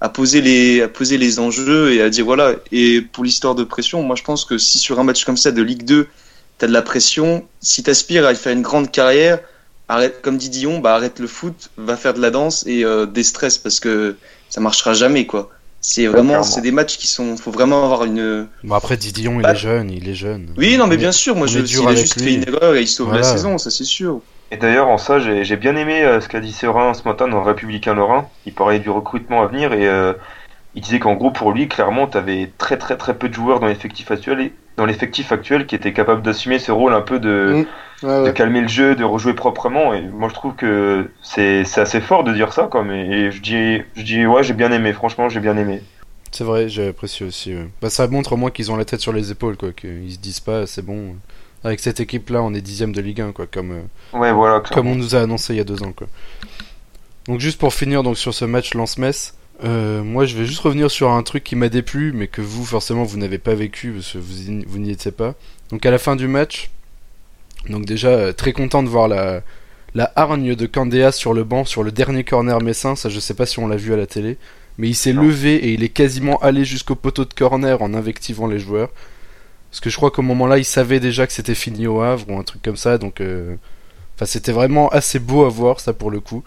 à 0.00 0.08
poser 0.08 0.40
les 0.40 0.80
à 0.80 0.88
poser 0.88 1.18
les 1.18 1.38
enjeux 1.38 1.92
et 1.92 2.00
à 2.00 2.08
dire 2.08 2.24
voilà. 2.24 2.54
Et 2.72 3.02
pour 3.02 3.24
l'histoire 3.24 3.54
de 3.54 3.64
pression 3.64 4.02
moi 4.02 4.16
je 4.16 4.22
pense 4.22 4.46
que 4.46 4.56
si 4.56 4.78
sur 4.78 4.98
un 5.00 5.04
match 5.04 5.26
comme 5.26 5.36
ça 5.36 5.50
de 5.52 5.60
Ligue 5.60 5.84
2 5.84 6.06
t'as 6.56 6.66
de 6.66 6.72
la 6.72 6.80
pression 6.80 7.44
si 7.60 7.82
t'aspires 7.82 8.24
à 8.24 8.34
faire 8.34 8.54
une 8.54 8.62
grande 8.62 8.90
carrière 8.90 9.38
arrête, 9.88 10.20
comme 10.22 10.36
dit 10.36 10.50
Dion, 10.50 10.78
bah 10.80 10.94
arrête 10.94 11.18
le 11.18 11.26
foot, 11.26 11.70
va 11.76 11.96
faire 11.96 12.14
de 12.14 12.20
la 12.20 12.30
danse 12.30 12.64
et 12.66 12.84
euh, 12.84 13.06
des 13.06 13.22
stress 13.22 13.58
parce 13.58 13.80
que 13.80 14.16
ça 14.48 14.60
marchera 14.60 14.92
jamais 14.94 15.26
quoi. 15.26 15.50
C'est 15.80 16.06
vraiment, 16.08 16.42
c'est 16.42 16.60
des 16.60 16.72
matchs 16.72 16.98
qui 16.98 17.06
sont, 17.06 17.36
faut 17.36 17.52
vraiment 17.52 17.84
avoir 17.84 18.04
une. 18.04 18.48
Bon 18.64 18.74
après 18.74 18.96
Didion, 18.96 19.40
il 19.40 19.46
est 19.46 19.54
jeune, 19.56 19.90
il 19.90 20.08
est 20.08 20.14
jeune. 20.14 20.52
Oui, 20.56 20.76
non, 20.76 20.86
mais 20.88 20.96
bien 20.96 21.12
sûr, 21.12 21.36
moi 21.36 21.46
je, 21.46 21.64
s'il 21.64 21.86
a 21.86 21.94
juste 21.94 22.16
lui. 22.16 22.24
fait 22.24 22.34
une 22.34 22.54
erreur 22.54 22.74
et 22.74 22.82
il 22.82 22.88
sauve 22.88 23.14
la 23.14 23.22
saison, 23.22 23.58
ça 23.58 23.70
c'est 23.70 23.84
sûr. 23.84 24.20
Et 24.50 24.56
d'ailleurs, 24.56 24.88
en 24.88 24.98
ça, 24.98 25.18
j'ai 25.20 25.56
bien 25.56 25.76
aimé 25.76 26.02
euh, 26.02 26.20
ce 26.20 26.28
qu'a 26.28 26.40
dit 26.40 26.52
Serin 26.52 26.94
ce 26.94 27.04
matin 27.04 27.28
dans 27.28 27.42
Républicain 27.42 27.94
Lorrain. 27.94 28.28
Il 28.46 28.54
parlait 28.54 28.78
du 28.80 28.88
recrutement 28.90 29.42
à 29.42 29.46
venir 29.46 29.72
et 29.74 29.86
euh, 29.86 30.14
il 30.74 30.82
disait 30.82 30.98
qu'en 30.98 31.14
gros, 31.14 31.30
pour 31.30 31.52
lui, 31.52 31.68
clairement, 31.68 32.06
tu 32.08 32.16
avais 32.16 32.50
très 32.58 32.76
très 32.78 32.96
très 32.96 33.14
peu 33.14 33.28
de 33.28 33.34
joueurs 33.34 33.60
dans 33.60 33.66
l'effectif 33.66 34.10
actuel, 34.10 34.40
et- 34.40 34.52
dans 34.76 34.86
l'effectif 34.86 35.32
actuel 35.32 35.66
qui 35.66 35.74
étaient 35.74 35.92
capables 35.92 36.22
d'assumer 36.22 36.58
ce 36.58 36.72
rôle 36.72 36.94
un 36.94 37.02
peu 37.02 37.18
de, 37.20 37.58
Mm. 37.58 37.66
Ouais, 38.02 38.24
de 38.26 38.30
calmer 38.30 38.60
le 38.60 38.68
jeu, 38.68 38.94
de 38.94 39.04
rejouer 39.04 39.34
proprement. 39.34 39.92
Et 39.94 40.02
moi, 40.02 40.28
je 40.28 40.34
trouve 40.34 40.54
que 40.54 41.10
c'est 41.22 41.64
c'est 41.64 41.80
assez 41.80 42.00
fort 42.00 42.22
de 42.24 42.32
dire 42.32 42.52
ça, 42.52 42.68
comme. 42.70 42.90
Et, 42.92 43.10
et 43.10 43.30
je 43.30 43.40
dis, 43.42 43.82
je 43.96 44.02
dis, 44.02 44.26
ouais, 44.26 44.42
j'ai 44.44 44.54
bien 44.54 44.70
aimé. 44.72 44.92
Franchement, 44.92 45.28
j'ai 45.28 45.40
bien 45.40 45.56
aimé. 45.56 45.82
C'est 46.30 46.44
vrai, 46.44 46.68
j'ai 46.68 46.88
apprécié 46.88 47.26
aussi. 47.26 47.54
ouais. 47.54 47.68
Bah, 47.82 47.90
ça 47.90 48.06
montre 48.06 48.34
au 48.34 48.36
moins 48.36 48.50
qu'ils 48.50 48.70
ont 48.70 48.76
la 48.76 48.84
tête 48.84 49.00
sur 49.00 49.12
les 49.12 49.30
épaules, 49.30 49.56
quoi. 49.56 49.72
Qu'ils 49.72 50.12
se 50.12 50.18
disent 50.18 50.40
pas, 50.40 50.66
c'est 50.66 50.82
bon. 50.84 51.16
Avec 51.64 51.80
cette 51.80 51.98
équipe-là, 51.98 52.40
on 52.42 52.54
est 52.54 52.60
dixième 52.60 52.92
de 52.92 53.00
Ligue 53.00 53.20
1, 53.20 53.32
quoi. 53.32 53.46
Comme, 53.46 53.72
euh, 53.72 54.16
Ouais, 54.18 54.32
voilà. 54.32 54.60
comme 54.60 54.86
on 54.86 54.94
nous 54.94 55.16
a 55.16 55.20
annoncé 55.20 55.54
il 55.54 55.56
y 55.56 55.60
a 55.60 55.64
deux 55.64 55.82
ans, 55.82 55.92
quoi. 55.92 56.06
Donc 57.26 57.40
juste 57.40 57.58
pour 57.58 57.74
finir 57.74 58.02
donc 58.02 58.16
sur 58.16 58.32
ce 58.32 58.44
match 58.46 58.72
Lance-Metz, 58.74 59.34
euh, 59.64 60.02
moi 60.02 60.24
je 60.24 60.34
vais 60.36 60.46
juste 60.46 60.60
revenir 60.60 60.90
sur 60.90 61.10
un 61.10 61.22
truc 61.22 61.44
qui 61.44 61.56
m'a 61.56 61.68
déplu, 61.68 62.12
mais 62.14 62.26
que 62.26 62.40
vous 62.40 62.64
forcément 62.64 63.02
vous 63.02 63.18
n'avez 63.18 63.36
pas 63.38 63.54
vécu 63.54 63.90
parce 63.92 64.12
que 64.12 64.18
vous, 64.18 64.62
vous 64.66 64.78
n'y 64.78 64.90
étiez 64.90 65.10
pas. 65.10 65.34
Donc 65.70 65.84
à 65.84 65.90
la 65.90 65.98
fin 65.98 66.16
du 66.16 66.26
match, 66.26 66.70
donc 67.68 67.84
déjà 67.84 68.08
euh, 68.08 68.32
très 68.32 68.52
content 68.52 68.82
de 68.82 68.88
voir 68.88 69.08
la 69.08 69.42
la 69.94 70.12
hargne 70.16 70.54
de 70.54 70.66
Candéas 70.66 71.12
sur 71.12 71.32
le 71.32 71.44
banc 71.44 71.64
sur 71.64 71.82
le 71.82 71.90
dernier 71.90 72.24
corner 72.24 72.60
messin, 72.60 72.94
ça 72.94 73.08
je 73.08 73.20
sais 73.20 73.34
pas 73.34 73.46
si 73.46 73.58
on 73.58 73.66
l'a 73.66 73.76
vu 73.76 73.92
à 73.92 73.96
la 73.96 74.06
télé, 74.06 74.36
mais 74.76 74.88
il 74.88 74.94
s'est 74.94 75.12
levé 75.12 75.54
et 75.54 75.72
il 75.72 75.82
est 75.82 75.88
quasiment 75.88 76.38
allé 76.38 76.64
jusqu'au 76.64 76.94
poteau 76.94 77.24
de 77.24 77.32
corner 77.34 77.80
en 77.82 77.94
invectivant 77.94 78.46
les 78.46 78.58
joueurs. 78.58 78.90
Parce 79.70 79.80
que 79.80 79.90
je 79.90 79.96
crois 79.96 80.10
qu'au 80.10 80.22
moment-là, 80.22 80.56
il 80.58 80.64
savait 80.64 81.00
déjà 81.00 81.26
que 81.26 81.32
c'était 81.32 81.54
fini 81.54 81.86
au 81.86 82.00
Havre 82.00 82.30
ou 82.30 82.38
un 82.38 82.42
truc 82.42 82.62
comme 82.62 82.76
ça, 82.76 82.96
donc 82.96 83.20
euh, 83.20 83.56
enfin 84.14 84.26
c'était 84.26 84.52
vraiment 84.52 84.88
assez 84.88 85.18
beau 85.18 85.44
à 85.44 85.48
voir 85.48 85.80
ça 85.80 85.92
pour 85.92 86.10
le 86.10 86.20
coup. 86.20 86.42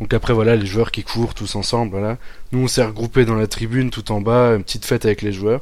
Donc 0.00 0.14
après 0.14 0.32
voilà 0.32 0.54
les 0.54 0.66
joueurs 0.66 0.92
qui 0.92 1.02
courent 1.02 1.34
tous 1.34 1.56
ensemble, 1.56 1.90
voilà. 1.90 2.18
Nous 2.52 2.60
on 2.60 2.68
s'est 2.68 2.84
regroupés 2.84 3.24
dans 3.24 3.34
la 3.34 3.48
tribune 3.48 3.90
tout 3.90 4.12
en 4.12 4.20
bas, 4.20 4.54
une 4.54 4.62
petite 4.62 4.84
fête 4.84 5.04
avec 5.04 5.22
les 5.22 5.32
joueurs. 5.32 5.60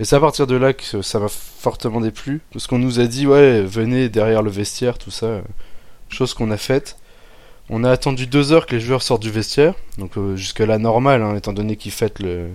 Et 0.00 0.04
c'est 0.04 0.16
à 0.16 0.20
partir 0.20 0.46
de 0.46 0.54
là 0.54 0.72
que 0.74 1.02
ça 1.02 1.18
m'a 1.18 1.28
fortement 1.28 2.00
déplu, 2.00 2.40
parce 2.52 2.66
qu'on 2.66 2.78
nous 2.78 3.00
a 3.00 3.06
dit 3.06 3.26
ouais 3.26 3.62
venez 3.62 4.08
derrière 4.08 4.42
le 4.42 4.50
vestiaire, 4.50 4.96
tout 4.96 5.10
ça, 5.10 5.26
euh, 5.26 5.42
chose 6.08 6.34
qu'on 6.34 6.50
a 6.50 6.56
faite. 6.56 6.96
On 7.68 7.84
a 7.84 7.90
attendu 7.90 8.26
deux 8.26 8.52
heures 8.52 8.66
que 8.66 8.76
les 8.76 8.80
joueurs 8.80 9.02
sortent 9.02 9.22
du 9.22 9.30
vestiaire, 9.30 9.74
donc 9.98 10.16
euh, 10.16 10.36
jusque 10.36 10.60
là 10.60 10.78
normal, 10.78 11.22
hein, 11.22 11.34
étant 11.36 11.52
donné 11.52 11.76
qu'ils 11.76 11.92
fêtent 11.92 12.20
le, 12.20 12.48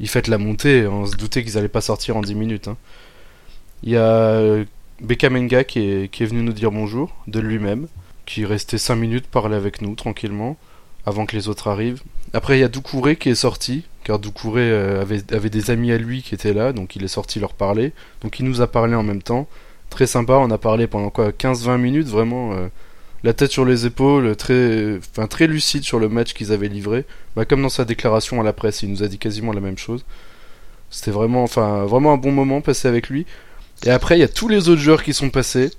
ils 0.00 0.08
fêtent 0.08 0.28
la 0.28 0.38
montée, 0.38 0.86
on 0.86 1.06
se 1.06 1.16
doutait 1.16 1.42
qu'ils 1.42 1.56
allaient 1.58 1.68
pas 1.68 1.80
sortir 1.80 2.16
en 2.16 2.20
10 2.20 2.34
minutes. 2.34 2.68
hein. 2.68 2.76
Il 3.82 3.90
y 3.90 3.96
a 3.96 4.02
euh, 4.02 4.64
Bekamenga 5.00 5.64
qui 5.64 5.80
est, 5.80 6.10
qui 6.12 6.22
est 6.22 6.26
venu 6.26 6.42
nous 6.42 6.52
dire 6.52 6.70
bonjour 6.70 7.14
de 7.26 7.40
lui-même, 7.40 7.88
qui 8.26 8.42
est 8.42 8.46
resté 8.46 8.78
5 8.78 8.96
minutes 8.96 9.26
parler 9.26 9.56
avec 9.56 9.80
nous 9.82 9.94
tranquillement 9.94 10.56
avant 11.06 11.26
que 11.26 11.36
les 11.36 11.48
autres 11.48 11.68
arrivent. 11.68 12.02
Après 12.32 12.58
il 12.58 12.60
y 12.60 12.64
a 12.64 12.68
Doucouré 12.68 13.16
qui 13.16 13.30
est 13.30 13.34
sorti, 13.34 13.84
car 14.06 14.20
Doucouré 14.20 14.70
euh, 14.70 15.02
avait, 15.02 15.50
des 15.50 15.70
amis 15.72 15.90
à 15.90 15.98
lui 15.98 16.22
qui 16.22 16.36
étaient 16.36 16.52
là, 16.52 16.72
donc 16.72 16.94
il 16.94 17.02
est 17.02 17.08
sorti 17.08 17.40
leur 17.40 17.54
parler. 17.54 17.92
Donc 18.22 18.38
il 18.38 18.44
nous 18.44 18.60
a 18.60 18.68
parlé 18.68 18.94
en 18.94 19.02
même 19.02 19.20
temps. 19.20 19.48
très 19.90 20.06
sympa. 20.06 20.34
On 20.34 20.48
a 20.52 20.58
parlé 20.58 20.86
pendant 20.86 21.10
quoi 21.10 21.30
15-20 21.30 21.78
minutes, 21.78 22.06
vraiment 22.06 22.52
euh, 22.52 22.68
la 23.24 23.32
tête 23.32 23.50
sur 23.50 23.64
les 23.64 23.84
épaules, 23.84 24.36
très, 24.36 25.00
lucide 25.48 25.82
sur 25.82 25.98
le 25.98 26.08
match 26.08 26.34
qu'ils 26.34 26.52
avaient 26.52 26.68
livré. 26.68 27.04
Bah, 27.34 27.44
comme 27.44 27.62
dans 27.62 27.68
sa 27.68 27.84
déclaration 27.84 28.40
à 28.40 28.44
la 28.44 28.52
presse, 28.52 28.84
il 28.84 28.90
nous 28.90 29.02
a 29.02 29.08
dit 29.08 29.18
quasiment 29.18 29.52
la 29.52 29.60
même 29.60 29.76
chose. 29.76 30.04
C'était 30.88 31.10
vraiment, 31.10 31.46
vraiment 31.46 32.12
un 32.12 32.16
bon 32.16 32.30
moment 32.30 32.60
passé 32.60 32.86
avec 32.86 33.08
lui. 33.08 33.26
Et 33.84 33.90
après, 33.90 34.16
il 34.16 34.20
y 34.20 34.24
a 34.24 34.28
tous 34.28 34.46
les 34.46 34.68
autres 34.68 34.80
joueurs 34.80 35.02
qui 35.02 35.14
sont 35.14 35.30
passés. 35.30 35.72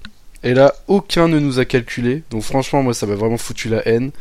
Et 0.43 0.53
là, 0.53 0.75
aucun 0.87 1.29
ne 1.29 1.39
nous 1.39 1.59
a 1.59 1.65
calculé. 1.65 2.23
Donc 2.29 2.43
franchement, 2.43 2.83
moi, 2.83 2.93
ça 2.93 3.05
m'a 3.05 3.15
vraiment 3.15 3.37
foutu 3.37 3.69
la 3.69 3.87
haine. 3.87 4.11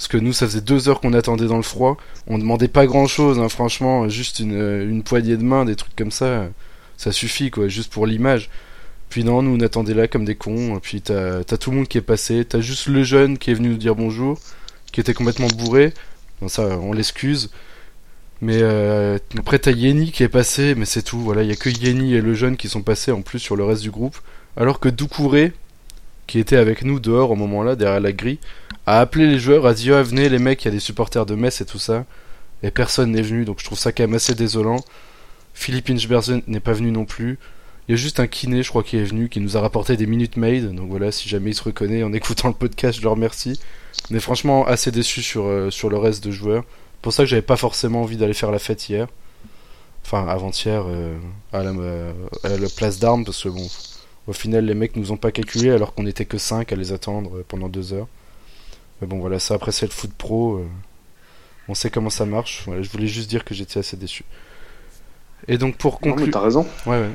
Parce 0.00 0.08
que 0.08 0.16
nous, 0.16 0.32
ça 0.32 0.46
faisait 0.46 0.62
deux 0.62 0.88
heures 0.88 1.02
qu'on 1.02 1.12
attendait 1.12 1.44
dans 1.44 1.58
le 1.58 1.62
froid. 1.62 1.98
On 2.26 2.38
demandait 2.38 2.68
pas 2.68 2.86
grand 2.86 3.06
chose, 3.06 3.38
hein, 3.38 3.50
franchement. 3.50 4.08
Juste 4.08 4.38
une, 4.38 4.58
une 4.58 5.02
poignée 5.02 5.36
de 5.36 5.42
main, 5.42 5.66
des 5.66 5.76
trucs 5.76 5.94
comme 5.94 6.10
ça. 6.10 6.48
Ça 6.96 7.12
suffit, 7.12 7.50
quoi, 7.50 7.68
juste 7.68 7.92
pour 7.92 8.06
l'image. 8.06 8.48
Puis 9.10 9.24
non, 9.24 9.42
nous 9.42 9.54
on 9.54 9.60
attendait 9.60 9.92
là 9.92 10.08
comme 10.08 10.24
des 10.24 10.36
cons. 10.36 10.80
Puis 10.80 11.02
t'as 11.02 11.40
as 11.40 11.58
tout 11.58 11.70
le 11.70 11.76
monde 11.76 11.86
qui 11.86 11.98
est 11.98 12.00
passé. 12.00 12.46
T'as 12.46 12.62
juste 12.62 12.86
le 12.86 13.02
jeune 13.02 13.36
qui 13.36 13.50
est 13.50 13.54
venu 13.54 13.68
nous 13.68 13.76
dire 13.76 13.94
bonjour, 13.94 14.38
qui 14.90 15.02
était 15.02 15.12
complètement 15.12 15.48
bourré. 15.48 15.92
Ça, 16.48 16.78
on 16.78 16.94
l'excuse. 16.94 17.50
Mais 18.40 18.62
euh, 18.62 19.18
après 19.38 19.58
t'as 19.58 19.72
Yeni 19.72 20.12
qui 20.12 20.22
est 20.22 20.30
passé, 20.30 20.74
mais 20.76 20.86
c'est 20.86 21.02
tout. 21.02 21.20
Voilà, 21.20 21.42
il 21.42 21.50
y 21.50 21.52
a 21.52 21.56
que 21.56 21.68
Yeni 21.68 22.14
et 22.14 22.22
le 22.22 22.32
jeune 22.32 22.56
qui 22.56 22.70
sont 22.70 22.80
passés 22.80 23.12
en 23.12 23.20
plus 23.20 23.38
sur 23.38 23.54
le 23.54 23.64
reste 23.64 23.82
du 23.82 23.90
groupe. 23.90 24.16
Alors 24.56 24.80
que 24.80 24.88
Doucouré, 24.88 25.52
qui 26.30 26.38
était 26.38 26.56
avec 26.56 26.84
nous 26.84 27.00
dehors 27.00 27.32
au 27.32 27.34
moment-là, 27.34 27.74
derrière 27.74 28.00
la 28.00 28.12
grille, 28.12 28.38
a 28.86 29.00
appelé 29.00 29.26
les 29.26 29.40
joueurs, 29.40 29.66
a 29.66 29.74
dit 29.74 29.92
ah, 29.92 30.00
venez 30.00 30.28
les 30.28 30.38
mecs, 30.38 30.62
il 30.62 30.66
y 30.66 30.68
a 30.68 30.70
des 30.70 30.78
supporters 30.78 31.26
de 31.26 31.34
Metz 31.34 31.60
et 31.60 31.64
tout 31.64 31.80
ça. 31.80 32.06
Et 32.62 32.70
personne 32.70 33.10
n'est 33.10 33.22
venu, 33.22 33.44
donc 33.44 33.58
je 33.58 33.64
trouve 33.64 33.78
ça 33.78 33.90
quand 33.90 34.04
même 34.04 34.14
assez 34.14 34.34
désolant. 34.36 34.78
Philippe 35.54 35.90
Inchbergen 35.90 36.42
n'est 36.46 36.60
pas 36.60 36.72
venu 36.72 36.92
non 36.92 37.04
plus. 37.04 37.38
Il 37.88 37.92
y 37.92 37.94
a 37.94 37.96
juste 37.96 38.20
un 38.20 38.28
kiné, 38.28 38.62
je 38.62 38.68
crois, 38.68 38.84
qui 38.84 38.96
est 38.96 39.02
venu, 39.02 39.28
qui 39.28 39.40
nous 39.40 39.56
a 39.56 39.60
rapporté 39.60 39.96
des 39.96 40.06
minutes 40.06 40.36
made. 40.36 40.72
Donc 40.72 40.88
voilà, 40.88 41.10
si 41.10 41.28
jamais 41.28 41.50
il 41.50 41.54
se 41.54 41.64
reconnaît 41.64 42.04
en 42.04 42.12
écoutant 42.20 42.46
le 42.46 42.54
podcast, 42.54 42.98
je 42.98 43.02
le 43.02 43.08
remercie. 43.08 43.58
Mais 44.10 44.20
franchement, 44.20 44.64
assez 44.66 44.92
déçu 44.92 45.22
sur, 45.22 45.46
euh, 45.46 45.70
sur 45.70 45.90
le 45.90 45.98
reste 45.98 46.22
de 46.22 46.30
joueurs. 46.30 46.62
Pour 47.02 47.12
ça 47.12 47.24
que 47.24 47.28
j'avais 47.28 47.42
pas 47.42 47.56
forcément 47.56 48.02
envie 48.02 48.16
d'aller 48.16 48.34
faire 48.34 48.52
la 48.52 48.60
fête 48.60 48.88
hier. 48.88 49.08
Enfin, 50.04 50.28
avant-hier, 50.28 50.84
euh, 50.86 51.16
euh, 51.54 52.12
à 52.44 52.56
la 52.56 52.68
place 52.76 53.00
d'armes, 53.00 53.24
parce 53.24 53.42
que 53.42 53.48
bon, 53.48 53.66
au 54.26 54.32
final, 54.32 54.64
les 54.66 54.74
mecs 54.74 54.96
nous 54.96 55.12
ont 55.12 55.16
pas 55.16 55.32
calculé 55.32 55.70
alors 55.70 55.94
qu'on 55.94 56.06
était 56.06 56.24
que 56.26 56.38
5 56.38 56.72
à 56.72 56.76
les 56.76 56.92
attendre 56.92 57.36
euh, 57.38 57.44
pendant 57.46 57.68
2 57.68 57.92
heures. 57.92 58.08
Mais 59.00 59.06
bon, 59.06 59.18
voilà, 59.18 59.38
ça 59.38 59.54
après 59.54 59.72
c'est 59.72 59.86
le 59.86 59.92
foot 59.92 60.12
pro. 60.16 60.56
euh, 60.56 60.66
on 61.68 61.74
sait 61.74 61.90
comment 61.90 62.10
ça 62.10 62.26
marche. 62.26 62.62
Voilà, 62.66 62.82
je 62.82 62.90
voulais 62.90 63.06
juste 63.06 63.30
dire 63.30 63.44
que 63.44 63.54
j'étais 63.54 63.78
assez 63.80 63.96
déçu. 63.96 64.24
Et 65.48 65.56
donc 65.58 65.76
pour 65.76 65.94
Non, 66.04 66.14
mais 66.16 66.26
conclure. 66.26 66.30
t'as 66.32 66.40
raison. 66.40 66.66
Ouais, 66.86 67.00
ouais. 67.00 67.10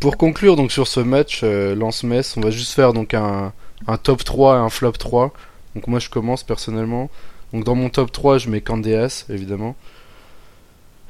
Pour 0.00 0.16
conclure 0.16 0.56
donc 0.56 0.72
sur 0.72 0.88
ce 0.88 1.00
match 1.00 1.40
euh, 1.44 1.74
Lance-Metz, 1.74 2.36
on 2.36 2.40
va 2.40 2.50
juste 2.50 2.72
faire 2.72 2.92
donc 2.92 3.14
un, 3.14 3.52
un 3.86 3.96
top 3.98 4.24
3 4.24 4.56
et 4.56 4.58
un 4.58 4.68
flop 4.70 4.92
3. 4.92 5.32
Donc 5.74 5.86
moi 5.86 5.98
je 6.00 6.08
commence 6.10 6.42
personnellement. 6.42 7.10
Donc 7.52 7.64
dans 7.64 7.74
mon 7.74 7.88
top 7.90 8.10
3, 8.12 8.38
je 8.38 8.48
mets 8.48 8.60
Candeas 8.62 9.26
évidemment. 9.28 9.76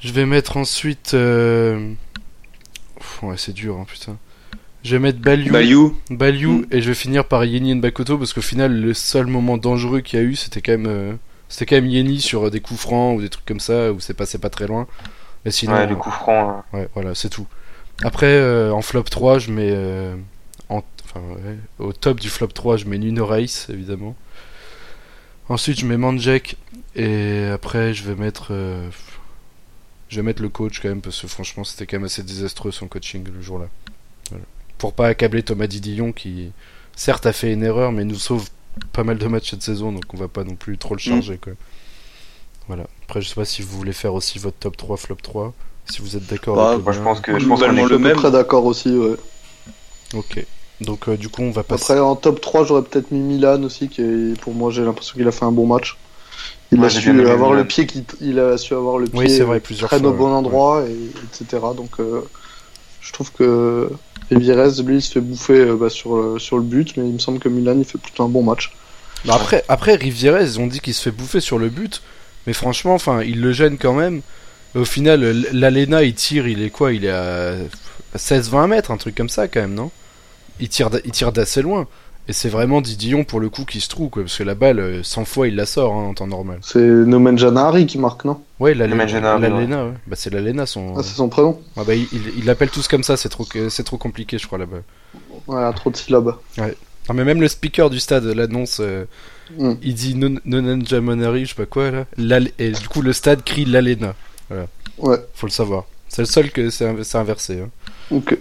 Je 0.01 0.13
vais 0.13 0.27
mettre 0.27 0.57
ensuite 0.57 1.13
euh... 1.15 1.93
pff, 2.99 3.23
ouais, 3.23 3.37
c'est 3.37 3.53
dur 3.53 3.77
hein, 3.79 3.87
putain. 3.89 4.17
Je 4.83 4.97
vais 4.97 4.99
mettre 4.99 5.19
Baliou, 5.19 5.53
Bayou, 5.53 5.99
Baliou 6.11 6.53
Mm. 6.61 6.67
et 6.71 6.81
je 6.81 6.89
vais 6.89 6.95
finir 6.95 7.27
par 7.27 7.45
Yeni 7.45 7.75
Nbakoto 7.75 8.17
parce 8.19 8.33
qu'au 8.33 8.41
final 8.41 8.73
le 8.81 8.95
seul 8.95 9.27
moment 9.27 9.59
dangereux 9.59 10.01
qu'il 10.01 10.19
y 10.19 10.23
a 10.23 10.25
eu, 10.25 10.35
c'était 10.37 10.63
quand 10.63 10.73
même 10.73 10.87
euh, 10.87 11.13
c'était 11.49 11.67
quand 11.67 11.77
même 11.77 11.87
Yeni 11.91 12.21
sur 12.21 12.47
euh, 12.47 12.51
des 12.51 12.61
coups 12.61 12.81
francs 12.81 13.19
ou 13.19 13.21
des 13.21 13.29
trucs 13.29 13.45
comme 13.45 13.61
ça 13.61 13.93
où 13.93 14.01
c'est 14.01 14.15
passé 14.15 14.39
pas 14.39 14.49
très 14.51 14.67
loin. 14.67 14.87
Mais 15.45 15.51
sinon 15.51 15.75
Ouais, 15.75 15.87
les 15.87 15.95
coups 15.95 16.15
francs. 16.15 16.65
Ouais, 16.73 16.89
voilà, 16.95 17.15
c'est 17.15 17.29
tout. 17.29 17.47
Après, 18.03 18.27
euh, 18.33 18.73
en 18.73 18.81
flop 18.83 19.03
3, 19.05 19.39
je 19.39 19.51
mets. 19.51 19.71
euh, 19.71 20.17
en- 20.71 20.83
enfin, 21.05 21.21
ouais, 21.21 21.57
au 21.79 21.93
top 21.93 22.21
du 22.21 22.31
flop 22.31 22.47
3, 22.49 22.77
je 22.79 22.87
mets 22.87 22.99
Nuno 22.99 23.27
Reis, 23.27 23.67
évidemment. 23.69 24.17
Ensuite, 25.49 25.81
je 25.81 25.87
mets 25.87 25.97
Manjek. 25.97 26.57
Et 26.97 27.47
après, 27.53 27.93
je 27.95 28.05
vais 28.05 28.15
mettre. 28.15 28.49
euh, 28.53 28.89
je 30.09 30.17
vais 30.17 30.23
mettre 30.23 30.43
le 30.43 30.49
coach 30.49 30.81
quand 30.81 30.89
même, 30.89 31.01
parce 31.03 31.21
que 31.21 31.27
franchement, 31.29 31.65
c'était 31.65 31.87
quand 31.87 31.97
même 31.99 32.05
assez 32.07 32.23
désastreux 32.23 32.71
son 32.73 32.89
coaching 32.89 33.25
le 33.33 33.43
jour-là. 33.43 33.67
Voilà. 34.31 34.45
Pour 34.81 34.93
pas 34.95 35.07
accabler 35.09 35.43
Thomas 35.43 35.67
Didillon, 35.67 36.13
qui, 36.13 36.51
certes, 36.97 37.27
a 37.27 37.33
fait 37.33 37.53
une 37.53 37.63
erreur, 37.63 37.93
mais 37.93 38.05
nous 38.05 38.17
sauve 38.17 38.49
pas 38.93 39.05
mal 39.05 39.19
de 39.19 39.27
matchs 39.27 39.51
cette 39.51 39.63
saison, 39.63 39.93
donc 39.93 40.05
on 40.13 40.17
va 40.17 40.29
pas 40.29 40.43
non 40.43 40.55
plus 40.57 40.79
trop 40.79 40.95
le 40.95 41.01
charger, 41.01 41.39
quoi. 41.39 41.53
Voilà. 42.67 42.85
Après, 43.05 43.21
je 43.21 43.29
sais 43.29 43.35
pas 43.35 43.45
si 43.45 43.63
vous 43.63 43.77
voulez 43.77 43.93
faire 43.93 44.15
aussi 44.15 44.39
votre 44.39 44.57
top 44.59 44.77
3, 44.77 44.97
flop 44.97 45.17
3. 45.23 45.53
Si 45.87 46.01
vous 46.03 46.17
êtes 46.17 46.27
d'accord 46.27 46.57
Bah, 46.57 46.71
avec 46.73 46.79
le 46.79 46.83
Moi, 46.85 46.93
je 46.93 47.01
pense 47.01 47.21
que 47.21 47.39
je 47.39 47.47
pense 47.47 47.61
qu'on 47.61 47.77
est 47.77 47.89
le 47.89 47.99
même. 47.99 48.21
d'accord 48.31 48.65
aussi, 48.65 48.91
ouais. 48.97 49.17
Ok. 50.15 50.45
Donc 50.81 51.09
euh, 51.09 51.17
du 51.19 51.29
coup 51.29 51.43
on 51.43 51.51
va 51.51 51.63
passer. 51.63 51.93
Après, 51.93 52.01
en 52.01 52.17
top 52.17 52.41
3, 52.41 52.65
j'aurais 52.65 52.83
peut-être 52.83 53.11
mis 53.11 53.21
Milan 53.21 53.63
aussi, 53.65 53.89
qui 53.89 54.01
est, 54.01 54.41
pour 54.41 54.55
moi, 54.55 54.71
j'ai 54.71 54.83
l'impression 54.83 55.15
qu'il 55.15 55.29
a 55.29 55.33
fait 55.33 55.45
un 55.45 55.53
bon 55.53 55.67
match. 55.67 55.97
Il 56.73 56.81
Ouais, 56.81 56.87
a 56.87 56.91
su 56.91 57.29
avoir 57.29 57.53
le 57.53 57.67
pied 57.67 57.87
qui, 57.87 58.05
il 58.21 58.39
a 58.39 58.57
su 58.57 58.73
avoir 58.75 58.97
le 58.99 59.07
pied 59.09 59.19
Oui 59.19 59.29
c'est 59.29 59.43
vrai 59.43 59.61
plusieurs 59.61 59.91
très 59.91 59.99
fois. 59.99 60.09
au 60.09 60.13
bon 60.15 60.29
ouais. 60.31 60.37
endroit, 60.37 60.85
et, 60.89 60.95
etc. 61.25 61.61
Donc, 61.77 61.99
euh, 61.99 62.23
je 63.01 63.13
trouve 63.13 63.31
que 63.33 63.91
Evirez, 64.31 64.83
lui, 64.85 64.97
il 64.97 65.03
se 65.03 65.13
fait 65.13 65.21
bouffer 65.21 65.55
euh, 65.61 65.77
bah, 65.77 65.91
sur, 65.91 66.17
le- 66.17 66.39
sur 66.39 66.57
le 66.57 66.63
but, 66.65 66.97
mais 66.97 67.07
il 67.09 67.15
me 67.15 67.19
semble 67.19 67.39
que 67.41 67.49
Milan, 67.49 67.77
il 67.79 67.85
fait 67.85 67.99
plutôt 67.99 68.25
un 68.25 68.29
bon 68.29 68.43
match. 68.43 68.73
Mais 69.25 69.33
après 69.33 69.65
après 69.69 69.95
Rivieres 69.97 70.41
ils 70.41 70.61
ont 70.61 70.67
dit 70.67 70.81
qu'il 70.81 70.95
se 70.95 71.03
fait 71.03 71.11
bouffer 71.11 71.41
sur 71.41 71.59
le 71.59 71.69
but, 71.69 72.03
mais 72.47 72.55
franchement 72.55 72.95
enfin 72.95 73.23
il 73.23 73.41
le 73.41 73.53
gêne 73.53 73.77
quand 73.79 73.93
même. 73.93 74.23
Et 74.75 74.79
au 74.79 74.85
final 74.87 75.21
l'Alena 75.53 76.03
il 76.05 76.15
tire 76.15 76.47
il 76.49 76.63
est 76.63 76.71
quoi? 76.71 76.93
Il 76.95 77.05
est 77.05 77.11
à 77.11 77.55
16-20 78.17 78.67
mètres 78.69 78.91
un 78.91 78.97
truc 78.97 79.15
comme 79.15 79.29
ça 79.29 79.47
quand 79.49 79.61
même 79.61 79.75
non? 79.75 79.91
Il 80.61 80.69
tire 80.71 80.91
d'assez 81.33 81.63
loin. 81.63 81.87
Et 82.29 82.33
c'est 82.33 82.49
vraiment 82.49 82.81
Didillon 82.81 83.25
pour 83.25 83.41
le 83.41 83.49
coup 83.49 83.65
qui 83.65 83.81
se 83.81 83.89
trouve 83.89 84.09
quoi 84.09 84.23
parce 84.23 84.39
que 84.39 84.45
la 84.45 84.55
balle 84.55 84.79
euh, 84.79 85.03
100 85.03 85.25
fois 85.25 85.49
il 85.49 85.57
la 85.57 85.67
sort 85.67 85.93
hein, 85.95 86.05
en 86.11 86.15
temps 86.15 86.27
normal. 86.29 86.59
C'est 86.63 86.79
Nomen 86.81 87.37
Janari 87.39 87.87
qui 87.87 87.99
marque, 87.99 88.25
non? 88.25 88.41
Ouais 88.61 88.73
l'Alena. 88.75 89.39
Nomen 89.39 89.73
ouais. 89.75 89.93
Bah 90.07 90.15
c'est 90.17 90.31
l'Alena 90.31 90.65
son. 90.67 90.95
Ah, 90.97 91.03
c'est 91.03 91.15
son 91.15 91.29
prénom 91.29 91.61
Ah 91.77 91.83
bah 91.85 91.95
il 91.95 92.07
il- 92.13 92.33
il 92.39 92.45
l'appelle 92.45 92.71
tous 92.71 92.87
comme 92.87 93.03
ça 93.03 93.17
c'est 93.17 93.29
trop 93.31 93.45
c'est 93.69 93.83
trop 93.85 93.97
compliqué 93.97 94.39
je 94.39 94.47
crois 94.47 94.59
là-bas. 94.59 94.79
Ouais, 95.49 95.73
trop 95.75 95.91
de 95.91 95.97
syllabes. 95.97 96.37
Non 96.59 97.15
mais 97.15 97.25
même 97.25 97.41
le 97.41 97.49
speaker 97.49 97.91
du 97.91 97.99
stade 98.01 98.25
l'annonce. 98.25 98.79
euh, 98.81 99.05
Mm. 99.59 99.73
Il 99.83 99.95
dit 99.95 100.15
Monari, 100.15 101.45
je 101.45 101.49
sais 101.49 101.55
pas 101.57 101.67
quoi 101.67 101.91
là. 101.91 102.05
L'Al- 102.17 102.53
Et 102.61 102.71
du 102.71 102.87
coup 102.87 103.03
le 103.03 103.13
stade 103.13 103.43
crie 103.43 103.65
l'Alena. 103.65 104.15
Ouais, 104.99 105.17
Faut 105.35 105.49
le 105.49 105.51
savoir. 105.51 105.87
C'est 106.09 106.23
le 106.23 106.27
seul 106.27 106.53
que 106.53 106.71
c'est 106.71 106.85
inv- 106.87 107.03
c'est 107.03 107.19
inversé. 107.19 107.61
hein. 107.63 107.69
ok. 108.13 108.39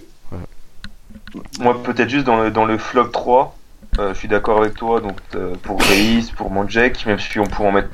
Moi, 1.58 1.82
peut-être 1.82 2.08
juste 2.08 2.26
dans 2.26 2.40
le, 2.42 2.50
dans 2.52 2.64
le 2.64 2.78
flop 2.78 3.08
3, 3.08 3.56
euh, 3.56 3.59
je 3.98 4.14
suis 4.14 4.28
d'accord 4.28 4.60
avec 4.60 4.74
toi, 4.74 5.00
donc 5.00 5.16
euh, 5.34 5.54
pour 5.62 5.80
Reis, 5.82 6.32
pour 6.36 6.50
Manjek, 6.50 7.04
même 7.06 7.18
si 7.18 7.38
on 7.38 7.44
pourrait 7.46 7.68
en 7.68 7.72
mettre 7.72 7.90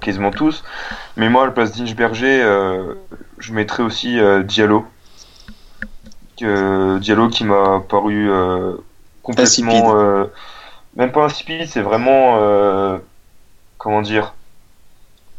quasiment 0.00 0.30
tous. 0.30 0.62
Mais 1.16 1.28
moi, 1.28 1.44
à 1.44 1.46
la 1.46 1.52
place 1.52 1.72
d'Inchberger, 1.72 2.42
euh, 2.42 2.94
je 3.38 3.52
mettrais 3.52 3.82
aussi 3.82 4.18
euh, 4.18 4.42
Diallo. 4.42 4.86
Diallo 6.38 7.28
qui 7.28 7.44
m'a 7.44 7.80
paru 7.88 8.30
euh, 8.30 8.74
complètement. 9.22 9.96
euh, 9.96 10.24
même 10.94 11.12
pas 11.12 11.24
insipide, 11.24 11.66
c'est 11.66 11.80
vraiment. 11.80 12.38
euh, 12.40 12.98
comment 13.78 14.02
dire 14.02 14.34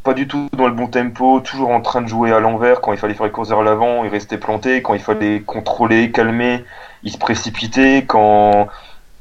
pas 0.04 0.14
du 0.14 0.26
tout 0.26 0.48
dans 0.54 0.68
le 0.68 0.74
bon 0.74 0.88
tempo, 0.88 1.42
toujours 1.42 1.70
en 1.70 1.82
train 1.82 2.02
de 2.02 2.08
jouer 2.08 2.32
à 2.32 2.40
l'envers. 2.40 2.80
Quand 2.80 2.94
il 2.94 2.98
fallait 2.98 3.14
faire 3.14 3.26
les 3.26 3.32
courses 3.32 3.50
vers 3.50 3.62
l'avant, 3.62 4.06
il 4.06 4.10
restait 4.10 4.38
planté. 4.38 4.82
Quand 4.82 4.94
il 4.94 5.02
fallait 5.02 5.42
contrôler, 5.42 6.12
calmer, 6.14 6.64
il 7.04 7.12
se 7.12 7.18
précipitait. 7.18 8.06
Quand 8.08 8.70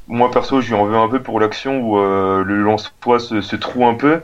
moi 0.07 0.31
perso, 0.31 0.61
je 0.61 0.67
lui 0.69 0.75
en 0.75 0.85
veux 0.85 0.95
un 0.97 1.09
peu 1.09 1.21
pour 1.23 1.39
l'action 1.39 1.79
où 1.81 1.97
euh, 1.99 2.43
le 2.43 2.61
lance-toi 2.61 3.19
se, 3.19 3.41
se 3.41 3.55
troue 3.55 3.85
un 3.85 3.95
peu. 3.95 4.21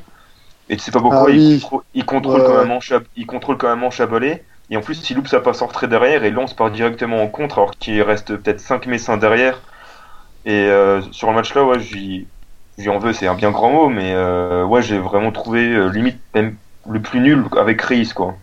Et 0.69 0.77
tu 0.77 0.83
sais 0.83 0.91
pas 0.91 1.01
pourquoi 1.01 1.17
Ah 1.17 1.31
il, 1.31 1.41
oui. 1.41 1.61
contrôle, 1.61 1.83
il 1.93 2.05
contrôle 2.05 2.43
Ouais, 2.43 2.43
quand 2.43 2.55
même 2.57 2.71
en 2.71 2.79
il 3.15 3.27
contrôle 3.27 3.57
quand 3.57 3.69
même 3.69 3.83
en 3.83 3.91
chabalé. 3.91 4.45
Et 4.69 4.77
en 4.77 4.81
plus, 4.81 5.09
il 5.09 5.15
loupe 5.17 5.27
sa 5.27 5.41
passe 5.41 5.61
en 5.61 5.67
retrait 5.67 5.87
derrière 5.89 6.23
et 6.23 6.31
lance 6.31 6.55
part 6.55 6.71
directement 6.71 7.21
en 7.23 7.29
contre 7.29 7.59
alors 7.59 7.71
qu'il 7.73 8.01
reste 8.03 8.37
peut-être 8.37 8.59
5 8.61 8.87
messins 8.87 9.17
derrière. 9.17 9.63
Et 10.45 10.67
euh, 10.69 11.01
sur 11.11 11.29
le 11.29 11.35
match 11.35 11.53
là, 11.55 11.65
ouais, 11.65 11.79
j'y 11.79 12.29
en 12.89 12.99
veux, 12.99 13.13
c'est 13.13 13.27
un 13.27 13.35
bien 13.35 13.51
grand 13.51 13.71
mot, 13.71 13.89
mais 13.89 14.13
euh, 14.13 14.65
ouais, 14.65 14.81
j'ai 14.81 14.99
vraiment 14.99 15.31
trouvé 15.31 15.67
euh, 15.73 15.89
limite 15.89 16.21
même 16.35 16.59
le 16.89 17.01
plus 17.01 17.19
nul 17.21 17.45
avec 17.57 17.81
Reis 17.81 18.09
quoi. 18.15 18.37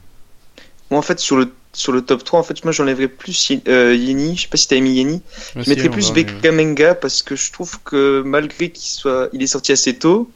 Moi, 0.90 0.98
en 0.98 1.02
fait, 1.02 1.18
sur 1.20 1.36
le, 1.36 1.59
sur 1.72 1.92
le 1.92 2.02
top 2.02 2.24
3, 2.24 2.40
en 2.40 2.42
fait, 2.42 2.64
moi, 2.64 2.72
j'enlèverais 2.72 3.08
plus 3.08 3.52
euh, 3.68 3.94
Yeni. 3.94 4.36
Je 4.36 4.42
sais 4.42 4.48
pas 4.48 4.56
si 4.56 4.66
t'avais 4.68 4.80
mis 4.80 4.94
Yeni. 4.94 5.22
Je 5.56 5.68
mettrais 5.70 5.88
plus 5.88 6.12
Bekamenga 6.12 6.94
parce 6.94 7.22
que 7.22 7.36
je 7.36 7.52
trouve 7.52 7.78
que 7.84 8.22
malgré 8.24 8.70
qu'il 8.70 8.90
soit, 8.90 9.28
il 9.32 9.42
est 9.42 9.46
sorti 9.46 9.72
assez 9.72 9.94
tôt, 9.94 10.30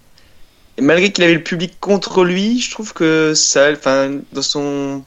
et 0.77 0.83
malgré 0.83 1.13
qu'il 1.13 1.25
avait 1.25 1.35
le 1.35 1.43
public 1.43 1.75
contre 1.81 2.25
lui, 2.25 2.61
je 2.61 2.71
trouve 2.71 2.93
que 2.93 3.33
ça, 3.35 3.71
enfin, 3.73 4.13
dans 4.33 4.43
son, 4.43 5.03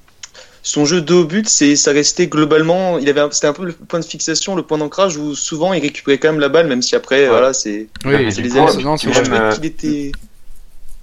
son 0.63 0.85
jeu 0.85 1.01
de 1.01 1.13
haut 1.13 1.25
but, 1.25 1.47
c'est, 1.47 1.75
ça 1.75 1.91
restait 1.91 2.27
globalement, 2.27 2.97
il 2.99 3.09
avait, 3.09 3.21
c'était 3.31 3.47
un 3.47 3.53
peu 3.53 3.65
le 3.65 3.73
point 3.73 3.99
de 3.99 4.05
fixation, 4.05 4.55
le 4.55 4.63
point 4.63 4.77
d'ancrage 4.77 5.17
où 5.17 5.35
souvent 5.35 5.73
il 5.73 5.81
récupérait 5.81 6.17
quand 6.17 6.31
même 6.31 6.39
la 6.39 6.49
balle, 6.49 6.67
même 6.67 6.81
si 6.81 6.95
après, 6.95 7.23
Ouais. 7.23 7.29
voilà, 7.29 7.53
c'est, 7.53 7.87
Oui, 8.05 8.31
c'est 8.31 8.41
les 8.41 8.49
trouvais 8.49 8.83
euh, 9.31 9.51
qu'il 9.53 9.65
était, 9.65 10.11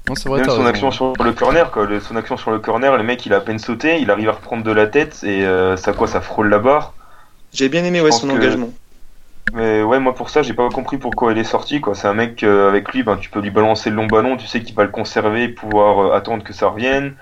Non, 0.09 0.15
c'est 0.15 0.29
vrai, 0.29 0.41
Même 0.41 0.51
son 0.51 0.57
raison. 0.59 0.69
action 0.69 0.91
sur 0.91 1.17
le 1.23 1.33
corner, 1.33 1.71
quoi. 1.71 1.87
Le- 1.87 2.01
son 2.01 2.17
action 2.17 2.37
sur 2.37 2.51
le 2.51 2.59
corner, 2.59 2.97
le 2.97 3.03
mec 3.03 3.25
il 3.25 3.33
a 3.33 3.39
à 3.39 3.41
peine 3.41 3.59
sauté, 3.59 4.01
il 4.01 4.11
arrive 4.11 4.29
à 4.29 4.33
reprendre 4.33 4.63
de 4.63 4.71
la 4.73 4.87
tête 4.87 5.21
et 5.25 5.47
euh, 5.47 5.77
ça 5.77 5.93
quoi, 5.93 6.07
ça 6.07 6.21
frôle 6.21 6.49
la 6.51 6.59
barre. 6.59 6.95
j'avais 7.53 7.71
bien 7.71 7.85
aimé, 7.85 8.01
ouais, 8.01 8.13
son 8.13 8.29
que- 8.29 8.33
engagement. 8.33 8.71
Mais 9.53 9.83
ouais, 9.83 10.01
moi 10.01 10.15
pour 10.15 10.31
ça, 10.31 10.43
j'ai 10.43 10.55
pas 10.55 10.69
compris 10.71 10.99
pourquoi 10.99 11.33
il 11.33 11.39
est 11.39 11.45
sorti. 11.45 11.81
quoi. 11.81 11.95
C'est 11.95 12.09
un 12.09 12.15
mec 12.15 12.43
euh, 12.43 12.69
avec 12.69 12.93
lui, 12.93 13.03
ben, 13.03 13.17
tu 13.17 13.31
peux 13.31 13.41
lui 13.41 13.51
balancer 13.51 13.91
le 13.91 13.97
long 13.97 14.07
ballon, 14.07 14.37
tu 14.37 14.47
sais 14.47 14.61
qu'il 14.63 14.75
va 14.75 14.85
le 14.85 14.91
conserver, 14.91 15.49
pouvoir 15.49 15.99
euh, 16.07 16.13
attendre 16.17 16.43
que 16.45 16.53
ça 16.53 16.69
revienne. 16.69 17.15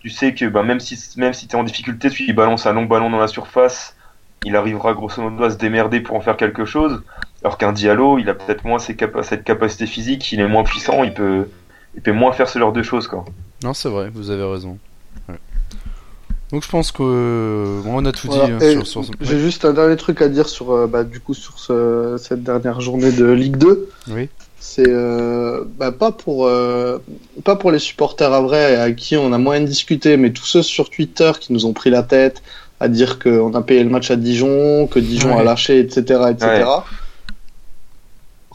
Tu 0.00 0.10
sais 0.10 0.34
que 0.34 0.44
ben, 0.46 0.62
même 0.62 0.80
si 0.80 0.98
même 1.18 1.32
si 1.32 1.46
t'es 1.48 1.56
en 1.56 1.64
difficulté, 1.64 2.10
tu 2.10 2.24
lui 2.24 2.32
balances 2.32 2.66
un 2.66 2.72
long 2.72 2.84
ballon 2.86 3.10
dans 3.10 3.18
la 3.18 3.28
surface, 3.28 3.96
il 4.42 4.56
arrivera 4.56 4.92
grosso 4.94 5.20
modo 5.22 5.44
à 5.44 5.50
se 5.50 5.56
démerder 5.56 6.00
pour 6.00 6.16
en 6.16 6.20
faire 6.20 6.36
quelque 6.36 6.64
chose. 6.64 7.02
Alors 7.42 7.58
qu'un 7.58 7.72
Diallo, 7.72 8.18
il 8.18 8.28
a 8.30 8.34
peut-être 8.34 8.64
moins 8.64 8.78
ses 8.78 8.96
capa- 8.96 9.22
cette 9.22 9.44
capacité 9.44 9.86
physique, 9.86 10.32
il 10.32 10.40
est 10.40 10.48
moins 10.48 10.64
puissant, 10.64 11.04
il 11.04 11.12
peut 11.12 11.48
il 11.96 12.02
peut 12.02 12.12
moins 12.12 12.32
faire 12.32 12.48
ce 12.48 12.58
genre 12.58 12.72
de 12.72 12.82
choses 12.82 13.06
quoi. 13.08 13.24
Non, 13.62 13.72
c'est 13.74 13.88
vrai, 13.88 14.10
vous 14.14 14.30
avez 14.30 14.42
raison. 14.44 14.78
Ouais. 15.28 15.36
Donc 16.52 16.62
je 16.62 16.68
pense 16.68 16.92
que 16.92 17.80
bon, 17.84 18.02
on 18.02 18.04
a 18.04 18.12
tout 18.12 18.26
Voilà. 18.28 18.46
dit 18.46 18.52
hein, 18.52 18.58
Et 18.60 18.72
sur, 18.84 18.86
sur... 18.86 19.04
J'ai 19.20 19.38
juste 19.40 19.64
un 19.64 19.72
dernier 19.72 19.96
truc 19.96 20.20
à 20.22 20.28
dire 20.28 20.48
sur, 20.48 20.72
euh, 20.72 20.86
bah, 20.86 21.02
du 21.04 21.18
coup, 21.20 21.34
sur 21.34 21.58
ce- 21.58 22.16
cette 22.20 22.42
dernière 22.42 22.80
journée 22.80 23.10
de 23.12 23.26
Ligue 23.30 23.56
2. 23.56 23.88
Oui. 24.10 24.28
C'est 24.60 24.88
euh, 24.88 25.64
bah, 25.78 25.92
pas 25.92 26.10
pour 26.10 26.46
euh, 26.46 26.98
pas 27.44 27.54
pour 27.56 27.70
les 27.70 27.78
supporters 27.78 28.32
à 28.32 28.40
vrai 28.40 28.76
à 28.76 28.92
qui 28.92 29.14
on 29.16 29.32
a 29.32 29.38
moyen 29.38 29.60
de 29.62 29.66
discuter, 29.66 30.16
mais 30.16 30.30
tous 30.32 30.46
ceux 30.46 30.62
sur 30.62 30.88
Twitter 30.90 31.32
qui 31.38 31.52
nous 31.52 31.66
ont 31.66 31.72
pris 31.74 31.90
la 31.90 32.02
tête 32.02 32.42
à 32.80 32.88
dire 32.88 33.18
qu'on 33.18 33.52
a 33.54 33.60
payé 33.62 33.82
le 33.84 33.90
match 33.90 34.10
à 34.10 34.16
Dijon, 34.16 34.86
que 34.86 34.98
Dijon 34.98 35.34
Ouais. 35.34 35.40
a 35.40 35.44
lâché, 35.44 35.78
etc., 35.80 36.00
etc. 36.30 36.46
Ouais. 36.64 36.64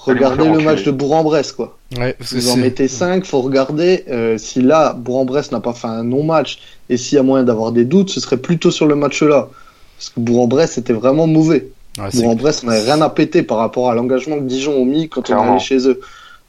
Regardez 0.10 0.50
le 0.50 0.60
match 0.60 0.84
de 0.84 0.92
Bourg-en-Bresse, 0.92 1.52
quoi. 1.52 1.78
Ouais, 1.98 2.14
parce 2.14 2.32
que 2.32 2.38
Vous 2.38 2.50
en 2.50 2.58
mettez 2.58 2.88
5, 2.88 3.26
faut 3.26 3.42
regarder 3.42 4.06
euh, 4.10 4.38
si 4.38 4.62
là, 4.62 4.94
Bourg-en-Bresse 4.94 5.52
n'a 5.52 5.60
pas 5.60 5.74
fait 5.74 5.88
un 5.88 6.04
non-match 6.04 6.60
et 6.90 6.98
s'il 6.98 7.16
y 7.16 7.20
a 7.20 7.24
moyen 7.24 7.44
d'avoir 7.44 7.72
des 7.72 7.86
doutes, 7.86 8.10
ce 8.10 8.20
serait 8.20 8.38
plutôt 8.38 8.72
sur 8.72 8.86
le 8.86 8.96
match-là. 8.96 9.50
Parce 9.98 10.10
que 10.10 10.20
Bourg-en-Bresse 10.20 10.78
était 10.78 10.94
vraiment 10.94 11.28
mauvais. 11.28 11.70
Ouais, 11.98 12.10
Bourg-en-Bresse, 12.14 12.62
on 12.64 12.68
n'avait 12.68 12.92
rien 12.92 13.02
à 13.02 13.10
péter 13.10 13.44
par 13.44 13.58
rapport 13.58 13.90
à 13.90 13.96
l'engagement 13.96 14.38
que 14.38 14.44
Dijon 14.44 14.74
ont 14.74 14.86
mis 14.86 15.10
quand 15.10 15.30
on 15.30 15.34
est 15.38 15.50
allé 15.50 15.60
chez 15.60 15.88
eux. 15.88 16.00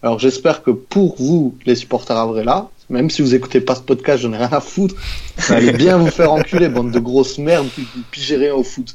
Alors 0.03 0.19
j'espère 0.19 0.63
que 0.63 0.71
pour 0.71 1.17
vous, 1.19 1.55
les 1.67 1.75
supporters 1.75 2.17
à 2.17 2.27
vrai 2.27 2.45
là, 2.45 2.69
même 2.89 3.11
si 3.11 3.23
vous 3.23 3.35
écoutez 3.35 3.61
pas 3.61 3.75
ce 3.75 3.83
podcast, 3.83 4.23
j'en 4.23 4.33
ai 4.33 4.39
rien 4.39 4.49
à 4.53 4.61
foutre, 4.61 4.95
vous 5.37 5.53
allez 5.53 5.73
bien 5.73 5.99
vous 5.99 6.11
faire 6.11 6.33
enculer, 6.33 6.69
bande 6.69 6.91
de 6.91 6.99
grosses 6.99 7.39
merdes 7.39 7.69
qui 7.75 7.83
qui 7.83 8.01
pigez 8.11 8.37
rien 8.37 8.55
au 8.55 8.63
foot. 8.63 8.95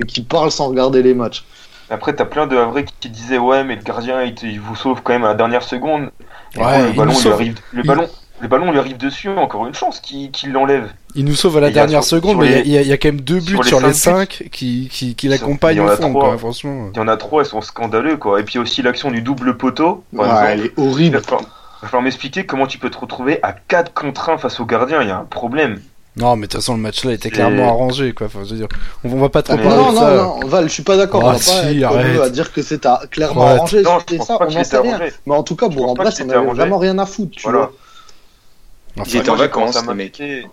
Et 0.00 0.06
qui 0.06 0.22
parlent 0.22 0.52
sans 0.52 0.68
regarder 0.68 1.02
les 1.02 1.14
matchs. 1.14 1.44
Après, 1.90 2.14
t'as 2.14 2.24
plein 2.24 2.46
de 2.46 2.56
Havrais 2.56 2.84
qui 3.00 3.08
disaient 3.10 3.38
ouais, 3.38 3.64
mais 3.64 3.76
le 3.76 3.82
gardien 3.82 4.22
il, 4.22 4.34
te- 4.34 4.46
il 4.46 4.60
vous 4.60 4.76
sauve 4.76 5.00
quand 5.02 5.12
même 5.12 5.24
à 5.24 5.28
la 5.28 5.34
dernière 5.34 5.62
seconde. 5.62 6.10
Et 6.54 6.60
Ouais, 6.60 6.86
le 6.86 6.92
ballon 6.92 7.12
lui 7.18 7.28
arrive, 7.28 7.58
le 7.72 7.82
Il- 7.82 7.86
ballon, 7.86 8.08
le 8.40 8.48
ballon 8.48 8.70
lui 8.72 8.78
arrive 8.78 8.96
dessus. 8.96 9.28
Encore 9.28 9.66
une 9.66 9.74
chance 9.74 10.00
qu'il 10.00 10.52
l'enlève. 10.52 10.88
Il 11.16 11.24
nous 11.24 11.34
sauve 11.34 11.56
à 11.58 11.60
la 11.60 11.70
dernière 11.70 12.04
sur- 12.04 12.16
seconde, 12.18 12.30
sur 12.32 12.40
mais 12.40 12.62
il 12.64 12.70
y 12.72 12.78
a- 12.78 12.82
y, 12.82 12.90
y 12.92 12.98
quand 12.98 13.08
même 13.08 13.20
deux 13.20 13.40
buts 13.40 13.46
sur 13.46 13.62
les 13.62 13.68
sur 13.68 13.80
les 13.80 13.92
cinq 13.92 14.32
cinq 14.34 14.48
qui, 14.50 14.88
qui, 14.90 15.14
qui 15.16 15.26
Sur- 15.28 15.30
l'accompagnent 15.30 15.76
il 15.76 15.78
y 15.78 15.80
en 15.80 15.86
au 15.86 15.90
a 15.90 15.96
fond, 15.96 16.10
trois. 16.10 16.28
quoi, 16.30 16.38
franchement. 16.38 16.90
Il 16.94 16.96
y 16.96 17.00
en 17.00 17.08
a 17.08 17.16
trois, 17.16 17.42
elles 17.42 17.48
sont 17.48 17.60
scandaleux 17.60 18.16
quoi. 18.16 18.40
Et 18.40 18.44
puis 18.44 18.58
aussi 18.58 18.82
l'action 18.82 19.10
du 19.10 19.20
double 19.22 19.56
poteau. 19.56 20.04
Par 20.16 20.24
Ouais, 20.26 20.30
exemple. 20.30 20.48
elle 20.52 20.60
est 20.66 20.72
horrible. 20.78 21.16
va 21.16 21.22
falloir, 21.22 21.40
il 21.42 21.82
va 21.82 21.88
falloir 21.88 22.02
m'expliquer 22.02 22.46
comment 22.46 22.66
tu 22.66 22.78
peux 22.78 22.90
te 22.90 22.98
retrouver 22.98 23.40
à 23.42 23.52
4 23.52 23.92
contre 23.94 24.30
1 24.30 24.38
face 24.38 24.60
au 24.60 24.64
gardien. 24.64 25.02
Il 25.02 25.08
y 25.08 25.12
a 25.12 25.18
un 25.18 25.24
problème. 25.24 25.80
Non, 26.16 26.34
mais 26.36 26.42
de 26.48 26.52
toute 26.52 26.60
façon, 26.60 26.74
le 26.74 26.80
match 26.80 27.04
là 27.04 27.12
était 27.12 27.30
clairement 27.30 27.68
arrangé, 27.68 28.12
quoi. 28.12 28.26
Enfin, 28.26 28.40
je 28.44 28.50
veux 28.50 28.56
dire, 28.56 28.66
on, 29.04 29.16
va 29.16 29.28
pas 29.28 29.42
trop 29.42 29.56
mais- 29.56 29.62
parler 29.62 29.76
non, 29.78 29.90
de 29.90 29.94
non, 29.94 30.00
ça. 30.00 30.14
non, 30.16 30.40
Val, 30.46 30.64
je 30.68 30.72
suis 30.74 30.82
pas 30.82 30.96
d'accord. 30.96 31.20
Ah, 31.22 31.26
on 31.26 31.28
va 31.28 31.34
pas 31.34 31.38
si, 31.40 31.82
être 31.82 32.22
à 32.22 32.30
dire 32.30 32.52
que 32.52 32.62
c'est 32.62 32.84
à- 32.84 33.02
clairement 33.10 33.42
Arrête. 33.42 33.56
arrangé. 33.58 33.82
Non, 33.82 33.98
je 34.08 34.16
pense 34.16 34.26
ça, 34.26 34.36
pas 34.38 34.46
on 34.48 34.50
n'en 34.52 34.64
sait 34.64 34.78
rien. 34.78 34.94
arrangé. 34.96 35.12
Mais 35.26 35.34
en 35.36 35.42
tout 35.44 35.54
cas, 35.56 35.68
Bourg-en-Bresse, 35.68 36.20
on 36.20 36.28
avait 36.28 36.34
arrangé. 36.38 36.54
vraiment 36.56 36.78
rien 36.78 36.98
à 36.98 37.06
foutre, 37.06 37.32
tu 37.36 37.42
Voilà. 37.44 37.58
vois. 37.58 37.72
Enfin, 38.98 39.02
en 39.02 39.02
Moi, 39.02 39.04
j'ai 39.06 39.20
commencé 39.22 39.40
vacances, 39.42 39.86
mec. 39.86 39.96
m'inquiéter. 39.96 40.46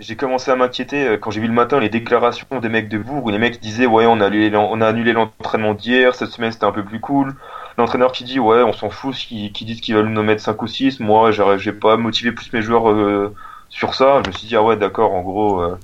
J'ai 0.00 0.16
commencé 0.16 0.50
à 0.50 0.56
m'inquiéter 0.56 1.06
euh, 1.06 1.16
quand 1.18 1.30
j'ai 1.30 1.40
vu 1.40 1.46
le 1.46 1.52
matin 1.52 1.78
les 1.78 1.88
déclarations 1.88 2.46
des 2.60 2.68
mecs 2.68 2.88
de 2.88 2.98
Bourg 2.98 3.24
où 3.24 3.30
les 3.30 3.38
mecs 3.38 3.60
disaient 3.60 3.86
ouais 3.86 4.06
on 4.06 4.20
a 4.20 4.26
annulé 4.26 4.50
l'en- 4.50 4.68
on 4.72 4.80
a 4.80 4.88
annulé 4.88 5.12
l'entraînement 5.12 5.72
d'hier 5.72 6.16
cette 6.16 6.30
semaine 6.30 6.50
c'était 6.50 6.64
un 6.64 6.72
peu 6.72 6.82
plus 6.82 6.98
cool 6.98 7.36
l'entraîneur 7.78 8.10
qui 8.10 8.24
dit 8.24 8.40
ouais 8.40 8.62
on 8.64 8.72
s'en 8.72 8.90
fout 8.90 9.14
qui, 9.14 9.52
qui 9.52 9.64
dit 9.64 9.80
qu'ils 9.80 9.94
veulent 9.94 10.08
nous 10.08 10.24
mettre 10.24 10.42
5 10.42 10.60
ou 10.60 10.66
6 10.66 10.98
moi 10.98 11.30
j'ai 11.30 11.72
pas 11.72 11.96
motivé 11.96 12.32
plus 12.32 12.52
mes 12.52 12.60
joueurs 12.60 12.90
euh, 12.90 13.32
sur 13.68 13.94
ça 13.94 14.22
je 14.24 14.30
me 14.30 14.34
suis 14.34 14.46
dit 14.48 14.56
ah 14.56 14.62
ouais 14.62 14.76
d'accord 14.76 15.12
en 15.12 15.22
gros 15.22 15.60
euh, 15.60 15.76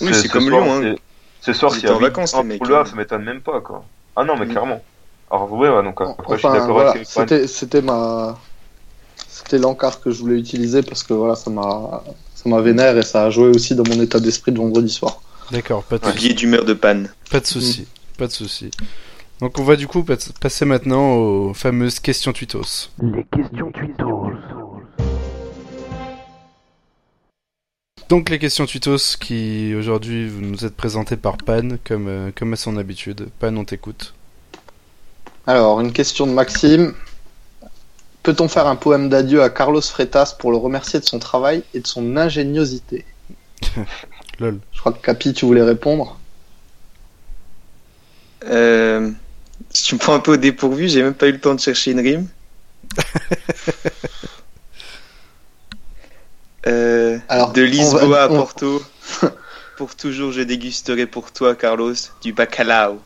Oui, 0.00 0.08
ce- 0.08 0.12
c'est 0.14 0.28
ce 0.28 0.32
comme 0.32 0.48
soir, 0.48 0.62
Lyon, 0.64 0.72
hein. 0.74 0.94
c'est- 1.40 1.52
ce 1.52 1.52
soir 1.58 1.72
s'il 1.72 1.84
y 1.84 1.88
a 1.88 1.94
en 1.94 1.98
vacances, 1.98 2.34
les 2.36 2.42
mecs, 2.42 2.62
Havre, 2.62 2.76
hein. 2.76 2.84
ça 2.86 2.96
m'étonne 2.96 3.24
même 3.24 3.40
pas 3.40 3.60
quoi 3.60 3.84
ah 4.16 4.24
non 4.24 4.36
mais 4.36 4.46
Mm. 4.46 4.50
clairement 4.50 4.82
alors 5.30 5.52
ouais, 5.52 5.68
ouais 5.68 5.82
donc 5.82 6.00
après 6.00 6.34
je 6.34 6.38
suis 6.38 6.46
Enfin, 6.48 6.58
d'accord 6.58 6.74
voilà, 6.74 6.90
avec 6.90 7.06
c'était 7.06 7.46
c'était 7.46 7.82
ma 7.82 8.38
c'était 9.28 9.58
l'encart 9.58 10.00
que 10.00 10.10
je 10.10 10.20
voulais 10.20 10.38
utiliser 10.38 10.82
parce 10.82 11.02
que 11.02 11.12
voilà 11.14 11.34
ça 11.34 11.50
m'a 11.50 12.02
ça 12.34 12.48
m'a 12.48 12.60
vénère 12.60 12.96
et 12.96 13.02
ça 13.02 13.24
a 13.24 13.30
joué 13.30 13.48
aussi 13.48 13.74
dans 13.74 13.84
mon 13.88 14.00
état 14.02 14.20
d'esprit 14.20 14.52
de 14.52 14.58
vendredi 14.58 14.90
soir. 14.90 15.20
D'accord, 15.50 15.82
pas 15.84 15.98
de, 15.98 16.10
Billet 16.12 16.34
d'humeur 16.34 16.64
de 16.64 16.72
panne. 16.74 17.12
pas 17.30 17.40
de 17.40 17.46
souci, 17.46 17.86
pas 18.18 18.26
de 18.26 18.32
souci. 18.32 18.70
Donc 19.40 19.58
on 19.58 19.64
va 19.64 19.76
du 19.76 19.86
coup 19.86 20.02
pas- 20.04 20.14
passer 20.40 20.64
maintenant 20.64 21.14
aux 21.16 21.52
fameuses 21.54 21.98
questions 22.00 22.32
tweetos. 22.32 22.90
Les 23.02 23.24
questions 23.24 23.70
tweetos. 23.72 24.30
Donc 28.08 28.28
les 28.28 28.38
questions 28.38 28.66
tweetos 28.66 29.16
qui 29.18 29.74
aujourd'hui 29.74 30.28
vous 30.28 30.42
nous 30.42 30.64
êtes 30.64 30.76
présentées 30.76 31.16
par 31.16 31.38
Pan 31.38 31.68
comme 31.84 32.08
euh, 32.08 32.30
comme 32.36 32.52
à 32.52 32.56
son 32.56 32.76
habitude. 32.76 33.28
Pan, 33.38 33.56
on 33.56 33.64
t'écoute. 33.64 34.14
Alors 35.46 35.80
une 35.80 35.92
question 35.92 36.26
de 36.26 36.32
Maxime. 36.32 36.94
Peut-on 38.22 38.48
faire 38.48 38.66
un 38.66 38.76
poème 38.76 39.08
d'adieu 39.08 39.42
à 39.42 39.50
Carlos 39.50 39.82
Freitas 39.82 40.36
pour 40.38 40.50
le 40.50 40.56
remercier 40.56 41.00
de 41.00 41.04
son 41.04 41.18
travail 41.18 41.62
et 41.74 41.80
de 41.80 41.86
son 41.86 42.16
ingéniosité 42.16 43.04
Lol. 44.38 44.58
Je 44.72 44.80
crois 44.80 44.92
que 44.92 45.00
Capi, 45.00 45.32
tu 45.32 45.44
voulais 45.44 45.62
répondre. 45.62 46.18
Euh, 48.46 49.10
si 49.70 49.84
tu 49.84 49.94
me 49.94 50.00
prends 50.00 50.14
un 50.14 50.20
peu 50.20 50.32
au 50.32 50.36
dépourvu, 50.36 50.88
j'ai 50.88 51.02
même 51.02 51.14
pas 51.14 51.28
eu 51.28 51.32
le 51.32 51.40
temps 51.40 51.54
de 51.54 51.60
chercher 51.60 51.92
une 51.92 52.00
rime. 52.00 52.28
Euh, 56.66 57.18
Alors, 57.28 57.52
de 57.52 57.62
Lisboa 57.62 58.06
va- 58.06 58.22
à 58.24 58.28
on- 58.30 58.36
Porto, 58.36 58.82
pour 59.76 59.94
toujours 59.96 60.32
je 60.32 60.40
dégusterai 60.42 61.06
pour 61.06 61.30
toi, 61.32 61.54
Carlos, 61.54 61.94
du 62.22 62.32
bacalao. 62.32 63.00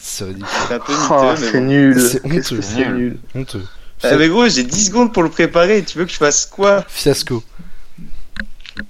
C'est 0.00 0.24
un 0.24 0.78
peu 0.80 0.92
Oh, 1.10 1.14
miteux, 1.14 1.30
mais 1.30 1.36
c'est 1.36 1.52
bon. 1.60 1.64
nul. 1.66 2.00
C'est 2.00 2.24
honteux. 2.26 2.62
c'est 2.62 2.88
Nul. 2.88 3.18
Honteux. 3.34 3.62
Ah, 4.02 4.16
mais 4.16 4.28
gros, 4.28 4.48
j'ai 4.48 4.64
10 4.64 4.86
secondes 4.86 5.12
pour 5.14 5.22
le 5.22 5.30
préparer, 5.30 5.82
tu 5.84 5.98
veux 5.98 6.04
que 6.04 6.10
je 6.12 6.16
fasse 6.16 6.46
quoi? 6.46 6.84
Fiasco. 6.88 7.42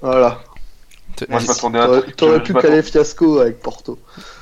Voilà. 0.00 0.40
moi 1.28 1.38
je 1.40 1.46
m'attendais 1.46 1.78
à 1.78 1.82
un 1.82 1.86
T'aurais 1.86 2.02
truc 2.02 2.16
t'aurais 2.16 2.42
pu 2.42 2.54
caler 2.54 2.82
fiasco 2.82 3.38
avec 3.40 3.60
Porto. 3.60 3.98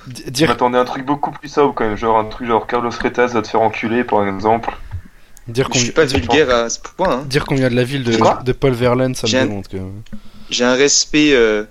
D- 0.06 0.22
je 0.34 0.46
m'attendais 0.46 0.78
à 0.78 0.82
un 0.82 0.84
truc 0.84 1.04
beaucoup 1.04 1.30
plus 1.32 1.48
sobre 1.48 1.74
quand 1.74 1.84
même 1.84 1.96
genre 1.96 2.18
un 2.18 2.24
truc 2.24 2.46
genre 2.46 2.66
Carlos 2.66 2.90
Freitas 2.92 3.26
va 3.28 3.42
te 3.42 3.48
faire 3.48 3.60
enculer 3.60 4.04
par 4.04 4.24
exemple 4.26 4.72
dire 5.48 5.68
qu'on 5.68 5.78
Je 5.78 5.84
suis 5.84 5.92
pas 5.92 6.04
vulgaire 6.04 6.50
à 6.50 6.68
ce 6.68 6.78
point. 6.80 7.20
hein. 7.20 7.24
dire 7.26 7.44
qu'on 7.46 7.54
vient 7.56 7.70
de 7.70 7.74
la 7.76 7.84
ville 7.84 8.04
de, 8.04 8.52
Paul 8.52 8.72
Verlaine, 8.72 9.14
ça 9.14 9.26
me 9.26 9.30
J'ai 9.30 9.38
un- 9.38 9.46
démontre 9.46 9.68
que. 9.70 9.76
J'ai 10.50 10.64
un 10.64 10.74
respect 10.74 11.32
euh, 11.34 11.64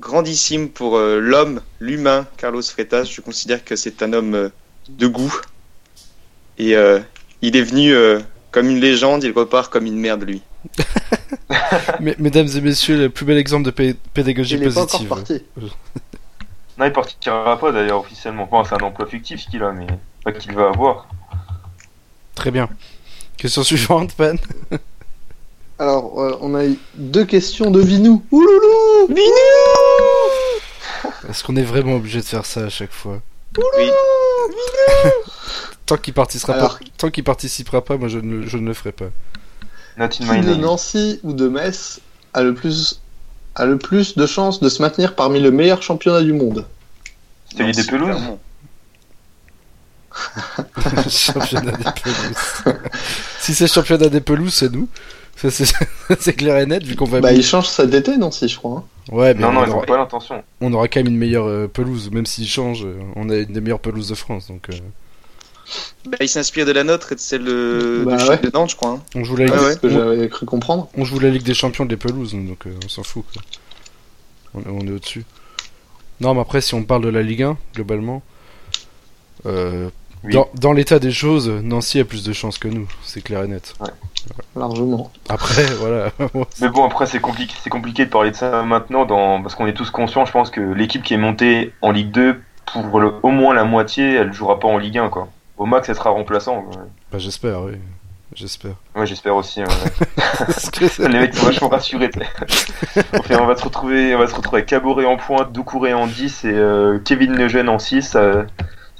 grandissime 0.00 0.68
pour 0.68 0.96
euh, 0.96 1.20
l'homme, 1.20 1.60
l'humain, 1.80 2.26
Carlos 2.36 2.62
Freitas. 2.62 3.04
Je 3.04 3.20
considère 3.20 3.64
que 3.64 3.76
c'est 3.76 4.02
un 4.02 4.12
homme 4.12 4.34
euh, 4.34 4.48
de 4.88 5.06
goût. 5.06 5.34
Et 6.58 6.76
euh, 6.76 7.00
il 7.40 7.56
est 7.56 7.62
venu 7.62 7.92
euh, 7.94 8.20
comme 8.50 8.68
une 8.68 8.80
légende, 8.80 9.24
il 9.24 9.32
repart 9.32 9.70
comme 9.72 9.86
une 9.86 9.98
merde, 9.98 10.22
lui. 10.24 10.42
Mais, 12.00 12.14
mesdames 12.18 12.48
et 12.54 12.60
messieurs, 12.60 12.96
le 12.98 13.10
plus 13.10 13.24
bel 13.24 13.36
exemple 13.38 13.64
de 13.64 13.70
pé- 13.70 13.96
pédagogie 14.14 14.56
Il 14.56 14.62
est 14.64 14.74
pas 14.74 14.82
encore 14.82 15.06
positive. 15.06 15.08
parti. 15.08 15.42
Non, 16.78 16.86
il 16.86 16.92
partira 16.92 17.58
pas 17.60 17.70
d'ailleurs 17.70 18.00
officiellement. 18.00 18.48
Bon, 18.50 18.64
c'est 18.64 18.74
un 18.74 18.78
emploi 18.78 19.06
fictif 19.06 19.44
qu'il 19.50 19.62
a, 19.62 19.72
mais 19.72 19.86
pas 20.24 20.32
qu'il 20.32 20.52
va 20.54 20.68
avoir. 20.70 21.06
Très 22.34 22.50
bien. 22.50 22.68
Question 23.36 23.62
suivante, 23.62 24.12
Pan. 24.14 24.34
Alors, 25.78 26.20
euh, 26.22 26.38
on 26.40 26.54
a 26.54 26.64
eu 26.64 26.78
deux 26.94 27.24
questions 27.24 27.70
de 27.70 27.80
Vinou. 27.80 28.24
Ouloulou 28.30 29.08
Est-ce 31.28 31.42
qu'on 31.44 31.56
est 31.56 31.62
vraiment 31.64 31.96
obligé 31.96 32.20
de 32.20 32.24
faire 32.24 32.46
ça 32.46 32.60
à 32.64 32.68
chaque 32.68 32.92
fois 32.92 33.20
Oui. 33.56 33.90
Tant 35.86 35.96
qu'il 35.96 36.14
participera 36.14 36.54
Alors- 36.54 36.78
pas, 36.78 36.84
tant 36.96 37.10
qu'il 37.10 37.24
participera 37.24 37.84
pas, 37.84 37.96
moi 37.96 38.08
je 38.08 38.18
ne, 38.18 38.46
je 38.46 38.56
ne 38.56 38.66
le 38.68 38.74
ferai 38.74 38.92
pas. 38.92 39.06
Not 39.98 40.04
in 40.04 40.08
Qui 40.40 40.46
de. 40.46 40.54
Nancy 40.54 41.20
ou 41.24 41.32
de 41.32 41.48
Metz 41.48 42.00
a 42.32 42.42
le 42.42 42.54
plus 42.54 43.00
a 43.56 43.66
le 43.66 43.76
plus 43.76 44.16
de 44.16 44.24
chances 44.26 44.60
de 44.60 44.68
se 44.70 44.80
maintenir 44.80 45.14
parmi 45.14 45.40
le 45.40 45.50
meilleur 45.50 45.82
championnat 45.82 46.22
du 46.22 46.32
monde? 46.32 46.66
C'était 47.50 47.64
l'idée 47.64 47.82
Non, 47.82 47.88
pelouse 47.88 48.08
clairement. 48.08 48.38
championnat 51.08 51.72
des 51.72 51.84
pelouses. 52.02 52.64
si 53.40 53.54
c'est 53.54 53.66
championnat 53.72 54.08
des 54.08 54.20
pelouses, 54.20 54.54
c'est 54.54 54.72
nous. 54.72 54.88
Ça, 55.36 55.50
c'est 55.50 56.32
clair 56.36 56.58
et 56.58 56.66
net, 56.66 56.84
vu 56.84 56.94
qu'on 56.94 57.06
va. 57.06 57.20
Bah, 57.20 57.32
il 57.32 57.42
change 57.42 57.66
cet 57.68 57.92
été, 57.94 58.16
Nancy, 58.16 58.48
je 58.48 58.56
crois. 58.56 58.78
hein. 58.78 58.84
Ouais, 59.14 59.34
mais 59.34 59.40
Non, 59.40 59.52
non, 59.52 59.60
on, 59.62 59.64
ils 59.66 59.70
ont 59.70 59.76
aura, 59.78 59.86
pas 59.86 59.96
l'intention. 59.96 60.42
on 60.60 60.72
aura 60.72 60.86
quand 60.88 61.00
même 61.00 61.08
une 61.08 61.18
meilleure 61.18 61.46
euh, 61.48 61.66
pelouse, 61.68 62.10
même 62.12 62.26
s'il 62.26 62.46
change. 62.46 62.84
euh, 62.84 63.00
On 63.16 63.28
a 63.30 63.36
une 63.36 63.46
des 63.52 63.60
meilleures 63.60 63.80
pelouses 63.80 64.08
de 64.08 64.14
France, 64.14 64.46
donc 64.48 64.68
euh, 64.70 64.74
Bah, 66.06 66.18
il 66.20 66.28
s'inspire 66.28 66.66
de 66.66 66.72
la 66.72 66.84
nôtre 66.84 67.10
et 67.12 67.14
de 67.16 67.20
celle 67.20 67.44
de, 67.44 68.04
Bah 68.06 68.16
de, 68.18 68.28
ouais. 68.28 68.38
de 68.38 68.50
Nantes, 68.52 68.70
je 68.70 68.76
crois. 68.76 68.90
hein. 68.90 69.02
on 69.16 69.24
joue 69.24 69.34
la 69.36 69.46
Ligue, 69.46 69.54
Ah 69.56 69.62
ouais. 69.62 69.68
C'est 69.70 69.74
ce 69.74 69.78
que 69.80 69.86
on, 69.88 69.90
j'avais 69.90 70.28
cru 70.28 70.46
comprendre. 70.46 70.88
on 70.96 71.04
joue 71.04 71.18
la 71.18 71.30
Ligue 71.30 71.42
des 71.42 71.54
Champions 71.54 71.86
des 71.86 71.96
pelouses, 71.96 72.34
donc 72.34 72.66
euh, 72.66 72.74
on 72.84 72.88
s'en 72.88 73.02
fout. 73.02 73.24
Quoi. 73.32 73.42
On, 74.54 74.78
on 74.80 74.86
est 74.86 74.92
au-dessus. 74.92 75.24
Non, 76.20 76.34
mais 76.34 76.40
après, 76.42 76.60
si 76.60 76.74
on 76.74 76.84
parle 76.84 77.02
de 77.02 77.08
la 77.08 77.22
Ligue 77.22 77.42
1, 77.42 77.56
globalement, 77.74 78.22
Euh, 79.44 79.88
Oui. 80.24 80.32
Dans, 80.34 80.48
dans 80.54 80.72
l'état 80.72 80.98
des 80.98 81.10
choses, 81.10 81.48
Nancy 81.48 81.98
a 82.00 82.04
plus 82.04 82.22
de 82.24 82.32
chances 82.32 82.58
que 82.58 82.68
nous, 82.68 82.86
c'est 83.02 83.22
clair 83.22 83.42
et 83.42 83.48
net. 83.48 83.74
Largement. 84.54 85.10
Après, 85.28 85.64
voilà. 85.80 86.10
Mais 86.60 86.68
bon, 86.68 86.84
après, 86.86 87.06
c'est 87.06 87.20
compliqué, 87.20 87.54
c'est 87.62 87.70
compliqué 87.70 88.04
de 88.04 88.10
parler 88.10 88.30
de 88.30 88.36
ça 88.36 88.62
maintenant, 88.62 89.04
dans... 89.04 89.42
parce 89.42 89.54
qu'on 89.54 89.66
est 89.66 89.72
tous 89.72 89.90
conscients, 89.90 90.24
je 90.24 90.32
pense, 90.32 90.50
que 90.50 90.60
l'équipe 90.60 91.02
qui 91.02 91.14
est 91.14 91.18
montée 91.18 91.72
en 91.82 91.90
Ligue 91.90 92.10
2, 92.12 92.40
pour 92.72 93.00
le... 93.00 93.12
au 93.22 93.30
moins 93.30 93.52
la 93.54 93.64
moitié, 93.64 94.14
elle 94.14 94.32
jouera 94.32 94.60
pas 94.60 94.68
en 94.68 94.78
Ligue 94.78 94.98
1, 94.98 95.08
quoi. 95.08 95.28
Au 95.58 95.66
max, 95.66 95.88
elle 95.88 95.96
sera 95.96 96.10
remplaçant. 96.10 96.62
quoi. 96.62 96.82
bah, 97.10 97.18
j'espère, 97.18 97.62
oui. 97.62 97.72
J'espère. 98.34 98.72
Ouais, 98.94 99.06
j'espère 99.06 99.36
aussi. 99.36 99.60
hein, 99.60 99.66
ouais. 99.66 100.06
Que 100.72 101.02
Les 101.02 101.18
mecs 101.18 101.34
sont 101.34 101.44
vachement 101.46 101.68
rassurés. 101.68 102.08
t'sais. 102.10 102.26
Enfin, 103.18 103.38
on 103.42 103.46
va 103.46 103.56
se 103.56 103.62
retrouver, 103.64 104.14
on 104.14 104.18
va 104.18 104.26
se 104.26 104.34
retrouver 104.34 104.58
avec 104.60 104.68
Caboret 104.70 105.04
en 105.04 105.18
pointe, 105.18 105.52
Doucouré 105.52 105.92
en 105.92 106.06
10 106.06 106.44
et 106.44 106.48
euh, 106.54 106.98
Kevin 107.04 107.34
Lejeune 107.34 107.68
en 107.68 107.78
6. 107.78 108.02
Ça, 108.02 108.32
ça 108.32 108.46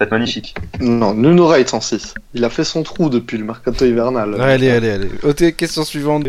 va 0.03 0.07
être 0.07 0.11
magnifique. 0.13 0.55
Non, 0.81 1.15
Nuno 1.15 1.47
Wright 1.49 1.73
en 1.75 1.81
6. 1.81 2.15
Il 2.35 2.45
a 2.45 2.51
fait 2.51 2.65
son 2.65 2.83
trou 2.83 3.09
depuis 3.09 3.39
le 3.39 3.45
mercato 3.45 3.85
hivernal. 3.85 4.41
allez, 4.41 4.71
allez, 4.71 4.91
allez. 4.91 5.09
Ok, 5.23 5.55
question 5.57 5.85
suivante. 5.85 6.27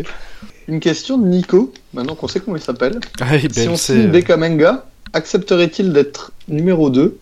Une 0.68 0.80
question 0.80 1.18
de 1.18 1.26
Nico, 1.26 1.72
maintenant 1.92 2.14
qu'on 2.14 2.28
sait 2.28 2.40
comment 2.40 2.56
il 2.56 2.62
s'appelle. 2.62 3.00
Ah, 3.20 3.38
Si 3.38 3.48
ben, 3.48 3.68
on 3.70 3.76
signe 3.76 4.06
Bekamenga, 4.08 4.86
accepterait-il 5.12 5.92
d'être 5.92 6.32
numéro 6.48 6.88
2 6.90 7.18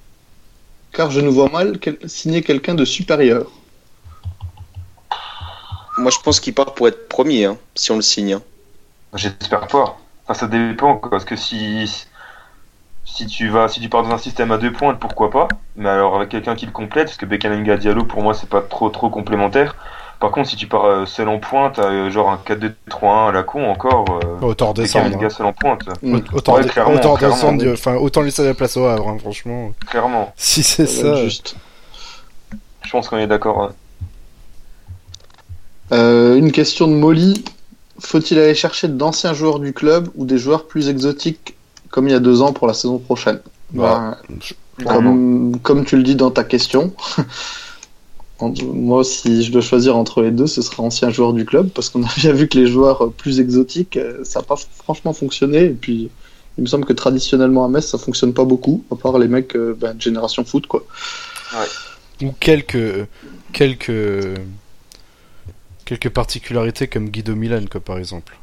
Car 0.93 1.11
je 1.11 1.21
nous 1.21 1.33
vois 1.33 1.49
mal 1.51 1.79
quel- 1.81 1.99
signer 2.07 2.43
quelqu'un 2.43 2.75
de 2.75 2.85
supérieur. 2.85 3.51
Moi, 5.99 6.11
je 6.11 6.19
pense 6.23 6.41
qu'il 6.41 6.55
part 6.55 6.75
pour 6.75 6.89
être 6.89 7.09
premier, 7.09 7.45
hein, 7.47 7.59
si 7.75 7.91
on 7.91 7.97
le 7.97 8.03
signe. 8.03 8.35
hein. 8.35 8.43
J'espère 9.15 9.67
pas. 9.67 9.99
Enfin, 10.27 10.35
ça 10.41 10.47
dépend, 10.47 10.97
quoi, 10.97 11.11
parce 11.11 11.25
que 11.25 11.37
si 11.37 11.87
si 13.05 13.27
tu 13.27 13.49
vas, 13.49 13.69
si 13.69 13.81
tu 13.81 13.89
pars 13.89 14.03
dans 14.03 14.11
un 14.13 14.19
système 14.19 14.53
à 14.53 14.59
deux 14.59 14.73
pointes, 14.73 14.99
pourquoi 14.99 15.31
pas 15.31 15.49
Mais 15.77 15.89
alors 15.89 16.17
avec 16.17 16.29
quelqu'un 16.31 16.55
qui 16.55 16.67
le 16.67 16.73
complète, 16.73 17.07
parce 17.07 17.17
que 17.17 17.27
Bekamenga 17.27 17.77
Diallo 17.77 18.05
pour 18.05 18.23
moi 18.23 18.33
c'est 18.35 18.49
pas 18.49 18.61
trop 18.63 18.89
trop 18.91 19.11
complémentaire. 19.11 19.75
Par 20.21 20.31
contre, 20.31 20.49
si 20.51 20.55
tu 20.57 20.69
pars 20.69 20.85
euh, 20.85 21.05
seul 21.05 21.29
en 21.29 21.41
pointe, 21.41 21.81
euh, 21.81 22.09
genre 22.09 22.31
un 22.31 22.39
4-2-3-1 22.47 23.29
à 23.31 23.33
la 23.33 23.43
con 23.43 23.69
encore, 23.69 24.05
euh, 24.25 24.47
Autant 24.47 24.69
redescendre. 24.69 25.07
Bekamenga 25.07 25.27
hein. 25.27 25.31
seul 25.31 25.47
en 25.47 25.53
pointe, 25.53 25.81
Mm. 26.01 26.19
Autant, 26.33 26.55
Ouais, 26.55 26.63
de- 26.63 26.69
clairement, 26.69 26.95
autant 26.95 27.15
clairement, 27.17 27.35
descendre, 27.35 27.73
enfin, 27.73 27.97
autant 27.97 28.21
laisser 28.23 28.45
la 28.45 28.55
place 28.55 28.77
au 28.77 28.85
Havre, 28.85 29.09
hein, 29.09 29.17
franchement. 29.21 29.73
clairement. 29.91 30.33
Si 30.37 30.63
c'est 30.63 30.87
Ça 30.87 31.17
juste. 31.17 31.57
Je 32.85 32.91
pense 32.93 33.09
qu'on 33.09 33.19
est 33.19 33.27
d'accord. 33.27 33.63
hein. 33.65 33.73
Euh, 35.91 36.37
une 36.37 36.53
question 36.53 36.87
de 36.87 36.95
Molly. 36.95 37.45
Faut-il 37.99 38.39
aller 38.39 38.55
chercher 38.55 38.89
d'anciens 38.89 39.35
joueurs 39.35 39.59
du 39.59 39.73
club 39.73 40.09
ou 40.15 40.25
des 40.25 40.39
joueurs 40.39 40.67
plus 40.67 40.89
exotiques 40.89 41.55
comme 41.93 42.09
il 42.09 42.11
y 42.11 42.15
a 42.15 42.21
deux 42.21 42.43
ans 42.43 42.53
pour 42.53 42.67
la 42.67 42.75
saison 42.75 42.99
prochaine 42.99 43.39
Bah, 43.73 44.19
je- 44.41 44.55
comme, 44.85 45.59
comme 45.63 45.85
tu 45.85 45.97
le 45.97 46.03
dis 46.03 46.17
dans 46.17 46.33
ta 46.33 46.43
question, 46.43 46.93
moi, 48.75 49.05
si 49.05 49.45
je 49.45 49.53
dois 49.53 49.61
choisir 49.61 49.97
entre 49.97 50.21
les 50.23 50.33
deux, 50.33 50.49
ce 50.49 50.63
sera 50.63 50.83
ancien 50.83 51.11
joueur 51.11 51.33
du 51.33 51.45
club 51.45 51.69
parce 51.69 51.89
qu'on 51.91 52.03
a 52.03 52.09
bien 52.17 52.33
vu 52.33 52.49
que 52.49 52.59
les 52.59 52.67
joueurs 52.67 53.13
plus 53.13 53.39
exotiques, 53.39 53.97
euh, 53.97 54.25
ça 54.25 54.41
n'a 54.41 54.45
pas 54.45 54.57
franchement 54.57 55.13
fonctionné. 55.13 55.67
Et 55.67 55.71
puis, 55.71 56.11
il 56.59 56.63
me 56.63 56.67
semble 56.67 56.85
que 56.85 56.93
traditionnellement 56.93 57.65
à 57.65 57.69
Metz, 57.69 57.87
ça 57.87 57.99
fonctionne 57.99 58.35
pas 58.35 58.45
beaucoup, 58.45 58.83
à 58.91 58.97
part 58.97 59.17
les 59.19 59.29
mecs 59.29 59.55
euh, 59.55 59.77
ben, 59.79 59.95
de 59.95 60.01
génération 60.01 60.45
foot, 60.45 60.67
quoi. 60.67 60.85
Ou 62.23 62.33
quelques, 62.41 63.07
quelques, 63.53 64.39
quelques 65.85 66.09
particularités 66.11 66.89
comme 66.89 67.11
Guido 67.11 67.35
Milan, 67.37 67.63
quoi, 67.71 67.81
par 67.81 67.99
exemple. 67.99 68.37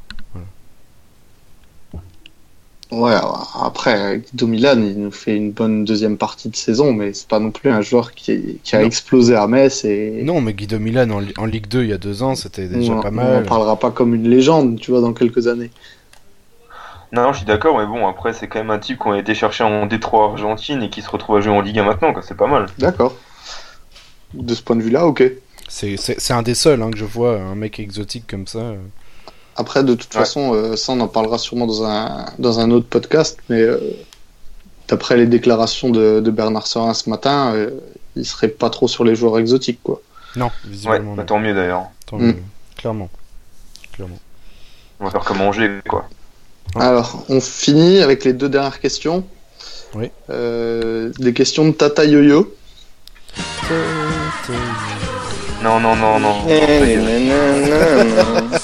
Ouais, 2.92 3.14
après, 3.62 4.18
Guido 4.32 4.48
Milan, 4.48 4.82
il 4.82 5.00
nous 5.00 5.12
fait 5.12 5.36
une 5.36 5.52
bonne 5.52 5.86
deuxième 5.86 6.18
partie 6.18 6.50
de 6.50 6.56
saison, 6.56 6.92
mais 6.92 7.14
c'est 7.14 7.28
pas 7.28 7.40
non 7.40 7.52
plus 7.52 7.70
un 7.70 7.82
joueur 7.82 8.14
qui, 8.16 8.60
qui 8.64 8.76
a 8.76 8.80
Non. 8.80 8.88
explosé 8.88 9.36
à 9.36 9.46
Metz 9.46 9.86
et 9.86 10.24
Non, 10.24 10.42
mais 10.42 10.54
Guido 10.54 10.80
Milan 10.80 11.08
en, 11.12 11.20
Li- 11.20 11.34
en 11.38 11.46
Ligue 11.46 11.68
2 11.68 11.84
il 11.84 11.90
y 11.92 11.94
a 11.94 12.00
deux 12.00 12.24
ans, 12.24 12.34
c'était 12.34 12.68
déjà 12.68 12.94
on, 12.94 13.00
pas 13.00 13.10
on 13.10 13.12
mal. 13.12 13.44
en 13.44 13.48
parlera 13.48 13.78
pas 13.78 13.92
comme 13.92 14.16
une 14.16 14.28
légende, 14.28 14.80
tu 14.80 14.90
vois, 14.90 15.02
dans 15.02 15.14
quelques 15.14 15.48
années. 15.48 15.70
Non, 17.12 17.24
non, 17.24 17.32
je 17.34 17.38
suis 17.38 17.46
d'accord, 17.46 17.78
mais 17.78 17.86
bon, 17.86 18.08
après, 18.08 18.34
c'est 18.34 18.48
quand 18.48 18.58
même 18.60 18.72
un 18.72 18.80
type 18.80 18.98
qu'on 18.98 19.12
a 19.12 19.20
été 19.20 19.36
chercher 19.36 19.64
en 19.64 19.86
Détroit 19.86 20.26
Argentine 20.26 20.82
et 20.82 20.90
qui 20.90 21.04
se 21.04 21.10
retrouve 21.12 21.38
à 21.38 21.42
jouer 21.42 21.54
en 21.54 21.62
Ligue 21.62 21.78
1 21.78 21.84
maintenant, 21.84 22.12
quoi. 22.14 22.24
C'est 22.24 22.38
pas 22.38 22.48
mal. 22.48 22.66
D'accord. 22.80 23.16
De 24.34 24.54
ce 24.56 24.64
point 24.64 24.76
de 24.76 24.82
vue-là, 24.82 25.06
ok. 25.06 25.24
C'est- 25.68 25.98
C'est 25.98 26.20
c'est 26.20 26.34
un 26.34 26.42
des 26.42 26.56
seuls 26.56 26.82
hein, 26.82 26.90
que 26.90 26.98
je 26.98 27.06
vois, 27.06 27.40
un 27.40 27.54
mec 27.56 27.80
exotique 27.80 28.26
comme 28.28 28.48
ça. 28.48 28.74
Après, 29.60 29.84
de 29.84 29.94
toute 29.94 30.14
Ouais. 30.16 30.22
façon, 30.22 30.54
euh, 30.54 30.76
ça, 30.78 30.94
on 30.94 31.00
en 31.02 31.10
parlera 31.10 31.38
sûrement 31.38 31.68
dans 31.68 31.84
un, 31.86 32.26
dans 32.40 32.60
un 32.62 32.72
autre 32.72 32.88
podcast, 32.88 33.38
mais 33.50 33.60
euh, 33.60 33.78
d'après 34.88 35.18
les 35.18 35.26
déclarations 35.28 35.90
de, 35.90 36.22
de 36.22 36.32
Bernard 36.32 36.66
Serin 36.66 36.94
ce 36.94 37.10
matin, 37.10 37.52
euh, 37.54 37.70
il 38.16 38.26
serait 38.26 38.48
pas 38.48 38.70
trop 38.70 38.88
sur 38.88 39.04
les 39.04 39.16
joueurs 39.16 39.38
exotiques, 39.38 39.82
quoi. 39.84 40.02
Non, 40.38 40.46
Ouais, 40.46 40.52
visiblement. 40.64 41.16
bah, 41.16 41.24
non. 41.24 41.26
tant 41.28 41.40
mieux 41.40 41.54
d'ailleurs. 41.54 41.88
Tant 42.06 42.18
Mm. 42.18 42.26
mieux. 42.28 42.36
Clairement. 42.78 43.10
Clairement. 43.92 44.20
On 45.02 45.06
va 45.06 45.12
faire 45.12 45.26
comme 45.26 45.40
manger, 45.40 45.70
quoi. 45.90 46.08
Ouais. 46.76 46.82
Alors, 46.84 47.26
on 47.28 47.42
finit 47.42 48.00
avec 48.02 48.24
les 48.24 48.32
deux 48.32 48.48
dernières 48.48 48.80
questions. 48.80 49.26
Oui. 49.94 50.10
Euh, 50.30 51.12
des 51.20 51.34
questions 51.34 51.66
de 51.68 51.72
Tata 51.74 52.06
Yo-Yo. 52.06 52.56
Non, 55.64 55.80
non, 55.82 55.96
non, 55.98 56.20
non. 56.20 56.48
Y 56.48 56.52
est. 56.54 56.96
nanana. 56.98 58.59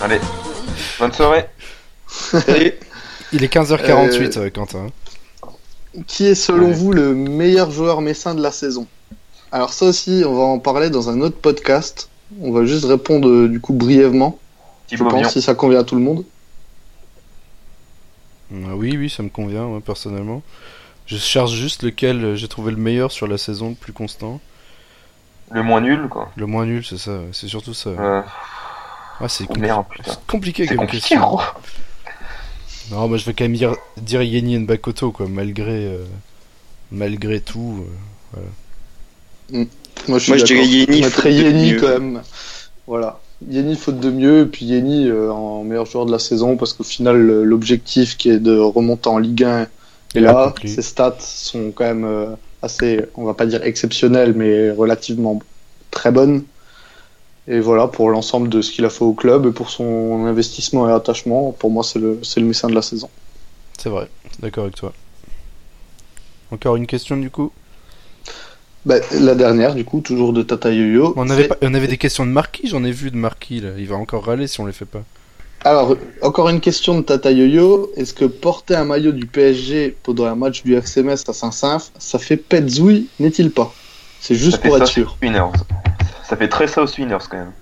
Allez. 0.00 0.20
Bonne 0.98 1.12
soirée. 1.12 1.46
Salut. 2.06 2.72
Il 3.32 3.44
est 3.44 3.52
15h48, 3.52 4.38
euh, 4.38 4.50
Quentin. 4.50 4.86
Qui 6.06 6.26
est 6.26 6.34
selon 6.34 6.68
Ouais. 6.68 6.72
vous 6.72 6.92
le 6.92 7.14
meilleur 7.14 7.70
joueur 7.70 8.00
messin 8.00 8.34
de 8.34 8.42
la 8.42 8.50
saison? 8.52 8.86
Alors 9.52 9.72
ça 9.72 9.86
aussi, 9.86 10.22
on 10.26 10.34
va 10.34 10.42
en 10.42 10.58
parler 10.58 10.90
dans 10.90 11.10
un 11.10 11.20
autre 11.20 11.36
podcast. 11.36 12.08
On 12.40 12.52
va 12.52 12.64
juste 12.64 12.84
répondre 12.84 13.28
euh, 13.28 13.48
du 13.48 13.60
coup 13.60 13.72
brièvement, 13.72 14.38
je 14.90 15.02
pense, 15.02 15.32
si 15.32 15.42
ça 15.42 15.54
convient 15.54 15.80
à 15.80 15.84
tout 15.84 15.96
le 15.96 16.00
monde. 16.02 16.24
Ah 18.52 18.74
oui, 18.76 18.96
oui, 18.96 19.10
ça 19.10 19.22
me 19.22 19.28
convient, 19.28 19.64
moi, 19.64 19.80
personnellement. 19.80 20.42
Je 21.06 21.16
cherche 21.16 21.52
juste 21.52 21.82
lequel 21.82 22.24
euh, 22.24 22.36
j'ai 22.36 22.46
trouvé 22.48 22.70
le 22.70 22.76
meilleur 22.78 23.10
sur 23.10 23.26
la 23.26 23.38
saison, 23.38 23.70
le 23.70 23.74
plus 23.74 23.92
constant. 23.92 24.40
Le 25.50 25.62
moins 25.64 25.80
nul, 25.80 26.08
quoi. 26.08 26.30
Le 26.36 26.46
moins 26.46 26.66
nul, 26.66 26.84
c'est 26.84 26.98
ça, 26.98 27.18
c'est 27.32 27.48
surtout 27.48 27.74
ça. 27.74 27.90
Euh, 27.90 28.22
Ah, 29.20 29.28
c'est 29.28 29.46
oh, 29.48 29.52
compli- 29.54 29.68
c'est 30.04 30.26
compliqué 30.26 30.66
C'est 30.66 30.76
comme 30.76 30.86
compliqué, 30.86 31.16
question. 31.16 31.20
gros. 31.20 31.40
Non, 32.90 33.08
moi 33.08 33.18
je 33.18 33.24
vais 33.24 33.34
quand 33.34 33.44
même 33.44 33.54
dire, 33.54 33.76
dire 33.98 34.22
Yeni 34.22 34.58
Nbakoto, 34.58 35.12
quoi, 35.12 35.28
malgré, 35.28 35.84
euh, 35.86 36.04
malgré 36.90 37.40
tout. 37.40 37.84
euh. 38.36 38.40
Moi, 40.08 40.18
je, 40.18 40.24
suis 40.24 40.32
Moi, 40.32 40.38
je 40.38 40.44
d'accord. 40.44 40.46
dirais 40.46 40.66
Yeni, 40.66 41.02
Je 41.02 41.02
mettrais 41.02 41.32
faute 41.32 41.32
de 41.32 41.42
Yeni 41.42 41.76
quand 41.76 41.88
même. 41.88 42.22
Voilà. 42.86 43.20
Yeni 43.48 43.76
faute 43.76 44.00
de 44.00 44.10
mieux, 44.10 44.40
et 44.42 44.46
puis 44.46 44.64
Yeni 44.66 45.08
euh, 45.08 45.30
en 45.32 45.64
meilleur 45.64 45.86
joueur 45.86 46.06
de 46.06 46.12
la 46.12 46.18
saison, 46.18 46.56
parce 46.56 46.72
qu'au 46.72 46.84
final, 46.84 47.16
l'objectif 47.42 48.16
qui 48.16 48.30
est 48.30 48.38
de 48.38 48.58
remonter 48.58 49.08
en 49.08 49.18
Ligue 49.18 49.44
1 49.44 49.62
est 49.62 49.68
Il 50.14 50.18
est 50.18 50.20
là. 50.22 50.54
Ses 50.64 50.82
stats 50.82 51.16
sont 51.20 51.70
quand 51.72 51.84
même 51.84 52.04
euh, 52.04 52.26
assez, 52.62 53.04
on 53.14 53.24
va 53.24 53.34
pas 53.34 53.46
dire 53.46 53.62
exceptionnelles, 53.64 54.34
mais 54.34 54.70
relativement 54.70 55.40
très 55.90 56.10
bonnes. 56.10 56.44
Et 57.48 57.58
voilà, 57.60 57.88
pour 57.88 58.10
l'ensemble 58.10 58.48
de 58.48 58.62
ce 58.62 58.70
qu'il 58.70 58.84
a 58.84 58.90
fait 58.90 59.04
au 59.04 59.12
club 59.12 59.46
et 59.46 59.50
pour 59.50 59.70
son 59.70 60.24
investissement 60.26 60.88
et 60.88 60.92
attachement, 60.92 61.52
pour 61.52 61.70
moi, 61.70 61.82
c'est 61.82 61.98
le, 61.98 62.20
c'est 62.22 62.38
le 62.40 62.46
messin 62.46 62.68
de 62.68 62.74
la 62.74 62.82
saison. 62.82 63.08
C'est 63.78 63.88
vrai, 63.88 64.08
d'accord 64.40 64.64
avec 64.64 64.76
toi. 64.76 64.92
Encore 66.52 66.76
une 66.76 66.86
question 66.86 67.16
du 67.16 67.30
coup? 67.30 67.50
Bah, 68.86 68.96
la 69.20 69.34
dernière, 69.34 69.74
du 69.74 69.84
coup, 69.84 70.00
toujours 70.00 70.32
de 70.32 70.42
Tata 70.42 70.70
Yo-Yo. 70.72 71.12
on 71.16 71.28
avait, 71.30 71.48
pas- 71.48 71.56
on 71.62 71.74
avait 71.74 71.86
des 71.88 71.98
questions 71.98 72.24
de 72.24 72.30
Marquis, 72.30 72.68
j'en 72.68 72.82
ai 72.84 72.92
vu 72.92 73.10
de 73.10 73.16
Marquis 73.16 73.60
là. 73.60 73.70
Il 73.78 73.86
va 73.88 73.96
encore 73.96 74.24
râler 74.24 74.46
si 74.46 74.60
on 74.60 74.66
les 74.66 74.72
fait 74.72 74.84
pas. 74.86 75.02
Alors, 75.64 75.96
encore 76.22 76.48
une 76.48 76.60
question 76.60 76.96
de 76.98 77.02
Tata 77.02 77.30
Yo-Yo. 77.30 77.92
Est-ce 77.96 78.14
que 78.14 78.24
porter 78.24 78.74
un 78.76 78.84
maillot 78.84 79.12
du 79.12 79.26
PSG 79.26 79.94
pendant 80.02 80.24
un 80.24 80.34
match 80.34 80.62
du 80.62 80.74
FC 80.76 81.02
Metz 81.02 81.24
à 81.28 81.32
Saint-Symph, 81.34 81.90
ça 81.98 82.18
fait 82.18 82.38
petzouille, 82.38 83.08
n'est-il 83.18 83.50
pas? 83.50 83.72
C'est 84.20 84.34
juste 84.34 84.56
Ça 84.62 84.68
pour 84.68 84.76
être 84.78 84.86
sûr. 84.86 85.16
Winners. 85.22 85.40
Ça 86.30 86.36
fait 86.36 86.48
très 86.48 86.68
South 86.68 86.96
Winners, 86.96 87.18
quand 87.28 87.38
même. 87.38 87.52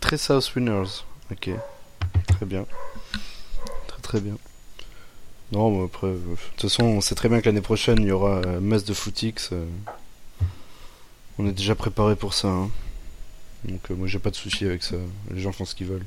Très 0.00 0.16
South 0.16 0.50
Winners. 0.56 1.02
Ok. 1.30 1.50
Très 2.26 2.46
bien. 2.46 2.64
Très 3.86 4.00
très 4.00 4.20
bien. 4.20 4.32
Non, 5.52 5.68
mais 5.70 5.84
après, 5.84 6.06
euh, 6.06 6.14
de 6.14 6.36
toute 6.56 6.62
façon, 6.70 6.84
on 6.84 7.00
sait 7.02 7.14
très 7.14 7.28
bien 7.28 7.42
que 7.42 7.46
l'année 7.46 7.60
prochaine, 7.60 7.98
il 8.00 8.06
y 8.08 8.10
aura 8.12 8.36
euh, 8.46 8.60
masse 8.60 8.84
de 8.84 8.94
footix. 8.94 9.50
euh. 9.52 9.66
On 11.38 11.46
est 11.46 11.52
déjà 11.52 11.74
préparé 11.74 12.16
pour 12.16 12.32
ça. 12.32 12.48
hein. 12.48 12.70
Donc 13.64 13.80
euh, 13.90 13.94
moi, 13.94 14.08
j'ai 14.08 14.18
pas 14.18 14.30
de 14.30 14.36
souci 14.36 14.64
avec 14.64 14.82
ça. 14.82 14.96
Les 15.34 15.40
gens 15.42 15.52
font 15.52 15.66
ce 15.66 15.74
qu'ils 15.74 15.88
veulent. 15.88 16.06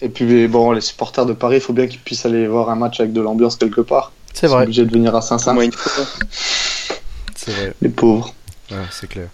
Et 0.00 0.08
puis, 0.08 0.46
bon, 0.46 0.70
les 0.70 0.80
supporters 0.80 1.26
de 1.26 1.32
Paris, 1.32 1.56
il 1.56 1.60
faut 1.62 1.72
bien 1.72 1.88
qu'ils 1.88 1.98
puissent 1.98 2.24
aller 2.24 2.46
voir 2.46 2.70
un 2.70 2.76
match 2.76 3.00
avec 3.00 3.12
de 3.12 3.20
l'ambiance 3.20 3.56
quelque 3.56 3.80
part. 3.80 4.12
C'est 4.34 4.46
Ils 4.46 4.50
sont 4.50 4.54
vrai. 4.54 4.62
obligés 4.62 4.86
de 4.86 4.92
venir 4.92 5.16
à 5.16 5.20
fois. 5.20 5.36
C'est 7.34 7.50
vrai. 7.52 7.74
les 7.82 7.88
pauvres. 7.88 8.32
C'est 8.92 9.08
clair. 9.08 9.28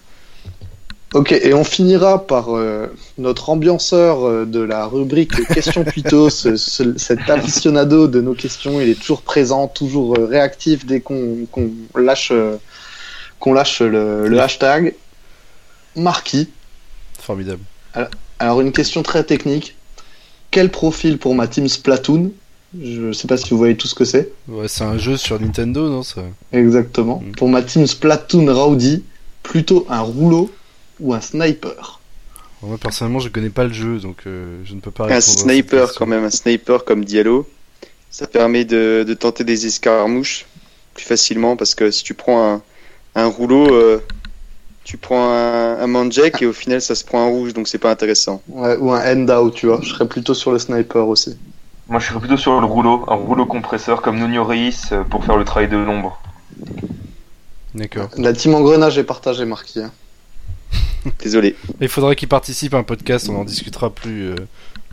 Ok, 1.14 1.30
et 1.32 1.54
on 1.54 1.62
finira 1.64 2.26
par 2.26 2.56
euh, 2.56 2.88
notre 3.18 3.48
ambianceur 3.50 4.24
euh, 4.26 4.44
de 4.46 4.58
la 4.60 4.86
rubrique 4.86 5.30
Questions 5.54 5.84
Puitos, 5.84 6.28
ce- 6.30 6.56
ce- 6.56 6.98
cet 6.98 7.30
aficionado 7.30 8.08
de 8.08 8.20
nos 8.20 8.34
questions. 8.34 8.80
Il 8.80 8.88
est 8.88 8.98
toujours 9.00 9.22
présent, 9.22 9.68
toujours 9.68 10.18
euh, 10.18 10.26
réactif 10.26 10.84
dès 10.84 11.00
qu'on 11.00 11.46
lâche, 11.94 12.30
euh, 12.32 12.56
qu'on 13.38 13.52
lâche 13.52 13.80
le, 13.80 14.26
le 14.26 14.40
hashtag 14.40 14.94
Marquis. 15.96 16.48
Formidable. 17.20 17.62
Alors 18.40 18.60
une 18.60 18.72
question 18.72 19.02
très 19.04 19.22
technique. 19.22 19.76
Quel 20.50 20.70
profil 20.70 21.18
pour 21.18 21.34
ma 21.36 21.46
team 21.46 21.68
Splatoon? 21.68 22.32
Je 22.82 23.12
sais 23.12 23.28
pas 23.28 23.36
si 23.36 23.50
vous 23.50 23.56
voyez 23.58 23.76
tout 23.76 23.86
ce 23.86 23.94
que 23.94 24.04
c'est. 24.04 24.32
Ouais, 24.48 24.66
c'est 24.66 24.82
un 24.82 24.98
jeu 24.98 25.16
sur 25.16 25.40
Nintendo, 25.40 25.88
non 25.88 26.02
ça? 26.02 26.22
Exactement. 26.52 27.22
Mm. 27.24 27.32
Pour 27.36 27.48
ma 27.48 27.62
team 27.62 27.86
Splatoon 27.86 28.52
Rowdy, 28.52 29.04
plutôt 29.44 29.86
un 29.88 30.00
rouleau 30.00 30.50
ou 31.00 31.14
un 31.14 31.20
sniper 31.20 32.00
Moi 32.62 32.78
personnellement, 32.78 33.18
je 33.20 33.28
connais 33.28 33.50
pas 33.50 33.64
le 33.64 33.72
jeu, 33.72 33.98
donc 33.98 34.18
euh, 34.26 34.58
je 34.64 34.74
ne 34.74 34.80
peux 34.80 34.90
pas 34.90 35.04
Un 35.04 35.06
répondre. 35.06 35.18
à 35.18 35.20
cette 35.22 35.38
sniper 35.40 35.94
quand 35.94 36.06
même, 36.06 36.24
un 36.24 36.30
sniper 36.30 36.84
comme 36.84 37.04
Diallo. 37.04 37.48
Ça 38.10 38.26
permet 38.28 38.64
de, 38.64 39.04
de 39.06 39.14
tenter 39.14 39.42
des 39.44 39.66
escarmouches 39.66 40.46
plus 40.94 41.04
facilement 41.04 41.56
parce 41.56 41.74
que 41.74 41.90
si 41.90 42.04
tu 42.04 42.14
prends 42.14 42.52
un, 42.54 42.62
un 43.16 43.26
rouleau, 43.26 43.74
euh, 43.74 44.00
tu 44.84 44.96
prends 44.98 45.30
un, 45.30 45.78
un 45.80 45.86
manjack 45.88 46.40
et 46.42 46.46
au 46.46 46.52
final 46.52 46.80
ça 46.80 46.94
se 46.94 47.04
prend 47.04 47.22
un 47.24 47.28
rouge 47.28 47.52
donc 47.54 47.66
c'est 47.66 47.78
pas 47.78 47.90
intéressant. 47.90 48.40
Ouais, 48.48 48.76
Ou 48.76 48.92
un 48.92 49.00
end-out, 49.28 49.54
tu 49.54 49.66
vois. 49.66 49.80
Je 49.82 49.88
serais 49.90 50.06
plutôt 50.06 50.34
sur 50.34 50.52
le 50.52 50.58
sniper 50.60 51.08
aussi. 51.08 51.36
Moi, 51.88 52.00
je 52.00 52.06
serais 52.08 52.18
plutôt 52.20 52.36
sur 52.38 52.58
le 52.60 52.66
rouleau, 52.66 53.04
un 53.08 53.14
rouleau 53.14 53.44
compresseur 53.44 54.00
comme 54.00 54.16
Nuno 54.18 54.44
Reis 54.44 54.74
euh, 54.92 55.02
pour 55.04 55.22
faire 55.24 55.36
le 55.36 55.44
travail 55.44 55.68
de 55.68 55.76
l'ombre. 55.76 56.18
D'accord. 57.74 58.08
La 58.16 58.32
team 58.32 58.54
engrenage 58.54 58.96
est 58.98 59.04
partagée, 59.04 59.44
Marquis. 59.44 59.80
hein. 59.80 59.90
Désolé. 61.20 61.56
Il 61.80 61.88
faudrait 61.88 62.16
qu'il 62.16 62.28
participe 62.28 62.74
à 62.74 62.78
un 62.78 62.82
podcast, 62.82 63.28
on 63.28 63.36
en 63.36 63.44
discutera 63.44 63.90
plus, 63.90 64.30
euh, 64.30 64.36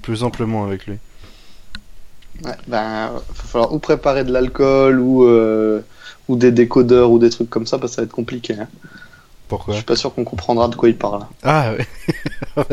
plus 0.02 0.24
amplement 0.24 0.66
avec 0.66 0.86
lui. 0.88 0.98
Ouais, 2.44 2.52
ben, 2.68 3.12
va 3.12 3.22
falloir 3.34 3.74
ou 3.74 3.80
préparer 3.80 4.24
de 4.24 4.32
l'alcool 4.32 5.00
ou, 5.00 5.26
euh, 5.26 5.82
ou 6.28 6.36
des 6.36 6.52
décodeurs 6.52 7.12
ou 7.12 7.20
des 7.20 7.30
trucs 7.30 7.50
comme 7.50 7.68
ça, 7.68 7.78
parce 7.78 7.92
que 7.92 7.96
ça 7.98 8.02
va 8.02 8.06
être 8.06 8.12
compliqué. 8.14 8.54
hein. 8.60 8.68
Je 8.82 8.88
Pourquoi 9.48 9.76
suis 9.76 9.84
pas 9.84 9.96
sûr 9.98 10.14
qu'on 10.14 10.24
comprendra 10.24 10.68
de 10.70 10.76
quoi 10.76 10.88
il 10.90 10.96
parle. 10.98 11.26
Ah 11.44 11.74
ouais, 11.74 11.86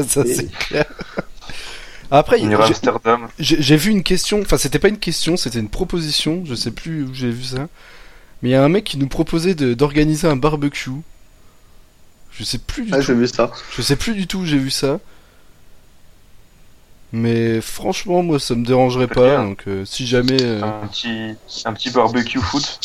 ça 0.06 0.22
Et- 0.24 0.34
c'est 0.34 0.50
clair. 0.52 0.86
Après, 2.10 2.38
j'ai- 2.38 2.54
Amsterdam. 2.54 3.28
j'ai 3.38 3.60
j'ai 3.60 3.76
vu 3.76 3.90
une 3.90 4.02
question, 4.02 4.40
enfin 4.40 4.56
c'était 4.56 4.78
pas 4.78 4.88
une 4.88 4.96
question, 4.98 5.36
c'était 5.36 5.58
une 5.58 5.68
proposition, 5.68 6.42
je 6.46 6.54
sais 6.54 6.70
plus 6.70 7.02
où 7.04 7.12
j'ai 7.12 7.30
vu 7.30 7.42
ça. 7.44 7.68
Mais 8.42 8.50
il 8.50 8.52
y 8.52 8.54
a 8.54 8.64
un 8.64 8.68
mec 8.70 8.84
qui 8.84 8.96
nous 8.96 9.08
proposait 9.08 9.54
de- 9.54 9.74
d'organiser 9.74 10.26
un 10.28 10.36
barbecue. 10.36 10.90
Je 12.32 12.44
sais 12.44 12.58
plus 12.58 12.84
du 12.84 12.90
Ah, 12.92 12.96
tout. 12.98 13.02
j'ai 13.02 13.14
vu 13.14 13.26
ça. 13.26 13.50
Je 13.76 13.82
sais 13.82 13.96
plus 13.96 14.14
du 14.14 14.26
tout 14.26 14.38
où 14.40 14.44
j'ai 14.46 14.58
vu 14.58 14.70
ça. 14.70 15.00
Mais 17.12 17.60
franchement, 17.62 18.22
moi 18.22 18.38
ça 18.38 18.54
me 18.54 18.64
dérangerait 18.64 19.06
pas. 19.08 19.36
Bien. 19.36 19.44
Donc 19.44 19.62
euh, 19.66 19.84
si 19.84 20.06
jamais. 20.06 20.40
euh, 20.42 20.62
Un 20.62 20.86
petit, 20.86 21.34
un 21.64 21.72
petit 21.72 21.90
barbecue 21.90 22.38
foot. 22.38 22.78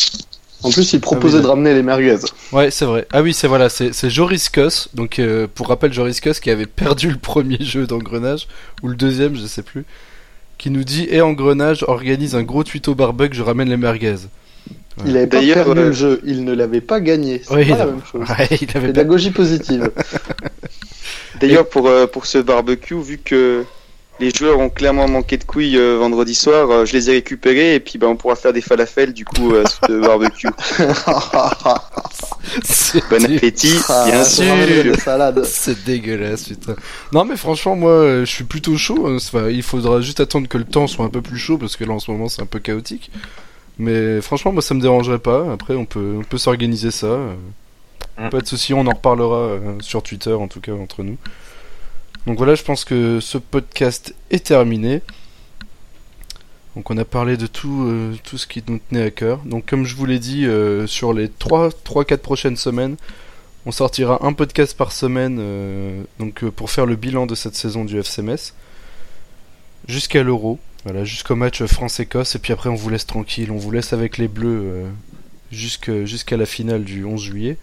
En 0.63 0.71
plus, 0.71 0.93
il 0.93 1.01
proposait 1.01 1.36
Ah 1.36 1.39
oui, 1.39 1.43
de 1.43 1.47
ramener 1.49 1.73
les 1.73 1.84
merguez. 1.84 2.15
Ouais, 2.53 2.71
c'est 2.71 2.86
vrai. 2.86 3.06
Ah 3.12 3.21
oui, 3.21 3.34
c'est 3.34 3.47
voilà, 3.47 3.67
c'est 3.67 3.91
c'est 3.91 4.10
Joris 4.10 4.47
Kos. 4.47 4.88
Donc 4.93 5.19
euh, 5.19 5.45
pour 5.53 5.67
rappel, 5.67 5.91
Joris 5.91 6.21
Kos 6.21 6.39
qui 6.41 6.49
avait 6.49 6.67
perdu 6.67 7.12
le 7.12 7.17
premier 7.17 7.58
jeu 7.62 7.86
d'engrenage 7.86 8.47
ou 8.82 8.88
le 8.88 8.95
deuxième, 8.95 9.36
je 9.36 9.45
sais 9.45 9.62
plus, 9.63 9.84
qui 10.58 10.69
nous 10.69 10.86
dit 10.86 11.06
et 11.10 11.21
engrenage 11.21 11.84
organise 11.84 12.34
un 12.36 12.43
gros 12.43 12.63
tuto 12.63 12.95
barbecue, 12.95 13.36
je 13.36 13.43
ramène 13.43 13.67
les 13.69 13.75
merguez. 13.77 14.15
Ouais. 14.97 15.03
Il 15.08 15.17
avait 15.17 15.27
pas 15.27 15.38
D'ailleurs, 15.38 15.65
perdu 15.65 15.79
euh, 15.82 15.86
le 15.86 15.91
jeu, 15.91 16.21
il 16.23 16.43
ne 16.43 16.53
l'avait 16.53 16.82
pas 16.82 16.99
gagné. 16.99 17.41
C'est 17.43 17.53
Oui, 17.56 17.65
pas 17.69 17.77
la 17.77 17.86
même 17.88 18.01
chose. 18.12 18.21
Ouais, 18.29 18.47
il 18.62 18.69
avait 18.69 18.79
pas... 18.79 18.79
Pédagogie 18.88 19.32
positive. 19.32 19.91
D'ailleurs 21.39 21.67
pour, 21.67 21.88
euh, 21.88 22.06
pour 22.08 22.25
ce 22.25 22.38
barbecue, 22.38 23.01
vu 23.01 23.17
que 23.17 23.63
les 24.19 24.29
joueurs 24.29 24.60
ont 24.60 24.69
clairement 24.69 25.08
manqué 25.08 25.38
de 25.38 25.43
couilles 25.43 25.77
euh, 25.77 25.97
vendredi 25.97 26.36
soir, 26.36 26.69
euh, 26.69 26.86
je 26.86 26.93
les 26.93 27.10
ai 27.10 27.13
récupérés 27.13 27.73
et 27.73 27.79
puis 27.79 27.97
bah, 27.97 28.06
on 28.08 28.15
pourra 28.15 28.36
faire 28.36 28.53
des 28.53 28.62
falafels 28.62 29.12
du 29.13 29.25
coup 29.25 29.51
euh, 29.53 29.63
sur 29.65 29.79
ce 29.88 29.99
barbecue. 29.99 30.47
C'est 32.63 33.03
Bon 33.10 33.25
appétit, 33.25 33.79
Ah, 33.89 34.06
bien 34.06 34.23
sûr. 34.23 34.45
C'est 35.45 35.84
dégueulasse, 35.84 36.43
putain. 36.49 36.75
Non, 37.12 37.25
mais 37.25 37.36
franchement, 37.38 37.75
moi, 37.75 38.19
je 38.19 38.25
suis 38.25 38.43
plutôt 38.43 38.77
chaud. 38.77 39.08
hein. 39.08 39.15
Enfin, 39.15 39.49
il 39.49 39.63
faudra 39.63 40.01
juste 40.01 40.19
attendre 40.19 40.47
que 40.47 40.58
le 40.60 40.65
temps 40.65 40.86
soit 40.88 41.06
un 41.06 41.10
peu 41.10 41.21
plus 41.21 41.38
chaud 41.39 41.58
parce 41.58 41.75
que 41.75 41.84
là, 41.84 41.93
en 41.93 41.99
ce 41.99 42.12
moment, 42.12 42.29
c'est 42.29 42.41
un 42.41 42.45
peu 42.47 42.60
chaotique. 42.60 43.10
Mais 43.78 44.22
franchement, 44.22 44.52
moi, 44.52 44.62
ça 44.62 44.74
me 44.74 44.82
dérangerait 44.82 45.20
pas. 45.20 45.52
Après, 45.52 45.76
on 45.76 45.86
peut, 45.86 46.16
on 46.20 46.24
peut 46.24 46.38
s'organiser 46.38 46.92
ça. 46.92 47.18
Mm. 48.18 48.30
Pas 48.30 48.42
de 48.42 48.48
souci, 48.48 48.74
on 48.74 48.86
en 48.86 48.92
reparlera 48.92 49.38
euh, 49.38 49.80
sur 49.80 50.04
Twitter, 50.04 50.34
en 50.34 50.48
tout 50.48 50.62
cas, 50.62 50.74
entre 50.74 51.04
nous. 51.04 51.18
Donc 52.26 52.38
voilà, 52.38 52.56
je 52.56 52.64
pense 52.64 52.86
que 52.86 53.20
ce 53.20 53.38
podcast 53.38 54.16
est 54.30 54.46
terminé. 54.46 55.02
Donc 56.76 56.90
on 56.90 56.98
a 56.98 57.06
parlé 57.06 57.38
de 57.38 57.46
tout, 57.46 57.86
euh, 57.88 58.16
tout 58.24 58.38
ce 58.38 58.48
qui 58.48 58.64
nous 58.68 58.80
tenait 58.80 59.04
à 59.04 59.12
cœur. 59.12 59.40
Donc 59.46 59.66
comme 59.66 59.86
je 59.86 59.96
vous 59.96 60.06
l'ai 60.06 60.20
dit, 60.20 60.46
euh, 60.46 60.88
sur 60.88 61.14
les 61.14 61.28
3-4 61.28 62.18
prochaines 62.18 62.58
semaines, 62.58 62.96
on 63.66 63.72
sortira 63.72 64.26
un 64.26 64.34
podcast 64.34 64.76
par 64.76 64.92
semaine 64.92 65.38
euh, 65.40 66.04
donc, 66.20 66.44
pour 66.50 66.72
faire 66.72 66.86
le 66.86 66.96
bilan 66.96 67.26
de 67.26 67.36
cette 67.36 67.56
saison 67.56 67.86
du 67.86 68.00
FCMS. 68.00 68.54
Jusqu'à 69.88 70.24
l'Euro, 70.24 70.60
voilà, 70.84 71.04
jusqu'au 71.06 71.36
match 71.36 71.63
France-Écosse. 71.63 72.36
Et 72.36 72.39
puis 72.39 72.54
après 72.54 72.69
on 72.69 72.76
vous 72.76 72.89
laisse 72.89 73.06
tranquille, 73.06 73.52
on 73.52 73.58
vous 73.58 73.72
laisse 73.72 73.93
avec 73.93 74.17
les 74.17 74.28
Bleus 74.28 74.62
euh, 74.63 74.89
jusqu'à 75.52 76.38
la 76.38 76.46
finale 76.46 76.84
du 76.84 77.06
11 77.06 77.22
juillet. 77.22 77.58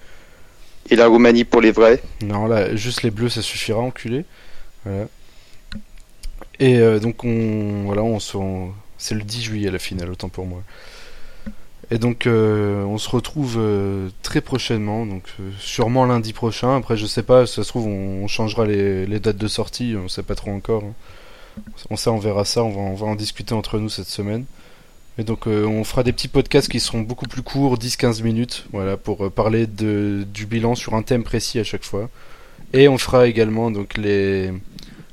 Et 0.89 0.97
la 0.97 1.07
Roumanie 1.07 1.45
pour 1.45 1.61
les 1.61 1.71
vrais? 1.73 2.03
Non, 2.23 2.47
là, 2.47 2.75
juste 2.75 3.03
les 3.03 3.11
bleus, 3.11 3.29
ça 3.29 3.43
suffira, 3.43 3.79
enculé. 3.81 4.25
Voilà. 4.85 5.07
Et 6.59 6.79
euh, 6.79 6.99
donc, 6.99 7.25
on, 7.25 7.85
voilà, 7.85 8.03
on 8.03 8.19
se, 8.19 8.37
c'est 8.99 9.15
le 9.15 9.23
10 9.23 9.43
juillet 9.43 9.71
la 9.71 9.79
finale, 9.79 10.11
autant 10.11 10.29
pour 10.29 10.47
moi. 10.47 10.63
Et 11.91 11.99
donc, 11.99 12.27
euh, 12.27 12.83
on 12.85 12.99
se 12.99 13.09
retrouve 13.09 13.57
euh, 13.59 14.11
très 14.23 14.41
prochainement, 14.41 15.07
donc 15.07 15.25
sûrement 15.59 16.07
lundi 16.07 16.33
prochain. 16.33 16.77
Après, 16.77 16.97
je 16.97 17.07
sais 17.07 17.23
pas, 17.23 17.47
si 17.47 17.55
ça 17.57 17.65
se 17.65 17.69
trouve, 17.69 17.87
on, 17.87 18.25
on 18.25 18.29
changera 18.29 18.65
les, 18.67 19.07
les 19.07 19.21
dates 19.21 19.37
de 19.39 19.49
sortie, 19.49 19.97
on 19.97 20.09
sait 20.09 20.23
pas 20.23 20.35
trop 20.35 20.51
encore. 20.51 20.85
hein. 20.85 20.95
On 21.91 21.97
sait, 21.97 22.11
on 22.11 22.19
verra 22.19 22.45
ça, 22.45 22.63
on 22.65 22.71
va, 22.71 22.81
on 22.81 22.95
va 22.95 23.07
en 23.07 23.15
discuter 23.17 23.55
entre 23.55 23.79
nous 23.79 23.89
cette 23.89 24.07
semaine. 24.09 24.45
Et 25.19 25.25
donc, 25.25 25.47
euh, 25.47 25.65
on 25.67 25.85
fera 25.85 26.03
des 26.03 26.13
petits 26.13 26.29
podcasts 26.29 26.69
qui 26.69 26.81
seront 26.81 27.01
beaucoup 27.01 27.27
plus 27.27 27.43
courts, 27.43 27.77
10-15 27.79 28.23
minutes, 28.23 28.67
voilà, 28.73 28.97
pour 28.97 29.27
euh, 29.27 29.31
parler 29.31 29.67
de, 29.67 30.25
du 30.33 30.47
bilan 30.47 30.75
sur 30.75 30.95
un 30.95 31.03
thème 31.03 31.25
précis 31.25 31.59
à 31.59 31.65
chaque 31.65 31.85
fois. 31.85 32.09
Et 32.73 32.89
on 32.89 32.97
fera 32.99 33.27
également 33.27 33.71
donc 33.71 33.97
les, 33.99 34.51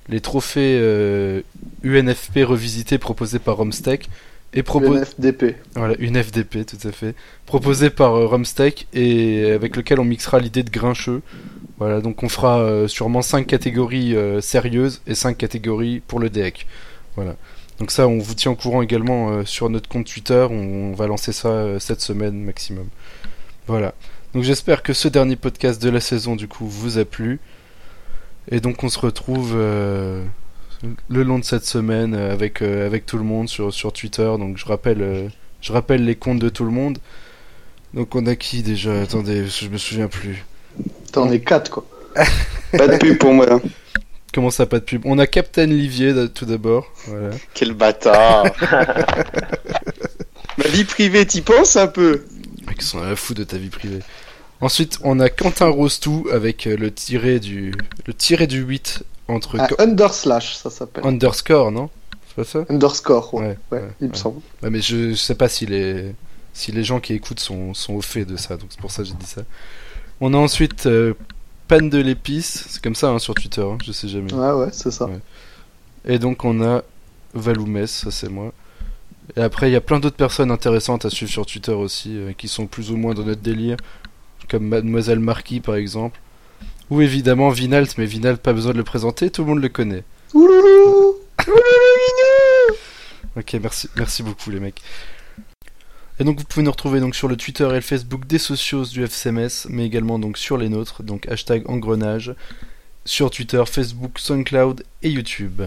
les 0.09 0.21
trophées 0.21 0.77
euh, 0.79 1.41
UNFP 1.83 2.39
revisités 2.43 2.97
proposés 2.99 3.39
par 3.39 3.57
Romstech 3.57 4.07
et 4.53 4.61
propo- 4.61 4.93
Le 4.93 4.99
NFDP. 4.99 5.55
voilà, 5.75 5.95
une 5.99 6.21
FDP, 6.23 6.65
tout 6.65 6.87
à 6.87 6.91
fait. 6.91 7.15
Proposé 7.45 7.89
par 7.89 8.15
euh, 8.15 8.27
Rumsteak 8.27 8.87
et 8.93 9.51
avec 9.51 9.75
lequel 9.75 9.99
on 9.99 10.05
mixera 10.05 10.39
l'idée 10.39 10.63
de 10.63 10.69
grincheux. 10.69 11.21
Voilà, 11.77 12.01
donc 12.01 12.23
on 12.23 12.29
fera 12.29 12.59
euh, 12.59 12.87
sûrement 12.87 13.21
5 13.21 13.45
catégories 13.45 14.15
euh, 14.15 14.41
sérieuses 14.41 15.01
et 15.05 15.13
5 15.13 15.37
catégories 15.37 16.01
pour 16.07 16.19
le 16.19 16.29
DEC. 16.29 16.65
Voilà. 17.15 17.35
Donc 17.79 17.91
ça, 17.91 18.07
on 18.07 18.17
vous 18.17 18.33
tient 18.33 18.51
au 18.51 18.55
courant 18.55 18.81
également 18.81 19.29
euh, 19.29 19.45
sur 19.45 19.69
notre 19.69 19.87
compte 19.87 20.07
Twitter. 20.07 20.47
On, 20.49 20.91
on 20.91 20.93
va 20.93 21.05
lancer 21.05 21.31
ça 21.31 21.79
cette 21.79 22.01
semaine 22.01 22.43
maximum. 22.43 22.87
Voilà. 23.67 23.93
Donc 24.33 24.43
j'espère 24.43 24.81
que 24.81 24.93
ce 24.93 25.07
dernier 25.07 25.35
podcast 25.35 25.81
de 25.81 25.89
la 25.89 25.99
saison, 25.99 26.35
du 26.35 26.47
coup, 26.47 26.65
vous 26.65 26.97
a 26.97 27.05
plu. 27.05 27.39
Et 28.49 28.59
donc 28.59 28.83
on 28.83 28.89
se 28.89 28.97
retrouve 28.97 29.55
le 29.55 30.23
long 31.09 31.37
de 31.37 31.43
cette 31.43 31.65
semaine 31.65 32.15
avec, 32.15 32.61
avec 32.61 33.05
tout 33.05 33.17
le 33.17 33.23
monde 33.23 33.49
sur, 33.49 33.73
sur 33.73 33.93
Twitter. 33.93 34.33
Donc 34.39 34.57
je 34.57 34.65
rappelle, 34.65 35.29
je 35.61 35.73
rappelle 35.73 36.05
les 36.05 36.15
comptes 36.15 36.39
de 36.39 36.49
tout 36.49 36.63
le 36.63 36.71
monde. 36.71 36.97
Donc 37.93 38.15
on 38.15 38.25
a 38.25 38.35
qui 38.35 38.63
déjà? 38.63 39.01
Attendez, 39.01 39.45
je 39.47 39.67
me 39.67 39.77
souviens 39.77 40.07
plus. 40.07 40.45
T'en 41.11 41.29
es 41.31 41.39
4 41.39 41.69
quoi. 41.71 41.85
Pas 42.77 42.87
de 42.87 42.97
pub 42.97 43.17
pour 43.17 43.33
moi. 43.33 43.45
hein. 43.51 43.61
Comment 44.33 44.51
ça, 44.51 44.65
pas 44.65 44.79
de 44.79 44.83
pub? 44.83 45.01
On 45.05 45.17
a 45.19 45.25
Captain 45.25 45.65
Livier 45.65 46.13
tout 46.33 46.45
d'abord. 46.45 46.91
Voilà. 47.07 47.29
Quel 47.53 47.73
bâtard. 47.73 48.43
Ma 50.57 50.67
vie 50.67 50.83
privée, 50.83 51.25
t'y 51.25 51.41
penses 51.41 51.75
un 51.75 51.87
peu? 51.87 52.25
Mec, 52.67 52.77
ils 52.79 52.83
sont 52.85 53.01
à 53.01 53.07
la 53.09 53.15
fou 53.15 53.33
de 53.33 53.43
ta 53.43 53.57
vie 53.57 53.69
privée. 53.69 53.99
Ensuite, 54.59 54.99
on 55.03 55.19
a 55.19 55.29
Quentin 55.29 55.67
Rostou 55.67 56.27
avec 56.31 56.65
euh, 56.67 56.75
le 56.75 56.91
tiré 56.91 57.39
du 57.39 57.73
le 58.05 58.13
tiré 58.13 58.47
du 58.47 58.59
8 58.61 59.03
entre 59.27 59.57
co- 59.67 59.75
underslash, 59.79 60.55
ça 60.55 60.69
s'appelle. 60.69 61.05
underscore, 61.05 61.71
non? 61.71 61.89
C'est 62.27 62.35
pas 62.35 62.43
ça? 62.43 62.65
Underscore, 62.69 63.33
ouais. 63.35 63.41
Ouais, 63.43 63.57
Ouais, 63.71 63.79
ouais, 63.79 63.89
il 64.01 64.09
me 64.09 64.15
semble. 64.15 64.41
Ouais, 64.63 64.69
mais 64.71 64.81
je, 64.81 65.11
je 65.11 65.15
sais 65.15 65.35
pas 65.35 65.47
si 65.47 65.65
les 65.67 66.13
si 66.53 66.71
les 66.71 66.83
gens 66.83 66.99
qui 66.99 67.13
écoutent 67.13 67.39
sont, 67.39 67.75
sont 67.75 67.93
au 67.93 68.01
fait 68.01 68.25
de 68.25 68.35
ça, 68.35 68.57
donc 68.57 68.69
c'est 68.71 68.81
pour 68.81 68.89
ça 68.91 69.03
que 69.03 69.09
j'ai 69.09 69.13
dit 69.13 69.27
ça. 69.27 69.41
On 70.19 70.33
a 70.33 70.37
ensuite 70.37 70.85
euh, 70.87 71.13
Pan 71.67 71.81
de 71.81 71.97
l'épice, 71.97 72.65
c'est 72.69 72.81
comme 72.81 72.95
ça 72.95 73.09
hein, 73.09 73.19
sur 73.19 73.33
Twitter, 73.35 73.61
hein, 73.61 73.77
je 73.83 73.91
sais 73.91 74.07
jamais. 74.07 74.33
Ouais, 74.33 74.51
ouais, 74.51 74.69
c'est 74.71 74.91
ça. 74.91 75.05
Ouais. 75.05 75.19
Et 76.05 76.17
donc 76.17 76.45
on 76.45 76.63
a 76.63 76.83
Valoumès, 77.33 77.91
ça 77.91 78.09
c'est 78.09 78.29
moi. 78.29 78.53
Et 79.35 79.41
après 79.41 79.69
il 79.69 79.73
y 79.73 79.75
a 79.75 79.81
plein 79.81 79.99
d'autres 79.99 80.15
personnes 80.15 80.49
intéressantes 80.49 81.05
à 81.05 81.09
suivre 81.09 81.31
sur 81.31 81.45
Twitter 81.45 81.73
aussi, 81.73 82.17
euh, 82.17 82.31
qui 82.31 82.47
sont 82.47 82.67
plus 82.67 82.91
ou 82.91 82.97
moins 82.97 83.13
dans 83.13 83.23
notre 83.23 83.41
délire, 83.41 83.77
comme 84.49 84.67
Mademoiselle 84.67 85.19
Marquis 85.19 85.59
par 85.59 85.75
exemple. 85.75 86.19
Ou 86.89 87.01
évidemment 87.01 87.49
Vinalt, 87.49 87.97
mais 87.97 88.05
Vinalt 88.05 88.41
pas 88.41 88.53
besoin 88.53 88.71
de 88.71 88.77
le 88.77 88.85
présenter, 88.85 89.29
tout 89.29 89.41
le 89.41 89.49
monde 89.49 89.61
le 89.61 89.69
connaît. 89.69 90.03
Ouloulou 90.33 91.15
Ok, 93.37 93.57
merci, 93.61 93.89
merci 93.97 94.23
beaucoup 94.23 94.49
les 94.49 94.59
mecs. 94.59 94.81
Et 96.19 96.23
donc 96.23 96.39
vous 96.39 96.45
pouvez 96.45 96.63
nous 96.63 96.71
retrouver 96.71 96.99
donc 96.99 97.15
sur 97.15 97.27
le 97.27 97.37
Twitter 97.37 97.67
et 97.69 97.73
le 97.75 97.81
Facebook 97.81 98.25
des 98.25 98.39
socios 98.39 98.85
du 98.85 99.03
FCMS, 99.03 99.67
mais 99.69 99.85
également 99.85 100.17
donc 100.19 100.37
sur 100.37 100.57
les 100.57 100.67
nôtres, 100.69 101.03
donc 101.03 101.27
hashtag 101.27 101.69
engrenage, 101.69 102.33
sur 103.05 103.29
Twitter, 103.29 103.63
Facebook, 103.65 104.17
SoundCloud 104.19 104.83
et 105.03 105.09
YouTube. 105.09 105.61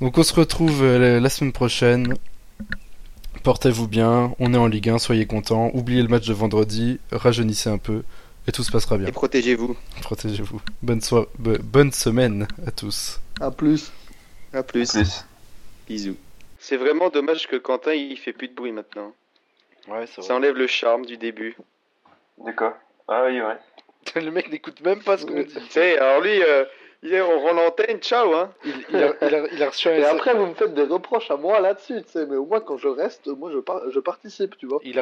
Donc 0.00 0.16
on 0.18 0.22
se 0.22 0.34
retrouve 0.34 0.82
euh, 0.82 1.20
la 1.20 1.28
semaine 1.28 1.52
prochaine. 1.52 2.14
Portez-vous 3.42 3.88
bien, 3.88 4.34
on 4.38 4.54
est 4.54 4.56
en 4.58 4.66
Ligue 4.66 4.88
1, 4.88 4.98
soyez 4.98 5.26
contents. 5.26 5.70
Oubliez 5.74 6.02
le 6.02 6.08
match 6.08 6.26
de 6.26 6.32
vendredi, 6.32 6.98
rajeunissez 7.10 7.70
un 7.70 7.78
peu 7.78 8.02
et 8.46 8.52
tout 8.52 8.62
se 8.64 8.72
passera 8.72 8.98
bien. 8.98 9.06
Et 9.08 9.12
protégez-vous. 9.12 9.76
Protégez-vous. 10.00 10.60
Bonne, 10.82 11.00
so 11.00 11.26
bo- 11.38 11.58
bonne 11.62 11.92
semaine 11.92 12.46
à 12.66 12.70
tous. 12.70 13.20
À 13.40 13.50
plus. 13.50 13.92
À 14.52 14.62
plus. 14.62 14.90
Plus. 14.92 15.24
Bisous. 15.88 16.16
C'est 16.58 16.76
vraiment 16.76 17.10
dommage 17.10 17.46
que 17.48 17.56
Quentin 17.56 17.92
il 17.92 18.16
fait 18.16 18.32
plus 18.32 18.48
de 18.48 18.54
bruit 18.54 18.72
maintenant. 18.72 19.12
Ouais, 19.88 20.06
c'est 20.06 20.22
Ça 20.22 20.34
enlève 20.34 20.56
le 20.56 20.66
charme 20.66 21.04
du 21.04 21.16
début. 21.16 21.56
D'accord. 22.38 22.74
Ah 23.08 23.24
oui, 23.26 23.40
ouais. 23.40 23.56
le 24.22 24.30
mec 24.30 24.50
n'écoute 24.50 24.80
même 24.82 25.02
pas 25.02 25.16
ce 25.18 25.26
qu'on 25.26 25.42
Tu 25.44 25.60
sais, 25.70 25.98
alors 25.98 26.20
lui, 26.20 26.42
euh, 26.42 26.64
il 27.02 27.12
est, 27.12 27.20
on 27.20 27.40
rend 27.40 27.52
l'antenne, 27.52 27.98
ciao 27.98 28.32
hein. 28.34 28.52
Il, 28.64 28.74
il 28.90 28.96
a, 29.02 29.12
il, 29.22 29.34
a, 29.34 29.46
il 29.52 29.62
a 29.62 29.68
reçu 29.68 29.88
un 29.88 29.94
Et 29.94 30.04
après, 30.04 30.34
vous 30.34 30.46
me 30.46 30.54
faites 30.54 30.74
des 30.74 30.84
reproches 30.84 31.30
à 31.30 31.36
moi 31.36 31.58
là-dessus, 31.60 32.02
tu 32.04 32.10
sais, 32.10 32.26
mais 32.26 32.36
au 32.36 32.46
moins 32.46 32.60
quand 32.60 32.76
je 32.76 32.88
reste, 32.88 33.26
moi 33.26 33.50
je, 33.52 33.58
par- 33.58 33.90
je 33.90 33.98
participe, 33.98 34.56
tu 34.56 34.66
vois. 34.66 34.78
il 34.84 34.98
a 34.98 35.00